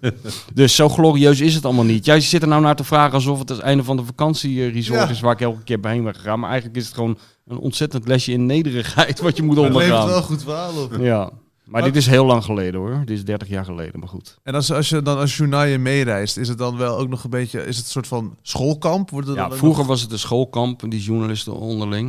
dus 0.54 0.74
zo 0.74 0.88
glorieus 0.88 1.40
is 1.40 1.54
het 1.54 1.64
allemaal 1.64 1.84
niet. 1.84 2.04
Jij 2.04 2.20
zit 2.20 2.42
er 2.42 2.48
nou 2.48 2.62
naar 2.62 2.76
te 2.76 2.84
vragen 2.84 3.12
alsof 3.14 3.38
het 3.38 3.48
het 3.48 3.58
einde 3.58 3.84
van 3.84 3.96
de 3.96 4.04
vakantieresort 4.04 5.00
Ja. 5.00 5.08
is 5.08 5.20
waar 5.20 5.32
ik 5.32 5.40
elke 5.40 5.62
keer 5.62 5.80
bij 5.80 5.92
heen 5.92 6.04
ben 6.04 6.14
gegaan. 6.14 6.40
Maar 6.40 6.48
eigenlijk 6.50 6.78
is 6.80 6.84
het 6.86 6.94
gewoon 6.94 7.18
een 7.46 7.58
ontzettend 7.58 8.08
lesje 8.08 8.32
in 8.32 8.46
nederigheid 8.46 9.20
wat 9.20 9.36
je 9.36 9.42
moet 9.42 9.56
Het 9.56 9.64
levert 9.64 9.82
ondergaan. 9.84 10.08
wel 10.08 10.22
goed 10.22 10.42
verhaal 10.42 10.82
op. 10.82 10.96
Ja, 11.00 11.30
maar 11.64 11.82
dit 11.82 11.96
is 11.96 12.06
heel 12.06 12.24
lang 12.24 12.44
geleden 12.44 12.80
hoor. 12.80 13.02
Dit 13.04 13.16
is 13.16 13.24
30 13.24 13.48
jaar 13.48 13.64
geleden, 13.64 14.00
maar 14.00 14.08
goed. 14.08 14.38
En 14.42 14.54
als, 14.54 14.72
als 14.72 14.88
je 14.88 15.02
dan 15.02 15.18
als 15.18 15.36
journaal 15.36 15.78
meereist, 15.78 16.36
is 16.36 16.48
het 16.48 16.58
dan 16.58 16.76
wel 16.76 16.98
ook 16.98 17.08
nog 17.08 17.24
een 17.24 17.30
beetje, 17.30 17.66
is 17.66 17.76
het 17.76 17.84
een 17.84 17.90
soort 17.90 18.06
van 18.06 18.36
schoolkamp? 18.42 19.10
Wordt 19.10 19.26
het 19.28 19.36
Ja, 19.36 19.50
vroeger 19.50 19.78
nog- 19.78 19.86
was 19.86 20.00
het 20.02 20.12
een 20.12 20.18
schoolkamp, 20.18 20.82
die 20.88 21.00
journalisten 21.02 21.54
onderling. 21.54 22.04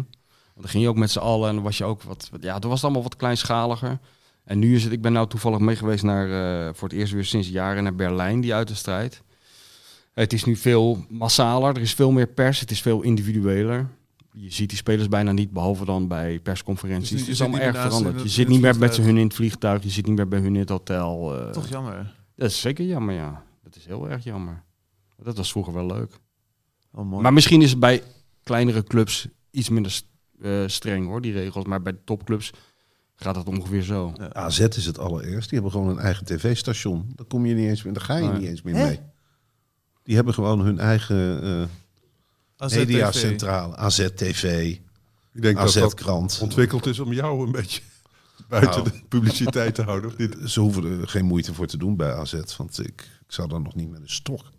Want 0.54 0.62
dan 0.62 0.70
ging 0.70 0.84
je 0.84 0.90
ook 0.90 0.96
met 0.96 1.12
z'n 1.12 1.20
allen 1.20 1.50
en 1.50 1.56
dan 1.56 1.64
was 1.64 1.78
je 1.78 1.84
ook 1.84 2.04
wat, 2.04 2.28
wat- 2.32 2.44
ja, 2.44 2.60
toen 2.60 2.70
was 2.70 2.74
het 2.82 2.84
allemaal 2.84 3.04
wat 3.10 3.16
kleinschaliger. 3.16 4.00
En 4.44 4.60
nu 4.60 4.76
is 4.76 4.84
het, 4.84 4.94
ik 4.94 5.02
ben 5.02 5.14
nou 5.14 5.28
toevallig 5.28 5.60
mee 5.60 5.76
geweest 5.76 6.04
naar, 6.04 6.26
eh, 6.68 6.74
voor 6.74 6.88
het 6.90 6.98
eerst 6.98 7.14
weer 7.14 7.26
sinds 7.26 7.50
jaren 7.50 7.84
naar 7.84 7.96
Berlijn, 7.96 8.42
die 8.42 8.54
uit 8.54 8.68
de 8.68 8.76
strijd. 8.76 9.22
Het 10.14 10.34
is 10.34 10.44
nu 10.44 10.56
veel 10.56 11.06
massaler, 11.10 11.76
er 11.76 11.82
is 11.82 11.94
veel 11.94 12.12
meer 12.12 12.28
pers, 12.28 12.60
het 12.60 12.72
is 12.72 12.82
veel 12.82 13.02
individueler. 13.02 13.88
Je 14.34 14.52
ziet 14.52 14.70
die 14.70 14.78
spelers 14.78 15.08
bijna 15.08 15.32
niet, 15.32 15.52
behalve 15.52 15.86
dan 15.86 16.08
bij 16.08 16.40
persconferenties. 16.40 17.10
Dus 17.10 17.20
het 17.20 17.30
is 17.30 17.42
allemaal 17.42 17.60
erg 17.60 17.78
veranderd. 17.82 18.22
Je 18.22 18.30
zit 18.30 18.48
niet 18.48 18.62
meer 18.62 18.78
met 18.78 18.98
hun 18.98 19.18
in 19.18 19.24
het 19.24 19.34
vliegtuig, 19.34 19.84
je 19.84 19.90
zit 19.90 20.06
niet 20.06 20.16
meer 20.16 20.28
bij 20.28 20.40
hun 20.40 20.54
in 20.54 20.60
het 20.60 20.70
hotel. 20.70 21.40
eh. 21.40 21.50
Toch 21.52 21.68
jammer. 21.68 22.16
Dat 22.36 22.50
is 22.50 22.62
zeker 22.62 22.86
jammer, 22.86 23.16
ja. 23.16 23.44
Dat 23.64 23.76
is 23.76 23.86
heel 23.86 24.10
erg 24.10 24.24
jammer. 24.24 24.64
Dat 25.24 25.38
was 25.38 25.52
vroeger 25.52 25.74
wel 25.74 25.86
leuk. 25.86 26.20
Oh, 26.92 27.06
mooi. 27.06 27.22
Maar 27.22 27.34
misschien 27.34 27.62
is 27.62 27.70
het 27.70 27.80
bij 27.80 28.04
kleinere 28.44 28.84
clubs 28.84 29.28
iets 29.52 29.70
minder 29.70 30.02
eh, 30.42 30.64
streng 30.66 31.06
hoor, 31.08 31.22
die 31.22 31.34
regels. 31.34 31.66
Maar 31.66 31.82
bij 31.82 31.92
de 31.92 32.04
topclubs 32.04 32.52
gaat 33.22 33.36
het 33.36 33.48
ongeveer 33.48 33.82
zo. 33.82 34.14
AZ 34.32 34.60
is 34.60 34.86
het 34.86 35.00
allerergst. 35.00 35.50
Die 35.50 35.60
hebben 35.60 35.72
gewoon 35.72 35.90
een 35.98 36.04
eigen 36.04 36.26
tv-station. 36.26 37.12
Daar 37.16 37.26
kom 37.26 37.46
je 37.46 37.54
niet 37.54 37.68
eens 37.68 37.84
meer, 37.84 37.94
daar 37.94 38.04
ga 38.04 38.16
je 38.18 38.28
Nee. 38.28 38.40
niet 38.40 38.48
eens 38.50 38.62
meer 38.62 38.74
mee. 38.76 39.00
Die 40.04 40.16
hebben 40.16 40.34
gewoon 40.34 40.60
hun 40.60 40.80
eigen 40.80 41.44
eh 41.44 41.64
AZ 42.58 42.76
mediacentrale. 42.76 43.76
AZ-TV, 43.76 44.44
Ik 45.34 45.42
denk 45.42 45.58
dat 45.58 45.74
dat 45.74 45.84
AZ-krant. 45.84 46.40
ontwikkeld 46.42 46.86
is 46.86 47.00
om 47.00 47.14
jou 47.14 47.46
een 47.46 47.52
beetje 47.52 47.82
buiten 48.50 48.84
Nou. 48.84 48.92
de 48.92 49.02
publiciteit 49.08 49.76
te 49.76 49.82
houden. 49.82 50.12
Ze 50.50 50.60
hoeven 50.60 50.84
er 51.02 51.08
geen 51.08 51.26
moeite 51.26 51.54
voor 51.54 51.68
te 51.68 51.78
doen 51.78 51.96
bij 51.96 52.14
AZ. 52.14 52.34
Want 52.58 52.80
ik, 52.80 52.88
ik 53.26 53.32
zou 53.34 53.48
daar 53.48 53.62
nog 53.62 53.76
niet 53.76 53.90
met 53.90 54.02
een 54.02 54.10
stok 54.10 54.50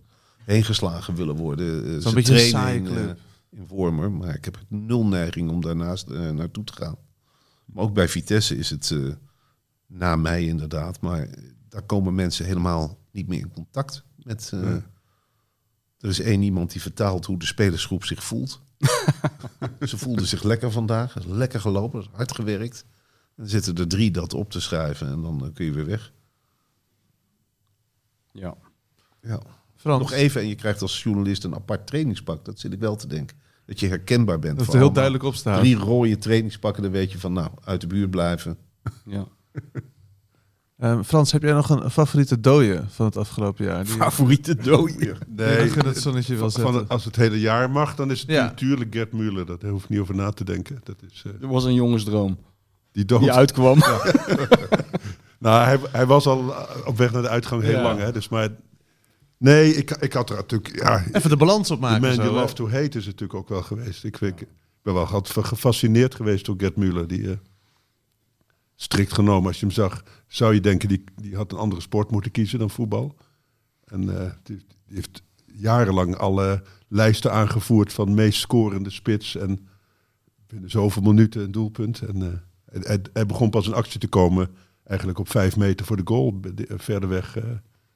heen 0.44 0.64
geslagen 0.64 1.14
willen 1.14 1.36
worden. 1.36 1.84
Eh, 1.94 1.98
Zo'n 2.00 2.14
beetje 2.14 2.32
een 2.42 2.50
training 2.50 2.86
saaie 2.88 3.00
eh, 3.00 3.04
club. 3.04 3.18
in 3.50 3.66
Wormer. 3.68 4.12
Maar 4.12 4.34
ik 4.34 4.44
heb 4.44 4.58
nul 4.68 5.06
neiging 5.06 5.50
om 5.50 5.60
daarnaast 5.60 6.08
eh, 6.08 6.30
naartoe 6.30 6.64
te 6.64 6.72
gaan. 6.72 6.96
Maar 7.72 7.84
ook 7.84 7.94
bij 7.94 8.08
Vitesse 8.08 8.56
is 8.56 8.70
het 8.70 8.90
eh, 8.90 8.98
na 9.86 10.16
mij 10.16 10.44
inderdaad. 10.44 11.00
Maar 11.00 11.28
daar 11.68 11.82
komen 11.82 12.14
mensen 12.14 12.46
helemaal 12.46 12.98
niet 13.10 13.28
meer 13.28 13.38
in 13.38 13.52
contact 13.52 14.04
met... 14.16 14.50
eh, 14.54 14.60
Nee. 14.60 14.82
Er 15.98 16.08
is 16.08 16.20
één 16.20 16.42
iemand 16.42 16.70
die 16.72 16.80
vertaalt 16.80 17.26
hoe 17.26 17.38
de 17.38 17.46
spelersgroep 17.46 18.04
zich 18.04 18.24
voelt. 18.24 18.60
Ze 19.80 19.98
voelden 19.98 20.26
zich 20.26 20.42
lekker 20.42 20.70
vandaag. 20.72 21.24
Lekker 21.24 21.60
gelopen, 21.60 22.06
hard 22.12 22.34
gewerkt. 22.34 22.84
Dan 23.36 23.48
zitten 23.48 23.74
er 23.76 23.88
drie 23.88 24.10
dat 24.10 24.34
op 24.34 24.50
te 24.50 24.60
schrijven 24.60 25.06
en 25.08 25.22
dan 25.22 25.44
eh, 25.46 25.52
kun 25.54 25.64
je 25.64 25.72
weer 25.72 25.86
weg. 25.86 26.12
Ja. 28.32 28.54
Ja. 29.20 29.40
Frans, 29.76 30.02
Nog 30.02 30.12
even 30.12 30.40
en 30.40 30.48
je 30.48 30.54
krijgt 30.54 30.82
als 30.82 31.02
journalist 31.02 31.44
een 31.44 31.54
apart 31.54 31.86
trainingspak. 31.86 32.44
Dat 32.44 32.60
zit 32.60 32.72
ik 32.72 32.78
wel 32.80 32.96
te 32.96 33.06
denken. 33.06 33.36
Dat 33.66 33.80
je 33.80 33.88
herkenbaar 33.88 34.38
bent. 34.38 34.58
dat 34.58 34.72
er 34.72 34.78
heel 34.78 34.92
duidelijk 34.92 35.24
op 35.24 35.34
staat. 35.34 35.58
Drie 35.60 35.76
rode 35.76 36.18
trainingspakken, 36.18 36.82
dan 36.82 36.92
weet 36.92 37.12
je 37.12 37.18
van 37.18 37.32
nou, 37.32 37.48
uit 37.64 37.80
de 37.80 37.86
buurt 37.86 38.10
blijven. 38.10 38.56
ja. 39.06 39.26
Ehm, 40.78 41.02
Frans, 41.02 41.32
heb 41.32 41.42
jij 41.42 41.52
nog 41.52 41.68
een 41.70 41.90
favoriete 41.90 42.40
dode 42.40 42.84
van 42.88 43.06
het 43.06 43.16
afgelopen 43.16 43.64
jaar? 43.64 43.84
Die, 43.84 43.92
Favoriete 43.92 44.54
dode. 44.54 44.92
die 44.98 45.12
Nee, 45.36 45.70
het 45.70 45.98
zonnetje 45.98 46.36
wil 46.36 46.50
van, 46.50 46.88
als 46.88 47.04
het 47.04 47.16
hele 47.16 47.40
jaar 47.40 47.70
mag, 47.70 47.94
dan 47.94 48.10
is 48.10 48.20
het 48.20 48.30
Ja. 48.30 48.44
natuurlijk 48.44 48.94
Gert 48.94 49.12
Muller. 49.12 49.46
Daar 49.46 49.70
hoef 49.70 49.82
ik 49.84 49.88
niet 49.88 50.00
over 50.00 50.14
na 50.14 50.30
te 50.30 50.44
denken. 50.44 50.80
Dat 50.84 50.96
is 51.10 51.22
eh, 51.26 51.32
Dat 51.40 51.50
was 51.50 51.64
een 51.64 51.74
jongensdroom 51.74 52.38
die 52.92 53.04
dood. 53.04 53.20
die 53.20 53.32
uitkwam. 53.32 53.78
Nou, 55.38 55.64
hij, 55.64 55.78
hij 55.92 56.06
was 56.06 56.26
al 56.26 56.54
op 56.84 56.96
weg 56.96 57.12
naar 57.12 57.22
de 57.22 57.28
uitgang 57.28 57.62
heel 57.62 57.72
Ja. 57.76 57.82
lang. 57.82 57.98
Hè? 57.98 58.12
Dus 58.12 58.28
maar, 58.28 58.48
nee, 59.42 59.74
ik, 59.74 59.90
ik 59.90 60.12
had 60.12 60.30
er 60.30 60.36
natuurlijk... 60.36 60.76
Ja, 60.82 61.04
Even 61.12 61.30
de 61.30 61.36
balans 61.36 61.66
The 61.68 61.74
opmaken. 61.74 62.00
Man 62.00 62.14
zo, 62.14 62.22
You 62.22 62.34
hè? 62.34 62.40
Love 62.40 62.54
To 62.54 62.68
Hate 62.70 62.98
is 62.98 63.04
natuurlijk 63.06 63.34
ook 63.34 63.48
wel 63.48 63.62
geweest. 63.62 64.04
Ik, 64.04 64.16
vind- 64.18 64.40
ik 64.40 64.48
ben 64.82 64.94
wel 64.94 65.06
altijd 65.06 65.46
gefascineerd 65.46 66.14
geweest 66.14 66.44
door 66.44 66.54
Gert 66.58 66.76
Muller. 66.76 67.06
Die, 67.06 67.30
eh, 67.30 67.36
strikt 68.74 69.12
genomen, 69.12 69.46
als 69.46 69.60
je 69.60 69.66
hem 69.66 69.74
zag, 69.74 70.02
zou 70.26 70.54
je 70.54 70.60
denken... 70.60 70.88
die, 70.88 71.04
die 71.22 71.36
had 71.36 71.52
een 71.52 71.58
andere 71.58 71.80
sport 71.80 72.10
moeten 72.10 72.30
kiezen 72.30 72.58
dan 72.58 72.70
voetbal. 72.70 73.16
En 73.84 74.20
eh, 74.24 74.30
die, 74.42 74.56
die 74.86 74.94
heeft 74.96 75.22
jarenlang 75.46 76.16
alle 76.16 76.62
lijsten 76.88 77.32
aangevoerd... 77.32 77.92
van 77.92 78.14
meest 78.14 78.40
scorende 78.40 78.90
spits 78.90 79.36
en 79.36 79.68
binnen 80.46 80.70
zoveel 80.70 81.02
minuten 81.02 81.42
een 81.42 81.52
doelpunt. 81.52 82.00
En, 82.00 82.22
eh, 82.22 82.82
hij, 82.82 83.00
hij 83.12 83.26
begon 83.26 83.50
pas 83.50 83.66
in 83.66 83.74
actie 83.74 84.00
te 84.00 84.08
komen... 84.08 84.48
eigenlijk 84.84 85.18
op 85.18 85.30
vijf 85.30 85.56
meter 85.56 85.86
voor 85.86 85.96
de 85.96 86.02
goal. 86.04 86.40
De- 86.40 86.66
verder 86.76 87.08
weg 87.08 87.38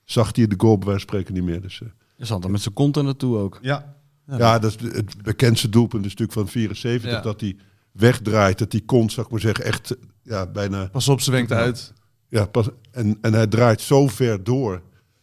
zag 0.06 0.36
hij 0.36 0.46
de 0.46 0.54
goal 0.58 0.78
bij 0.78 0.86
wijze 0.86 1.00
van 1.06 1.08
spreken 1.08 1.34
niet 1.34 1.44
meer. 1.52 1.60
Dus... 1.60 1.82
Je 2.16 2.24
zat 2.24 2.44
er 2.44 2.50
met 2.50 2.60
zijn 2.60 2.74
kont 2.74 2.96
er 2.96 3.04
naartoe 3.04 3.36
ook. 3.36 3.58
Ja. 3.62 3.96
ja, 4.26 4.58
dat 4.58 4.80
is 4.80 4.92
het 4.92 5.22
bekendste 5.22 5.68
doelpunt 5.68 6.04
is 6.04 6.10
natuurlijk 6.10 6.38
van 6.38 6.48
74. 6.48 7.10
Ja. 7.10 7.20
Dat 7.20 7.40
hij 7.40 7.56
wegdraait. 7.92 8.58
Dat 8.58 8.70
die 8.70 8.84
kont, 8.84 9.12
zou 9.12 9.26
ik 9.26 9.32
maar 9.32 9.40
zeggen, 9.40 9.64
echt 9.64 9.96
ja, 10.22 10.46
bijna... 10.46 10.86
Pas 10.86 11.08
op, 11.08 11.20
ze 11.20 11.30
wenkt 11.30 11.52
uit. 11.52 11.92
Ja, 12.28 12.46
pas, 12.46 12.68
en, 12.90 13.18
en 13.20 13.32
hij 13.32 13.46
draait 13.46 13.80
zo 13.80 14.06
ver 14.08 14.44
door 14.44 14.82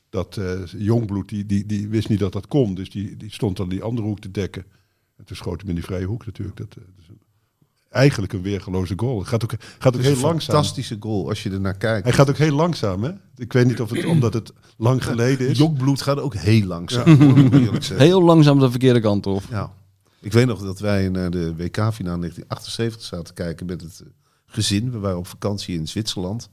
dat 0.10 0.38
eh 0.38 0.60
Jongbloed, 0.78 1.30
die, 1.30 1.46
die, 1.46 1.66
die 1.66 1.88
wist 1.88 2.10
niet 2.10 2.20
dat 2.20 2.34
dat 2.34 2.48
kon. 2.48 2.74
Dus 2.74 2.90
die, 2.90 3.18
die 3.18 3.32
stond 3.32 3.58
dan 3.58 3.70
die 3.70 3.84
andere 3.84 4.08
hoek 4.08 4.20
te 4.20 4.32
dekken. 4.32 4.66
En 5.18 5.26
toen 5.26 5.36
schoot 5.36 5.52
hij 5.54 5.60
hem 5.62 5.70
in 5.70 5.76
die 5.76 5.84
vrije 5.84 6.06
hoek 6.06 6.26
natuurlijk. 6.26 6.58
Dat, 6.58 6.68
eh, 6.70 6.76
dat 6.76 6.94
is 7.00 7.08
een- 7.08 7.22
eigenlijk 7.94 8.34
een 8.34 8.42
weergeloze 8.42 8.94
goal. 8.96 9.20
Het 9.20 9.28
gaat 9.28 9.44
ook, 9.44 9.52
gaat 9.52 9.62
ook 9.88 9.94
Het 9.94 10.02
is 10.02 10.08
heel 10.08 10.16
een 10.16 10.22
langzaam. 10.22 10.56
fantastische 10.56 10.98
goal 11.00 11.30
als 11.30 11.44
je 11.44 11.50
er 11.50 11.60
naar 11.62 11.78
kijkt. 11.78 12.04
Hij 12.04 12.14
gaat 12.14 12.30
ook 12.30 12.38
heel 12.38 12.56
langzaam, 12.56 13.04
hè? 13.04 13.12
Ik 13.36 13.54
weet 13.54 13.66
niet 13.66 13.82
of 13.82 13.90
het 13.90 14.06
omdat 14.06 14.34
het 14.34 14.54
lang 14.78 15.04
geleden 15.04 15.50
is. 15.50 15.58
Jokbloed 15.58 16.02
gaat 16.02 16.20
ook 16.20 16.36
heel 16.36 16.66
langzaam. 16.66 17.18
zeggen. 17.72 18.00
Heel 18.00 18.24
langzaam 18.24 18.60
de 18.60 18.70
verkeerde 18.70 19.00
kant 19.00 19.28
op. 19.28 19.44
Ja. 19.50 19.72
Ik 20.22 20.32
weet 20.34 20.46
nog 20.46 20.62
dat 20.62 20.80
wij 20.80 21.10
naar 21.10 21.32
de 21.32 21.56
WK-finale 21.56 22.20
1978 22.20 23.02
zaten 23.04 23.26
te 23.26 23.34
kijken 23.34 23.66
met 23.66 23.82
het 23.82 24.04
gezin. 24.46 24.92
We 24.92 25.00
waren 25.00 25.18
op 25.18 25.28
vakantie 25.28 25.78
in 25.78 25.88
Zwitserland. 25.88 26.50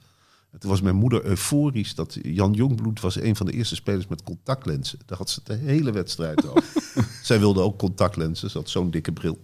En 0.53 0.59
toen 0.59 0.71
was 0.71 0.81
mijn 0.81 0.97
moeder 0.97 1.25
euforisch 1.25 1.95
dat 1.95 2.19
Jan 2.23 2.53
Jongbloed 2.53 3.01
was 3.01 3.21
een 3.21 3.37
van 3.37 3.47
de 3.47 3.53
eerste 3.53 3.75
spelers 3.75 4.07
met 4.07 4.23
contactlenzen. 4.23 4.99
Daar 5.07 5.19
had 5.19 5.31
ze 5.31 5.41
de 5.45 5.55
hele 5.55 5.91
wedstrijd 5.93 6.49
over. 6.49 6.65
Zij 7.23 7.39
wilde 7.39 7.61
ook 7.61 7.79
contactlenzen, 7.79 8.51
ze 8.51 8.59
had 8.59 8.69
zo'n 8.69 8.91
dikke 8.91 9.13
bril. 9.13 9.39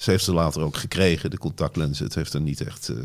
Ze 0.00 0.10
heeft 0.10 0.24
ze 0.24 0.32
later 0.32 0.62
ook 0.62 0.76
gekregen, 0.76 1.30
de 1.30 1.38
contactlenzen. 1.38 2.04
Het 2.04 2.14
heeft 2.14 2.32
er 2.34 2.40
niet 2.40 2.60
echt... 2.60 2.88
eh, 2.88 2.96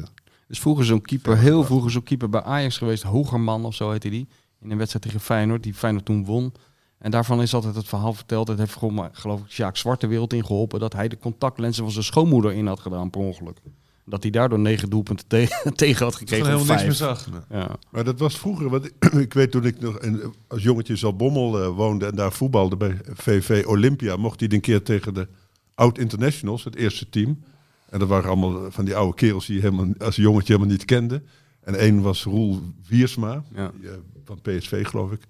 Dus 0.48 0.60
vroeger 0.60 0.86
zo'n 0.86 1.02
keeper, 1.02 1.38
heel 1.38 1.64
vroeger 1.64 1.92
zo'n 1.92 2.04
keeper 2.04 2.30
bij 2.30 2.42
Ajax 2.44 2.78
geweest, 2.78 3.04
Hogerman 3.04 3.66
of 3.66 3.76
zo 3.76 3.92
heette 3.92 4.10
die. 4.10 4.28
In 4.62 4.72
een 4.72 4.78
wedstrijd 4.78 5.06
tegen 5.06 5.20
Feyenoord, 5.20 5.64
die 5.64 5.74
Feyenoord 5.74 6.06
toen 6.06 6.26
won. 6.26 6.54
En 6.98 7.12
daarvan 7.12 7.42
is 7.42 7.54
altijd 7.54 7.76
het 7.76 7.88
verhaal 7.88 8.14
verteld. 8.14 8.48
Het 8.48 8.58
heeft 8.58 8.74
gewoon, 8.74 8.94
maar, 8.94 9.10
geloof 9.14 9.40
ik, 9.40 9.52
Sjaak 9.52 9.78
Zwart 9.78 10.02
de 10.02 10.08
wereld 10.08 10.34
in 10.34 10.46
geholpen. 10.46 10.80
Dat 10.80 10.94
hij 10.94 11.08
de 11.08 11.18
contactlenzen 11.18 11.84
van 11.84 11.92
zijn 11.92 12.06
schoonmoeder 12.06 12.54
in 12.54 12.68
had 12.68 12.80
gedaan 12.80 13.10
per 13.10 13.22
ongeluk. 13.22 13.58
Dat 14.06 14.22
hij 14.22 14.32
daardoor 14.32 14.60
negen 14.60 14.90
doelpunten 14.90 15.28
te- 15.28 15.62
tegen 15.76 16.06
had 16.06 16.16
gekregen. 16.16 16.46
helemaal 16.46 16.64
of 16.66 16.70
niks 16.72 16.82
meer 16.84 16.92
zag. 16.94 17.28
Ja. 17.50 17.70
Maar 17.92 18.04
dat 18.04 18.20
was 18.20 18.38
vroeger, 18.38 18.70
want 18.70 18.92
ik 19.26 19.34
weet 19.34 19.52
toen 19.52 19.66
ik 19.66 19.80
nog 19.80 20.00
in, 20.00 20.34
als 20.48 20.64
jongetje 20.64 20.94
in 20.94 21.00
Zaltbommel 21.00 21.62
eh, 21.62 21.68
woonde 21.76 22.06
en 22.06 22.16
daar 22.16 22.32
voetbalde 22.34 22.78
bij 22.78 22.98
VV 23.14 23.64
Olympia, 23.68 24.16
mocht 24.16 24.40
hij 24.40 24.52
een 24.52 24.62
keer 24.62 24.84
tegen 24.84 25.14
de 25.14 25.28
Oud 25.76 25.98
Internationals, 25.98 26.64
het 26.64 26.76
eerste 26.76 27.10
team. 27.10 27.44
En 27.90 28.00
dat 28.00 28.08
waren 28.08 28.30
allemaal 28.30 28.72
van 28.72 28.86
die 28.86 28.96
oude 28.96 29.16
kerels 29.16 29.46
die 29.46 29.56
je 29.56 29.62
helemaal, 29.62 29.88
als 29.98 30.16
jongetje 30.16 30.54
helemaal 30.54 30.72
niet 30.76 30.86
kende. 30.86 31.22
En 31.62 31.76
één 31.76 32.02
was 32.02 32.24
Roel 32.24 32.62
Wiersma, 32.88 33.44
Ja. 33.56 33.72
die, 33.80 33.90
eh, 33.90 33.96
van 34.24 34.42
PSV 34.42 34.86
geloof 34.88 35.12
ik, 35.12 35.22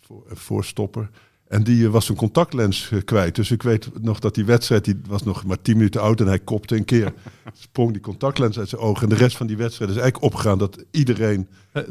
voor, 0.00 0.22
voorstopper. 0.26 1.10
En 1.52 1.62
die 1.62 1.84
eh, 1.86 1.90
was 1.90 2.06
zijn 2.06 2.18
contactlens 2.18 2.88
eh, 2.92 2.98
kwijt. 3.04 3.34
Dus 3.34 3.50
ik 3.50 3.62
weet 3.62 3.88
nog 4.00 4.18
dat 4.18 4.34
die 4.34 4.44
wedstrijd, 4.44 4.84
die 4.84 5.00
was 5.08 5.22
nog 5.22 5.44
maar 5.44 5.62
10 5.62 5.76
minuten 5.76 6.00
oud 6.00 6.20
en 6.20 6.26
hij 6.26 6.38
kopte 6.38 6.76
een 6.76 6.84
keer. 6.84 7.12
Sprong 7.52 7.92
die 7.92 8.00
contactlens 8.00 8.58
uit 8.58 8.68
zijn 8.68 8.80
ogen. 8.80 9.02
En 9.02 9.08
de 9.08 9.14
rest 9.22 9.36
van 9.36 9.46
die 9.46 9.56
wedstrijd 9.56 9.90
is 9.90 9.96
eigenlijk 9.96 10.24
opgegaan 10.32 10.58
dat 10.58 10.84
iedereen, 10.90 11.48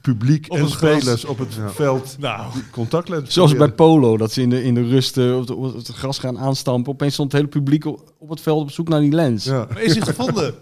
publiek 0.00 0.46
en 0.46 0.60
het 0.62 0.72
gras. 0.72 1.00
spelers 1.00 1.24
op 1.24 1.38
het 1.38 1.58
veld 1.66 2.16
Nou, 2.18 2.52
die 2.52 2.62
contactlens 2.70 3.32
Zoals 3.32 3.56
bij. 3.56 3.72
Polo, 3.72 4.16
dat 4.16 4.32
ze 4.32 4.42
in 4.42 4.50
de, 4.50 4.62
in 4.62 4.74
de 4.74 4.88
rust 4.88 5.18
eh, 5.18 5.36
op, 5.36 5.46
de- 5.46 5.54
op 5.54 5.74
het 5.74 5.86
gras 5.88 6.18
gaan 6.18 6.38
aanstampen. 6.38 6.92
Opeens 6.92 7.12
stond 7.12 7.32
het 7.32 7.40
hele 7.40 7.52
publiek 7.52 7.84
op, 7.84 8.12
op 8.18 8.28
het 8.28 8.40
veld 8.40 8.62
op 8.62 8.70
zoek 8.70 8.88
naar 8.88 9.00
die 9.00 9.12
lens. 9.12 9.44
Ja, 9.44 9.66
maar 9.72 9.82
is 9.82 9.94
hij 9.94 10.02
gevonden? 10.06 10.54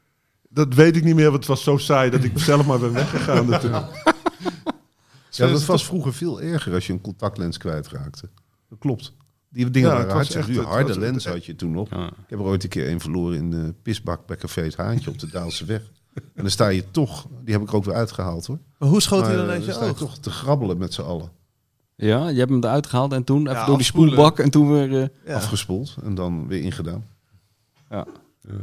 dat 0.48 0.74
weet 0.74 0.96
ik 0.96 1.04
niet 1.04 1.14
meer, 1.14 1.24
want 1.30 1.36
het 1.36 1.46
was 1.46 1.62
zo 1.62 1.76
saai 1.76 2.10
dat 2.10 2.24
ik 2.24 2.32
zelf 2.34 2.66
maar 2.66 2.78
ben 2.78 2.92
weggegaan. 2.92 3.52
Eh, 3.52 3.82
Ja, 5.36 5.46
dat 5.48 5.64
was 5.64 5.84
vroeger 5.86 6.14
veel 6.14 6.40
erger 6.40 6.74
als 6.74 6.86
je 6.86 6.92
een 6.92 7.00
contactlens 7.00 7.58
kwijtraakte. 7.58 8.28
Dat 8.68 8.78
klopt. 8.78 9.12
Die 9.48 9.70
dingen 9.70 9.88
Ja, 9.90 9.96
waren 9.96 10.12
hartstikke 10.14 10.46
duur. 10.52 10.62
Harde 10.64 10.88
was- 10.88 10.96
lens 10.96 11.26
had 11.26 11.44
je 11.46 11.56
toen 11.56 11.70
nog. 11.70 11.90
Ja. 11.90 12.06
Ik 12.06 12.12
heb 12.26 12.38
er 12.38 12.44
ooit 12.44 12.62
een 12.62 12.68
keer 12.68 12.90
een 12.90 13.00
verloren 13.00 13.36
in 13.38 13.50
de 13.50 13.74
pisbak 13.82 14.26
bij 14.26 14.36
Café 14.36 14.60
het 14.62 14.76
Haantje 14.76 15.10
op 15.10 15.18
de 15.18 15.26
Daalse 15.30 15.64
weg. 15.64 15.82
En 16.14 16.22
dan 16.42 16.50
sta 16.50 16.68
je 16.68 16.90
toch, 16.90 17.26
die 17.44 17.52
heb 17.54 17.62
ik 17.62 17.74
ook 17.74 17.84
weer 17.84 17.94
uitgehaald 17.94 18.46
hoor. 18.46 18.58
Maar 18.78 18.88
hoe 18.88 19.00
schoot 19.02 19.26
hij 19.26 19.36
dan 19.36 19.44
eh, 19.44 19.50
uit 19.50 19.64
je 19.64 19.72
sta 19.72 19.84
je 19.84 19.94
toch 19.94 20.18
te 20.18 20.30
grabbelen 20.30 20.78
met 20.78 20.94
z'n 20.94 21.00
allen. 21.02 21.30
Ja, 21.96 22.28
je 22.28 22.38
hebt 22.38 22.50
hem 22.50 22.64
eruit 22.64 22.86
gehaald 22.86 23.12
en 23.12 23.24
toen 23.24 23.48
even 23.48 23.66
door 23.66 23.76
die 23.76 23.86
spoelbak 23.86 24.38
en 24.38 24.50
toen 24.50 24.72
weer... 24.72 25.02
eh, 25.02 25.08
Ja. 25.26 25.34
Afgespoeld 25.34 25.96
en 26.02 26.14
dan 26.14 26.46
weer 26.48 26.62
ingedaan. 26.62 27.04
ja. 27.90 28.06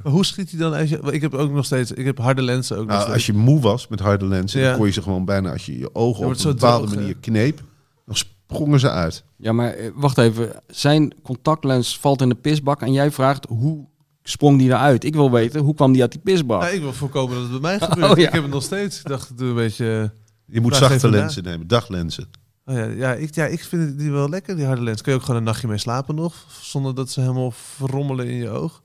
Maar 0.03 0.11
hoe 0.13 0.25
schiet 0.25 0.49
hij 0.49 0.59
dan 0.59 0.73
uit 0.73 0.89
je... 0.89 0.99
Ik 1.11 1.21
heb 1.21 1.33
ook 1.33 1.51
nog 1.51 1.65
steeds... 1.65 1.91
Ik 1.91 2.05
heb 2.05 2.17
harde 2.17 2.41
lenzen 2.41 2.77
ook 2.77 2.87
nog 2.87 2.97
Nou, 2.97 3.13
als 3.13 3.25
je 3.25 3.33
moe 3.33 3.59
was 3.59 3.87
met 3.87 3.99
harde 3.99 4.25
lenzen, 4.25 4.59
Ja. 4.59 4.67
dan 4.67 4.77
kon 4.77 4.85
je 4.85 4.91
ze 4.91 5.01
gewoon 5.01 5.25
bijna, 5.25 5.51
als 5.51 5.65
je 5.65 5.77
je 5.77 5.95
ogen 5.95 6.25
Ja, 6.25 6.31
op 6.31 6.37
een 6.39 6.43
bepaalde 6.43 6.85
droog, 6.87 6.99
manier 6.99 7.15
kneep, 7.17 7.61
dan 8.05 8.15
sprongen 8.15 8.79
ze 8.79 8.89
uit. 8.89 9.23
Ja, 9.37 9.51
maar 9.51 9.73
eh, 9.73 9.89
wacht 9.95 10.17
even. 10.17 10.51
Zijn 10.67 11.13
contactlens 11.23 11.99
valt 11.99 12.21
in 12.21 12.29
de 12.29 12.35
pisbak 12.35 12.81
en 12.81 12.91
jij 12.93 13.11
vraagt 13.11 13.45
hoe 13.49 13.85
sprong 14.23 14.57
die 14.57 14.67
eruit? 14.69 15.03
Ik 15.03 15.13
wil 15.13 15.31
weten, 15.31 15.61
hoe 15.61 15.75
kwam 15.75 15.91
die 15.91 16.01
uit 16.01 16.11
die 16.11 16.21
pisbak? 16.21 16.61
Ja, 16.61 16.67
ik 16.67 16.81
wil 16.81 16.93
voorkomen 16.93 17.35
dat 17.35 17.43
het 17.51 17.61
bij 17.61 17.77
mij 17.77 17.79
gebeurt. 17.87 18.11
Oh, 18.11 18.17
ja. 18.17 18.27
Ik 18.27 18.33
heb 18.33 18.43
het 18.43 18.51
nog 18.51 18.63
steeds. 18.63 18.99
Ik 18.99 19.07
dacht, 19.07 19.37
doe 19.37 19.47
een 19.49 19.55
beetje... 19.55 20.11
Je 20.45 20.61
moet 20.61 20.75
zachte 20.75 21.09
na. 21.09 21.17
lenzen 21.17 21.43
nemen, 21.43 21.67
daglenzen. 21.67 22.29
Oh 22.65 22.75
ja, 22.75 22.83
ja, 22.85 23.13
ik, 23.13 23.35
ja, 23.35 23.45
ik 23.45 23.63
vind 23.63 23.99
die 23.99 24.11
wel 24.11 24.29
lekker, 24.29 24.55
die 24.55 24.65
harde 24.65 24.81
lens. 24.81 25.01
Kun 25.01 25.11
je 25.11 25.17
ook 25.17 25.23
gewoon 25.25 25.39
een 25.39 25.45
nachtje 25.45 25.67
mee 25.67 25.77
slapen 25.77 26.15
nog, 26.15 26.45
zonder 26.61 26.95
dat 26.95 27.09
ze 27.09 27.21
helemaal 27.21 27.51
verrommelen 27.51 28.27
in 28.27 28.35
je 28.35 28.49
oog. 28.49 28.81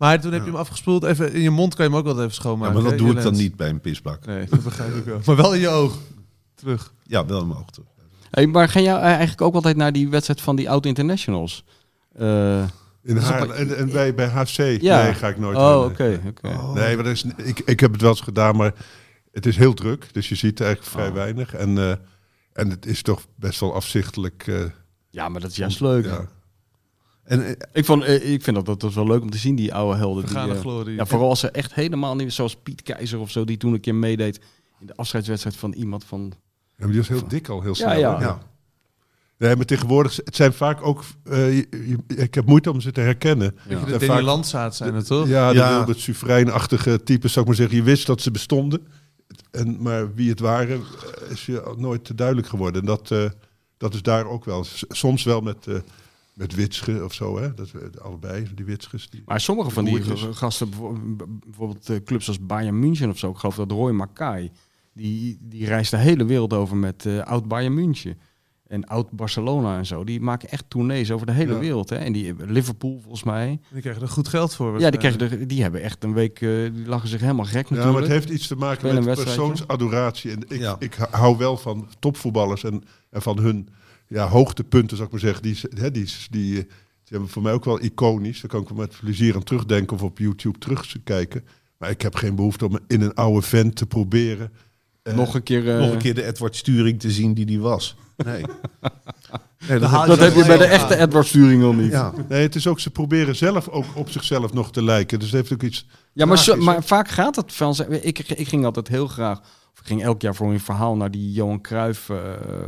Maar 0.00 0.20
toen 0.20 0.32
heb 0.32 0.40
je 0.44 0.46
hem 0.50 0.56
afgespoeld. 0.58 1.02
Even 1.04 1.32
in 1.32 1.40
je 1.40 1.50
mond 1.50 1.74
kan 1.74 1.84
je 1.84 1.90
hem 1.90 2.00
ook 2.00 2.04
wel 2.06 2.14
even 2.14 2.26
Ja, 2.26 2.32
schoonmaken. 2.34 2.74
maar 2.74 2.90
dat 2.90 2.98
doe 2.98 3.10
ik 3.16 3.22
dan 3.22 3.32
niet 3.34 3.56
bij 3.56 3.68
een 3.68 3.80
pisbak. 3.80 4.26
Nee, 4.26 4.46
dat 4.48 4.62
begrijp 4.64 4.94
ik 4.94 5.04
wel. 5.04 5.20
Maar 5.26 5.36
wel 5.36 5.54
in 5.54 5.60
je 5.60 5.68
oog. 5.68 5.98
Terug. 6.54 6.92
Ja, 7.02 7.26
wel 7.26 7.40
in 7.40 7.46
mijn 7.46 7.58
oog. 7.58 7.66
Hey, 8.30 8.46
maar 8.46 8.68
ga 8.68 8.80
jij 8.80 8.94
eigenlijk 8.96 9.40
ook 9.40 9.54
altijd 9.54 9.76
naar 9.76 9.92
die 9.92 10.08
wedstrijd 10.08 10.40
van 10.40 10.56
die 10.56 10.70
Oud 10.70 10.86
Internationals? 10.86 11.64
Eh, 12.12 12.62
in 13.02 13.16
Haarlem- 13.16 13.50
en, 13.50 13.76
en 13.76 13.90
bij, 13.92 14.14
bij 14.14 14.26
HC, 14.26 14.80
Ja. 14.80 15.02
nee, 15.02 15.14
ga 15.14 15.28
ik 15.28 15.38
nooit 15.38 15.56
oh, 15.56 15.84
oké. 15.84 16.20
oké. 16.26 16.48
Nee, 16.74 16.94
maar 16.94 17.04
dat 17.04 17.12
is, 17.12 17.24
ik, 17.36 17.58
ik 17.64 17.80
heb 17.80 17.92
het 17.92 18.00
wel 18.00 18.10
eens 18.10 18.20
gedaan, 18.20 18.56
maar 18.56 18.74
het 19.32 19.46
is 19.46 19.56
heel 19.56 19.74
druk. 19.74 20.08
Dus 20.12 20.28
je 20.28 20.34
ziet 20.34 20.60
eigenlijk 20.60 20.90
vrij 20.90 21.08
Oh. 21.08 21.14
weinig. 21.14 21.54
En, 21.54 21.78
eh, 21.78 21.90
en 22.52 22.70
het 22.70 22.86
is 22.86 23.02
toch 23.02 23.26
best 23.36 23.60
wel 23.60 23.74
afzichtelijk. 23.74 24.44
eh, 24.46 24.56
Ja, 25.10 25.28
maar 25.28 25.40
dat 25.40 25.50
is 25.50 25.56
juist 25.56 25.80
leuk. 25.80 26.04
ja. 26.04 26.26
En 27.30 27.46
eh, 27.46 27.52
Ik, 27.72 27.84
vond, 27.84 28.04
eh, 28.04 28.32
ik 28.32 28.42
vind 28.42 28.56
dat, 28.56 28.66
dat, 28.66 28.80
dat 28.80 28.94
wel 28.94 29.06
leuk 29.06 29.22
om 29.22 29.30
te 29.30 29.38
zien, 29.38 29.54
die 29.54 29.74
oude 29.74 29.96
helden. 29.98 30.26
Die, 30.26 30.36
eh, 30.36 30.60
glorie. 30.60 30.96
ja, 30.96 31.06
vooral 31.06 31.28
als 31.28 31.40
ze 31.40 31.50
echt 31.50 31.74
helemaal 31.74 32.14
niet, 32.16 32.32
zoals 32.32 32.56
Piet 32.56 32.82
Keizer 32.82 33.18
of 33.18 33.30
zo, 33.30 33.44
die 33.44 33.56
toen 33.56 33.72
een 33.72 33.80
keer 33.80 33.94
meedeed 33.94 34.40
in 34.80 34.86
de 34.86 34.94
afscheidswedstrijd 34.96 35.56
van 35.56 35.72
iemand 35.72 36.04
van... 36.04 36.20
Ja, 36.32 36.74
maar 36.76 36.88
die 36.88 36.96
was 36.96 37.08
heel 37.08 37.28
dik 37.28 37.48
al, 37.48 37.62
heel 37.62 37.74
snel. 37.74 37.98
ja. 37.98 38.20
ja. 38.20 38.38
Nee, 39.38 39.56
maar 39.56 39.64
tegenwoordig, 39.64 40.16
het 40.24 40.36
zijn 40.36 40.52
vaak 40.52 40.86
ook... 40.86 41.04
eh, 41.24 41.56
je- 41.56 41.66
je- 42.06 42.16
ik 42.16 42.34
heb 42.34 42.46
moeite 42.46 42.70
om 42.70 42.80
ze 42.80 42.92
te 42.92 43.00
herkennen. 43.00 43.56
Ja. 43.68 43.84
De 43.84 44.06
Danny 44.06 44.22
Landzaat 44.22 44.76
zijn 44.76 44.94
het 44.94 45.06
toch? 45.06 45.28
Ja, 45.28 45.48
de 45.52 45.58
Ja. 45.58 45.76
wilde 45.84 46.00
soevereinachtige 46.00 47.02
types, 47.02 47.30
zou 47.32 47.40
ik 47.40 47.46
maar 47.46 47.60
zeggen. 47.60 47.76
Je 47.76 47.82
wist 47.82 48.06
dat 48.06 48.20
ze 48.20 48.30
bestonden. 48.30 48.86
En, 49.50 49.82
maar 49.82 50.14
wie 50.14 50.30
het 50.30 50.40
waren, 50.40 50.80
is 51.28 51.46
je 51.46 51.74
nooit 51.76 52.16
duidelijk 52.16 52.48
geworden. 52.48 52.80
En 52.80 52.86
dat, 52.86 53.10
eh, 53.10 53.24
dat 53.76 53.94
is 53.94 54.02
daar 54.02 54.26
ook 54.26 54.44
wel. 54.44 54.64
Soms 54.88 55.22
wel 55.24 55.40
met, 55.40 55.66
eh 55.66 55.74
met 56.40 56.54
Witsche 56.54 57.04
of 57.04 57.14
zo. 57.14 57.38
Hè? 57.38 57.54
Dat, 57.54 57.70
allebei, 58.02 58.46
die 58.54 58.64
Witsches. 58.64 59.10
Die, 59.10 59.22
Maar 59.26 59.40
sommige 59.40 59.70
van 59.70 59.84
die 59.84 60.02
gasten, 60.32 60.70
bijvo- 60.70 60.98
bijvoorbeeld 61.46 61.88
eh, 61.90 61.96
clubs 62.04 62.28
als 62.28 62.46
Bayern 62.46 62.78
München 62.78 63.10
of 63.10 63.18
zo, 63.18 63.30
ik 63.30 63.36
geloof 63.36 63.54
dat 63.56 63.70
Roy 63.70 63.90
Mackay, 63.92 64.50
die, 64.94 65.38
die 65.40 65.66
reist 65.66 65.90
de 65.90 65.96
hele 65.96 66.24
wereld 66.24 66.52
over 66.52 66.76
met 66.76 67.06
eh, 67.06 67.18
oud 67.20 67.48
Bayern 67.48 67.74
München. 67.74 68.18
En 68.66 68.84
oud-Barcelona 68.86 69.76
en 69.78 69.86
zo, 69.86 70.04
die 70.04 70.20
maken 70.20 70.48
echt 70.48 70.64
tournees 70.68 71.10
over 71.10 71.26
de 71.26 71.32
hele 71.32 71.52
Ja. 71.52 71.58
wereld. 71.58 71.90
Hè? 71.90 71.96
En 71.96 72.12
die 72.12 72.26
hebben 72.26 72.50
Liverpool 72.52 72.98
volgens 73.02 73.22
mij. 73.22 73.60
Die 73.72 73.80
krijgen 73.80 74.02
er 74.02 74.08
goed 74.08 74.28
geld 74.28 74.54
voor. 74.54 74.80
Ja, 74.80 74.90
die, 74.90 74.98
krijgen 74.98 75.20
er, 75.20 75.46
die 75.48 75.62
hebben 75.62 75.82
echt 75.82 76.04
een 76.04 76.12
week, 76.12 76.40
eh, 76.40 76.48
die 76.74 76.86
lachen 76.86 77.08
zich 77.08 77.20
helemaal 77.20 77.44
gek 77.44 77.54
Ja, 77.68 77.74
natuurlijk. 77.74 77.92
maar 77.92 78.02
het 78.02 78.10
heeft 78.10 78.28
iets 78.38 78.46
te 78.46 78.56
maken 78.56 78.78
Spelen 78.88 79.04
met 79.04 79.24
persoonsadoratie. 79.24 80.30
En 80.30 80.40
ik, 80.48 80.60
Ja. 80.60 80.76
ik 80.78 80.94
hou 80.94 81.36
wel 81.38 81.56
van 81.56 81.88
topvoetballers 81.98 82.64
en, 82.64 82.82
en 83.10 83.22
van 83.22 83.38
hun 83.38 83.68
ja, 84.10 84.28
hoogtepunten, 84.28 84.96
zou 84.96 85.06
ik 85.08 85.12
maar 85.12 85.22
zeggen. 85.22 85.42
Die, 85.42 85.58
hè, 85.74 85.90
die, 85.90 86.08
die, 86.30 86.50
eh, 86.58 86.62
die 86.64 86.68
hebben 87.04 87.28
voor 87.28 87.42
mij 87.42 87.52
ook 87.52 87.64
wel 87.64 87.82
iconisch. 87.82 88.40
Daar 88.40 88.50
kan 88.50 88.60
ik 88.62 88.74
met 88.74 88.96
plezier 89.00 89.34
aan 89.34 89.42
terugdenken 89.42 89.96
of 89.96 90.02
op 90.02 90.18
YouTube 90.18 90.58
terugkijken. 90.58 91.44
Maar 91.78 91.90
ik 91.90 92.02
heb 92.02 92.14
geen 92.14 92.34
behoefte 92.34 92.66
om 92.66 92.78
in 92.86 93.00
een 93.00 93.14
oude 93.14 93.46
vent 93.46 93.76
te 93.76 93.86
proberen. 93.86 94.52
eh, 95.02 95.14
Nog 95.14 95.34
een 95.34 95.42
keer... 95.42 95.70
eh, 95.74 95.78
Nog 95.80 95.92
een 95.92 95.98
keer 95.98 96.14
de 96.14 96.24
Edward 96.24 96.56
Sturing 96.56 97.00
te 97.00 97.10
zien 97.10 97.34
die 97.34 97.46
die 97.46 97.60
was. 97.60 97.96
Nee. 98.16 98.42
nee 99.68 99.78
dat 99.78 99.90
haal 99.90 100.06
dat 100.06 100.18
heb 100.18 100.34
je 100.34 100.44
bij 100.46 100.56
de 100.58 100.64
echte 100.64 100.94
aan. 100.96 101.00
Edward 101.00 101.26
Sturing 101.26 101.62
al 101.62 101.72
niet. 101.72 101.90
Ja, 101.92 102.12
nee, 102.28 102.42
het 102.42 102.54
is 102.54 102.66
ook, 102.66 102.80
ze 102.80 102.90
proberen 102.90 103.36
zelf 103.36 103.68
ook 103.68 103.84
op 103.94 104.10
zichzelf 104.10 104.52
nog 104.52 104.72
te 104.72 104.82
lijken. 104.84 105.18
Dus 105.18 105.28
het 105.30 105.36
heeft 105.40 105.52
ook 105.52 105.62
iets... 105.62 105.86
Ja, 106.12 106.26
maar, 106.26 106.38
zo, 106.38 106.56
maar 106.56 106.82
vaak 106.84 107.08
gaat 107.08 107.36
het 107.36 107.52
van... 107.52 107.74
Ik, 107.90 108.18
ik 108.18 108.48
ging 108.48 108.64
altijd 108.64 108.88
heel 108.88 109.06
graag... 109.06 109.38
Of 109.72 109.80
ik 109.80 109.86
ging 109.86 110.02
elk 110.02 110.22
jaar 110.22 110.34
voor 110.34 110.52
een 110.52 110.60
verhaal 110.60 110.96
naar 110.96 111.10
die 111.10 111.32
Johan 111.32 111.60
Cruijff 111.60 112.08
eh, 112.08 112.18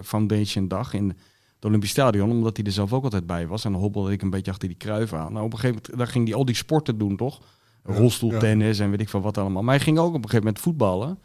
Foundation 0.03 0.69
dag 0.69 0.93
in 0.95 1.17
het 1.63 1.71
Olympisch 1.71 1.91
Stadion. 1.91 2.31
Omdat 2.31 2.57
hij 2.57 2.67
er 2.67 2.73
zelf 2.73 2.93
ook 2.93 3.05
altijd 3.05 3.27
bij 3.27 3.47
was. 3.47 3.65
En 3.65 3.73
dan 3.73 3.81
hobbelde 3.81 4.13
ik 4.13 4.23
een 4.23 4.31
beetje 4.31 4.51
achter 4.51 4.69
die 4.69 4.77
Cruijff 4.77 5.13
aan. 5.13 5.33
Nou, 5.33 5.45
op 5.45 5.53
een 5.53 5.59
gegeven 5.59 5.81
moment 5.83 5.99
daar 5.99 6.07
ging 6.13 6.27
hij 6.29 6.37
al 6.37 6.45
die 6.45 6.55
sporten 6.55 6.99
doen, 6.99 7.17
toch? 7.17 7.41
Rolstoeltennis 7.85 8.79
en 8.79 8.91
weet 8.91 9.01
ik 9.01 9.09
veel 9.09 9.21
wat 9.21 9.39
allemaal. 9.39 9.63
Maar 9.63 9.75
hij 9.75 9.85
ging 9.85 9.99
ook 9.99 10.09
op 10.09 10.15
een 10.15 10.21
gegeven 10.31 10.45
moment 10.45 10.61
voetballen. 10.63 11.19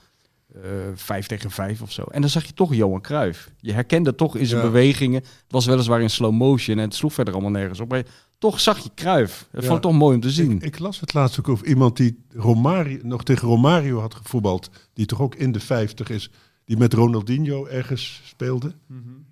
eh, 0.55 0.61
vijf 0.95 1.27
tegen 1.27 1.51
vijf 1.51 1.81
of 1.81 1.91
zo. 1.91 2.01
En 2.03 2.21
dan 2.21 2.29
zag 2.29 2.45
je 2.45 2.53
toch 2.53 2.73
Johan 2.73 3.01
Cruijff. 3.01 3.51
Je 3.59 3.73
herkende 3.73 4.15
toch 4.15 4.35
in 4.35 4.45
zijn 4.45 4.61
Ja. 4.61 4.67
bewegingen. 4.67 5.21
Het 5.21 5.43
was 5.47 5.65
weliswaar 5.65 6.01
in 6.01 6.09
slow 6.09 6.31
motion 6.33 6.77
en 6.77 6.83
het 6.83 6.95
sloeg 6.95 7.13
verder 7.13 7.33
allemaal 7.33 7.51
nergens 7.51 7.79
op. 7.79 7.89
Maar 7.89 8.03
toch 8.37 8.59
zag 8.59 8.77
je 8.83 8.89
Cruijff. 8.95 9.47
Ja. 9.51 9.61
vond 9.61 9.75
ik 9.75 9.81
toch 9.81 9.93
mooi 9.93 10.15
om 10.15 10.21
te 10.21 10.29
zien. 10.29 10.51
Ik, 10.51 10.63
ik 10.63 10.79
las 10.79 10.99
het 10.99 11.13
laatst 11.13 11.39
ook 11.39 11.49
over 11.49 11.67
iemand 11.67 11.97
die 11.97 12.23
Romario, 12.33 12.99
nog 13.03 13.23
tegen 13.23 13.47
Romario 13.47 13.99
had 13.99 14.13
gevoetbald. 14.15 14.69
Die 14.93 15.05
toch 15.05 15.21
ook 15.21 15.35
in 15.35 15.51
de 15.51 15.59
50 15.59 16.09
is. 16.09 16.29
Die 16.67 16.77
met 16.77 16.93
Ronaldinho 16.93 17.65
ergens 17.65 18.21
speelde. 18.25 18.73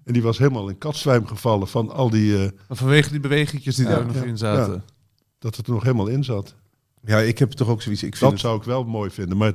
En 0.03 0.13
die 0.13 0.21
was 0.21 0.37
helemaal 0.37 0.69
in 0.69 0.77
katzwijm 0.77 1.27
gevallen 1.27 1.67
van 1.67 1.89
al 1.91 2.09
die... 2.09 2.43
eh, 2.43 2.49
vanwege 2.69 3.09
die 3.09 3.19
bewegingjes 3.19 3.75
die 3.75 3.85
Ja, 3.85 3.91
er 3.91 3.99
ook 3.99 4.05
nog 4.05 4.15
ja, 4.15 4.23
in 4.23 4.37
zaten. 4.37 4.83
dat 5.39 5.55
het 5.55 5.67
er 5.67 5.73
nog 5.73 5.83
helemaal 5.83 6.07
in 6.07 6.23
zat. 6.23 6.55
Ja, 7.05 7.19
ik 7.19 7.37
heb 7.39 7.51
toch 7.51 7.67
ook 7.67 7.81
zoiets. 7.81 8.03
Ik 8.03 8.09
vind 8.15 8.21
Dat 8.21 8.31
het- 8.31 8.39
zou 8.39 8.57
ik 8.57 8.63
wel 8.63 8.83
mooi 8.83 9.09
vinden. 9.09 9.37
Maar 9.37 9.53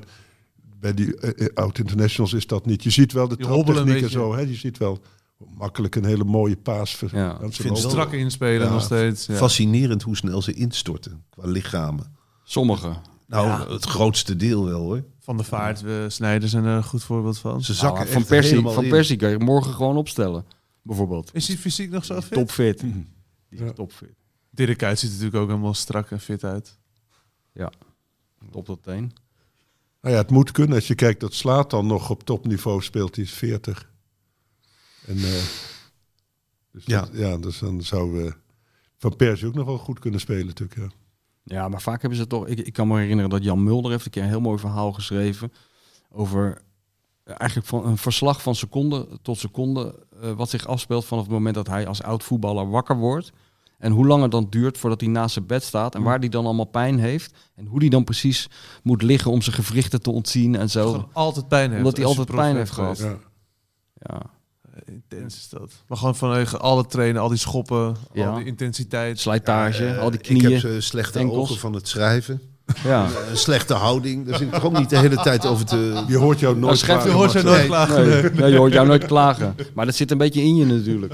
bij 0.80 0.94
die 0.94 1.16
eh, 1.16 1.46
eh, 1.46 1.54
oud-internationals 1.54 2.32
is 2.32 2.46
dat 2.46 2.66
niet. 2.66 2.82
Je 2.82 2.90
ziet 2.90 3.12
wel 3.12 3.28
de 3.28 3.36
traptechniek 3.36 3.86
en 3.86 3.92
beetje. 3.92 4.08
zo. 4.08 4.34
Hè? 4.34 4.40
Je 4.40 4.54
ziet 4.54 4.78
wel 4.78 4.98
makkelijk 5.56 5.94
een 5.96 6.04
hele 6.04 6.24
mooie 6.24 6.56
paas. 6.56 6.94
ver- 6.96 7.16
Ja. 7.16 7.32
Ik 7.32 7.38
vind 7.40 7.58
lopen. 7.58 7.82
het 7.82 7.90
Strak 7.90 8.12
inspelen 8.12 8.66
Ja, 8.66 8.72
nog 8.72 8.82
steeds. 8.82 9.26
Ja. 9.26 9.34
fascinerend 9.34 10.02
hoe 10.02 10.16
snel 10.16 10.42
ze 10.42 10.52
instorten 10.54 11.22
qua 11.30 11.46
lichamen. 11.46 12.14
Sommigen. 12.44 12.96
Nou, 13.30 13.72
het 13.72 13.84
grootste 13.84 14.36
deel 14.36 14.64
wel 14.64 14.80
hoor. 14.80 15.04
Van 15.18 15.36
de 15.36 15.42
vaart, 15.44 15.80
we 15.80 16.06
snijden 16.08 16.48
zijn 16.48 16.64
er 16.64 16.76
een 16.76 16.84
goed 16.84 17.02
voorbeeld 17.02 17.38
van. 17.38 17.62
Ze 17.62 17.74
zakken 17.74 18.00
Nou, 18.02 18.12
van 18.12 18.24
Persie, 18.24 18.60
van. 18.60 18.88
Persie 18.88 19.16
kan 19.16 19.30
je 19.30 19.38
morgen 19.38 19.72
gewoon 19.74 19.96
opstellen. 19.96 20.44
Bijvoorbeeld. 20.82 21.30
Is 21.34 21.48
hij 21.48 21.56
fysiek 21.56 21.90
nog 21.90 22.04
zo 22.04 22.20
fit? 22.20 22.32
Topfit. 22.32 22.80
Die 22.80 23.06
is 23.48 23.58
Ja. 23.58 23.72
topfit. 23.72 24.14
Dirk 24.50 24.78
Kuyt 24.78 24.98
ziet 24.98 25.08
er 25.10 25.14
natuurlijk 25.16 25.42
ook 25.42 25.48
helemaal 25.48 25.74
strak 25.74 26.10
en 26.10 26.20
fit 26.20 26.44
uit. 26.44 26.78
Top 28.50 28.64
tot 28.64 28.82
teen. 28.82 29.12
Nou 30.00 30.14
ja, 30.14 30.20
het 30.20 30.30
moet 30.30 30.50
kunnen 30.50 30.74
als 30.74 30.86
je 30.86 30.94
kijkt 30.94 31.20
dat 31.20 31.34
Slaat 31.34 31.70
dan 31.70 31.86
nog 31.86 32.10
op 32.10 32.22
topniveau 32.24 32.82
speelt. 32.82 33.14
Die 33.14 33.24
is 33.24 33.30
40. 33.32 33.90
En, 35.06 35.16
eh, 35.16 35.22
dus 36.72 36.84
Ja. 36.84 37.00
dat- 37.00 37.10
ja, 37.12 37.36
dus 37.38 37.58
dan 37.58 37.82
zou 37.82 38.26
eh, 38.26 38.32
Van 38.96 39.16
Persie 39.16 39.46
ook 39.46 39.54
nog 39.54 39.66
wel 39.66 39.78
goed 39.78 39.98
kunnen 39.98 40.20
spelen 40.20 40.46
natuurlijk. 40.46 40.80
Ja. 40.80 40.88
Ja, 41.42 41.68
maar 41.68 41.82
vaak 41.82 42.00
hebben 42.00 42.18
ze 42.18 42.26
toch... 42.26 42.46
Ik, 42.46 42.58
ik 42.58 42.72
kan 42.72 42.88
me 42.88 42.98
herinneren 42.98 43.30
dat 43.30 43.44
Jan 43.44 43.64
Mulder 43.64 43.90
heeft 43.90 44.04
een 44.04 44.10
keer 44.10 44.22
een 44.22 44.28
heel 44.28 44.40
mooi 44.40 44.58
verhaal 44.58 44.92
geschreven... 44.92 45.52
over 46.10 46.62
eh, 47.24 47.34
eigenlijk 47.36 47.68
van 47.68 47.86
een 47.86 47.98
verslag 47.98 48.42
van 48.42 48.54
seconde 48.54 49.08
tot 49.22 49.38
seconde... 49.38 50.06
eh, 50.20 50.32
wat 50.32 50.50
zich 50.50 50.66
afspeelt 50.66 51.04
vanaf 51.04 51.24
het 51.24 51.32
moment 51.32 51.54
dat 51.54 51.66
hij 51.66 51.86
als 51.86 52.02
oud 52.02 52.24
voetballer 52.24 52.70
wakker 52.70 52.96
wordt... 52.96 53.32
En 53.78 53.92
hoe 53.92 54.06
lang 54.06 54.22
het 54.22 54.30
dan 54.30 54.46
duurt 54.50 54.78
voordat 54.78 55.00
hij 55.00 55.10
naast 55.10 55.32
zijn 55.32 55.46
bed 55.46 55.62
staat... 55.62 55.94
en 55.94 56.02
waar 56.02 56.18
hij 56.18 56.28
dan 56.28 56.44
allemaal 56.44 56.64
pijn 56.64 56.98
heeft... 56.98 57.34
en 57.54 57.66
hoe 57.66 57.78
hij 57.78 57.88
dan 57.88 58.04
precies 58.04 58.48
moet 58.82 59.02
liggen 59.02 59.30
om 59.30 59.42
zijn 59.42 59.56
gewrichten 59.56 60.02
te 60.02 60.10
ontzien 60.10 60.56
en 60.56 60.70
zo. 60.70 61.08
Altijd 61.12 61.48
pijn 61.48 61.70
heeft. 61.70 61.78
Omdat 61.78 61.96
hij 61.96 62.06
altijd 62.06 62.30
pijn 62.30 62.56
heeft 62.56 62.70
gehad. 62.70 62.98
Ja. 62.98 63.18
Ja. 63.94 64.22
Intens 64.90 65.36
is 65.36 65.48
dat. 65.48 65.72
Maar 65.88 65.98
gewoon 65.98 66.16
vanwege 66.16 66.56
alle 66.58 66.86
trainen, 66.86 67.22
al 67.22 67.28
die 67.28 67.38
schoppen, 67.38 67.96
Ja. 68.12 68.28
al 68.28 68.36
die 68.36 68.44
intensiteit. 68.44 69.18
Slijtage, 69.20 69.86
Eh, 69.86 69.98
al 69.98 70.10
die 70.10 70.18
Ik 70.20 70.24
knieën. 70.26 70.52
heb 70.52 70.64
eh, 70.64 70.80
slechte 70.80 71.18
enkels. 71.18 71.38
ogen 71.38 71.56
van 71.58 71.72
het 71.72 71.88
schrijven. 71.88 72.40
ja. 72.84 73.08
Een 73.30 73.36
slechte 73.36 73.74
houding. 73.74 74.26
Daar 74.26 74.38
zit 74.38 74.46
ik 74.46 74.52
toch 74.54 74.64
ook 74.64 74.78
niet 74.78 74.90
de 74.90 74.98
hele 74.98 75.16
tijd 75.16 75.46
over 75.46 75.64
te... 75.66 76.04
Je 76.08 76.16
hoort 76.16 76.38
jou 76.40 76.56
nooit 76.58 76.78
schrijf 76.78 77.04
je 77.04 77.10
klagen, 77.10 77.18
hoort 77.20 77.32
jou 77.32 77.44
nooit 77.44 77.66
klagen. 77.66 78.08
Nee, 78.08 78.30
nee, 78.30 78.50
je 78.50 78.56
hoort 78.56 78.72
jou 78.72 78.86
nooit 78.86 79.04
klagen. 79.06 79.54
Maar 79.74 79.86
dat 79.86 79.94
zit 79.94 80.10
een 80.10 80.18
beetje 80.18 80.42
in 80.42 80.56
je 80.56 80.64
natuurlijk. 80.66 81.12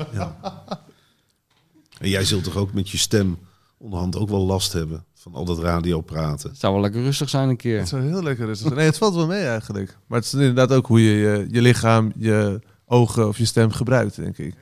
En 1.99 2.09
jij 2.09 2.25
zult 2.25 2.45
toch 2.45 2.57
ook 2.57 2.73
met 2.73 2.91
je 2.91 2.99
stem 2.99 3.39
onderhand 3.79 4.17
ook 4.17 4.29
wel 4.29 4.47
last 4.47 4.73
hebben 4.73 5.05
van 5.15 5.35
al 5.35 5.45
dat 5.45 5.59
radio 5.59 6.01
praten. 6.01 6.51
Het 6.51 6.59
zou 6.59 6.73
wel 6.73 6.83
lekker 6.83 7.03
rustig 7.03 7.29
zijn 7.29 7.49
een 7.49 7.57
keer. 7.57 7.79
Het 7.79 7.89
zou 7.89 8.03
heel 8.03 8.23
lekker 8.23 8.47
rustig 8.47 8.67
zijn. 8.67 8.79
Nee, 8.79 8.87
het 8.89 8.99
valt 8.99 9.15
wel 9.15 9.27
mee 9.27 9.43
eigenlijk. 9.45 9.97
Maar 10.07 10.19
het 10.19 10.27
is 10.27 10.35
inderdaad 10.35 10.73
ook 10.73 10.87
hoe 10.87 11.03
je 11.05 11.15
je, 11.17 11.47
je 11.51 11.61
lichaam, 11.63 12.13
je 12.17 12.61
ogen 12.87 13.29
of 13.29 13.39
je 13.39 13.45
stem 13.45 13.71
gebruikt, 13.71 14.17
denk 14.17 14.39
ik. 14.39 14.55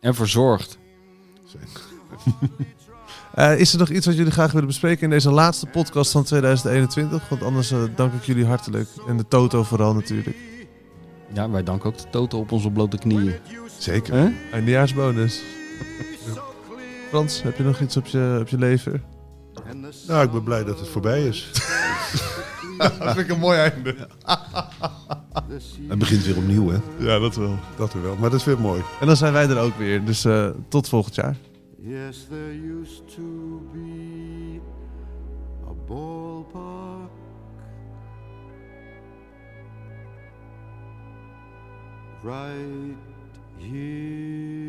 En 0.00 0.14
verzorgd. 0.14 0.78
Eh, 3.34 3.58
is 3.58 3.72
er 3.72 3.78
nog 3.78 3.88
iets 3.88 4.06
wat 4.06 4.16
jullie 4.16 4.32
graag 4.32 4.52
willen 4.52 4.66
bespreken 4.66 5.02
in 5.02 5.10
deze 5.10 5.30
laatste 5.30 5.66
podcast 5.66 6.12
van 6.12 6.24
2021? 6.24 7.28
Want 7.28 7.42
anders 7.42 7.70
eh, 7.70 7.82
dank 7.96 8.12
ik 8.12 8.22
jullie 8.22 8.46
hartelijk. 8.46 8.88
En 9.08 9.16
de 9.16 9.28
Toto 9.28 9.62
vooral 9.62 9.94
natuurlijk. 9.94 10.36
Ja, 11.32 11.50
wij 11.50 11.62
danken 11.62 11.88
ook 11.88 11.98
de 11.98 12.10
Toto 12.10 12.38
op 12.38 12.52
onze 12.52 12.70
blote 12.70 12.98
knieën. 12.98 13.34
Zeker. 13.78 14.14
Hè? 14.14 14.30
Eindejaarsbonus. 14.52 15.42
Frans, 17.08 17.42
heb 17.42 17.56
je 17.56 17.62
nog 17.62 17.80
iets 17.80 17.96
op 17.96 18.06
je, 18.06 18.38
op 18.40 18.48
je 18.48 18.58
lever? 18.58 19.02
Nou, 20.06 20.24
ik 20.24 20.30
ben 20.30 20.42
blij 20.42 20.64
dat 20.64 20.78
het 20.78 20.88
voorbij 20.88 21.26
is. 21.26 21.50
Dat 22.98 23.12
vind 23.14 23.18
ik 23.18 23.28
een 23.28 23.38
mooi 23.38 23.58
einde. 23.58 23.94
Het 25.88 25.98
begint 25.98 26.24
weer 26.24 26.36
opnieuw, 26.36 26.68
hè? 26.70 26.78
Ja, 26.98 27.18
dat 27.18 27.36
wel. 27.36 27.58
Dat 27.76 27.92
er 27.92 28.02
wel. 28.02 28.16
Maar 28.16 28.30
dat 28.30 28.40
is 28.40 28.46
weer 28.46 28.60
mooi. 28.60 28.82
En 29.00 29.06
dan 29.06 29.16
zijn 29.16 29.32
wij 29.32 29.48
er 29.48 29.58
ook 29.58 29.78
weer. 29.78 30.04
Dus 30.04 30.24
eh, 30.24 30.48
tot 30.68 30.88
volgend 30.88 31.14
jaar. 31.14 31.36
Yes, 31.78 32.26
there 32.28 32.80
used 32.80 33.14
to 33.14 33.62
be 33.72 34.60
a 35.68 35.72
ballpark 35.86 37.10
right 42.22 42.96
here 43.58 44.63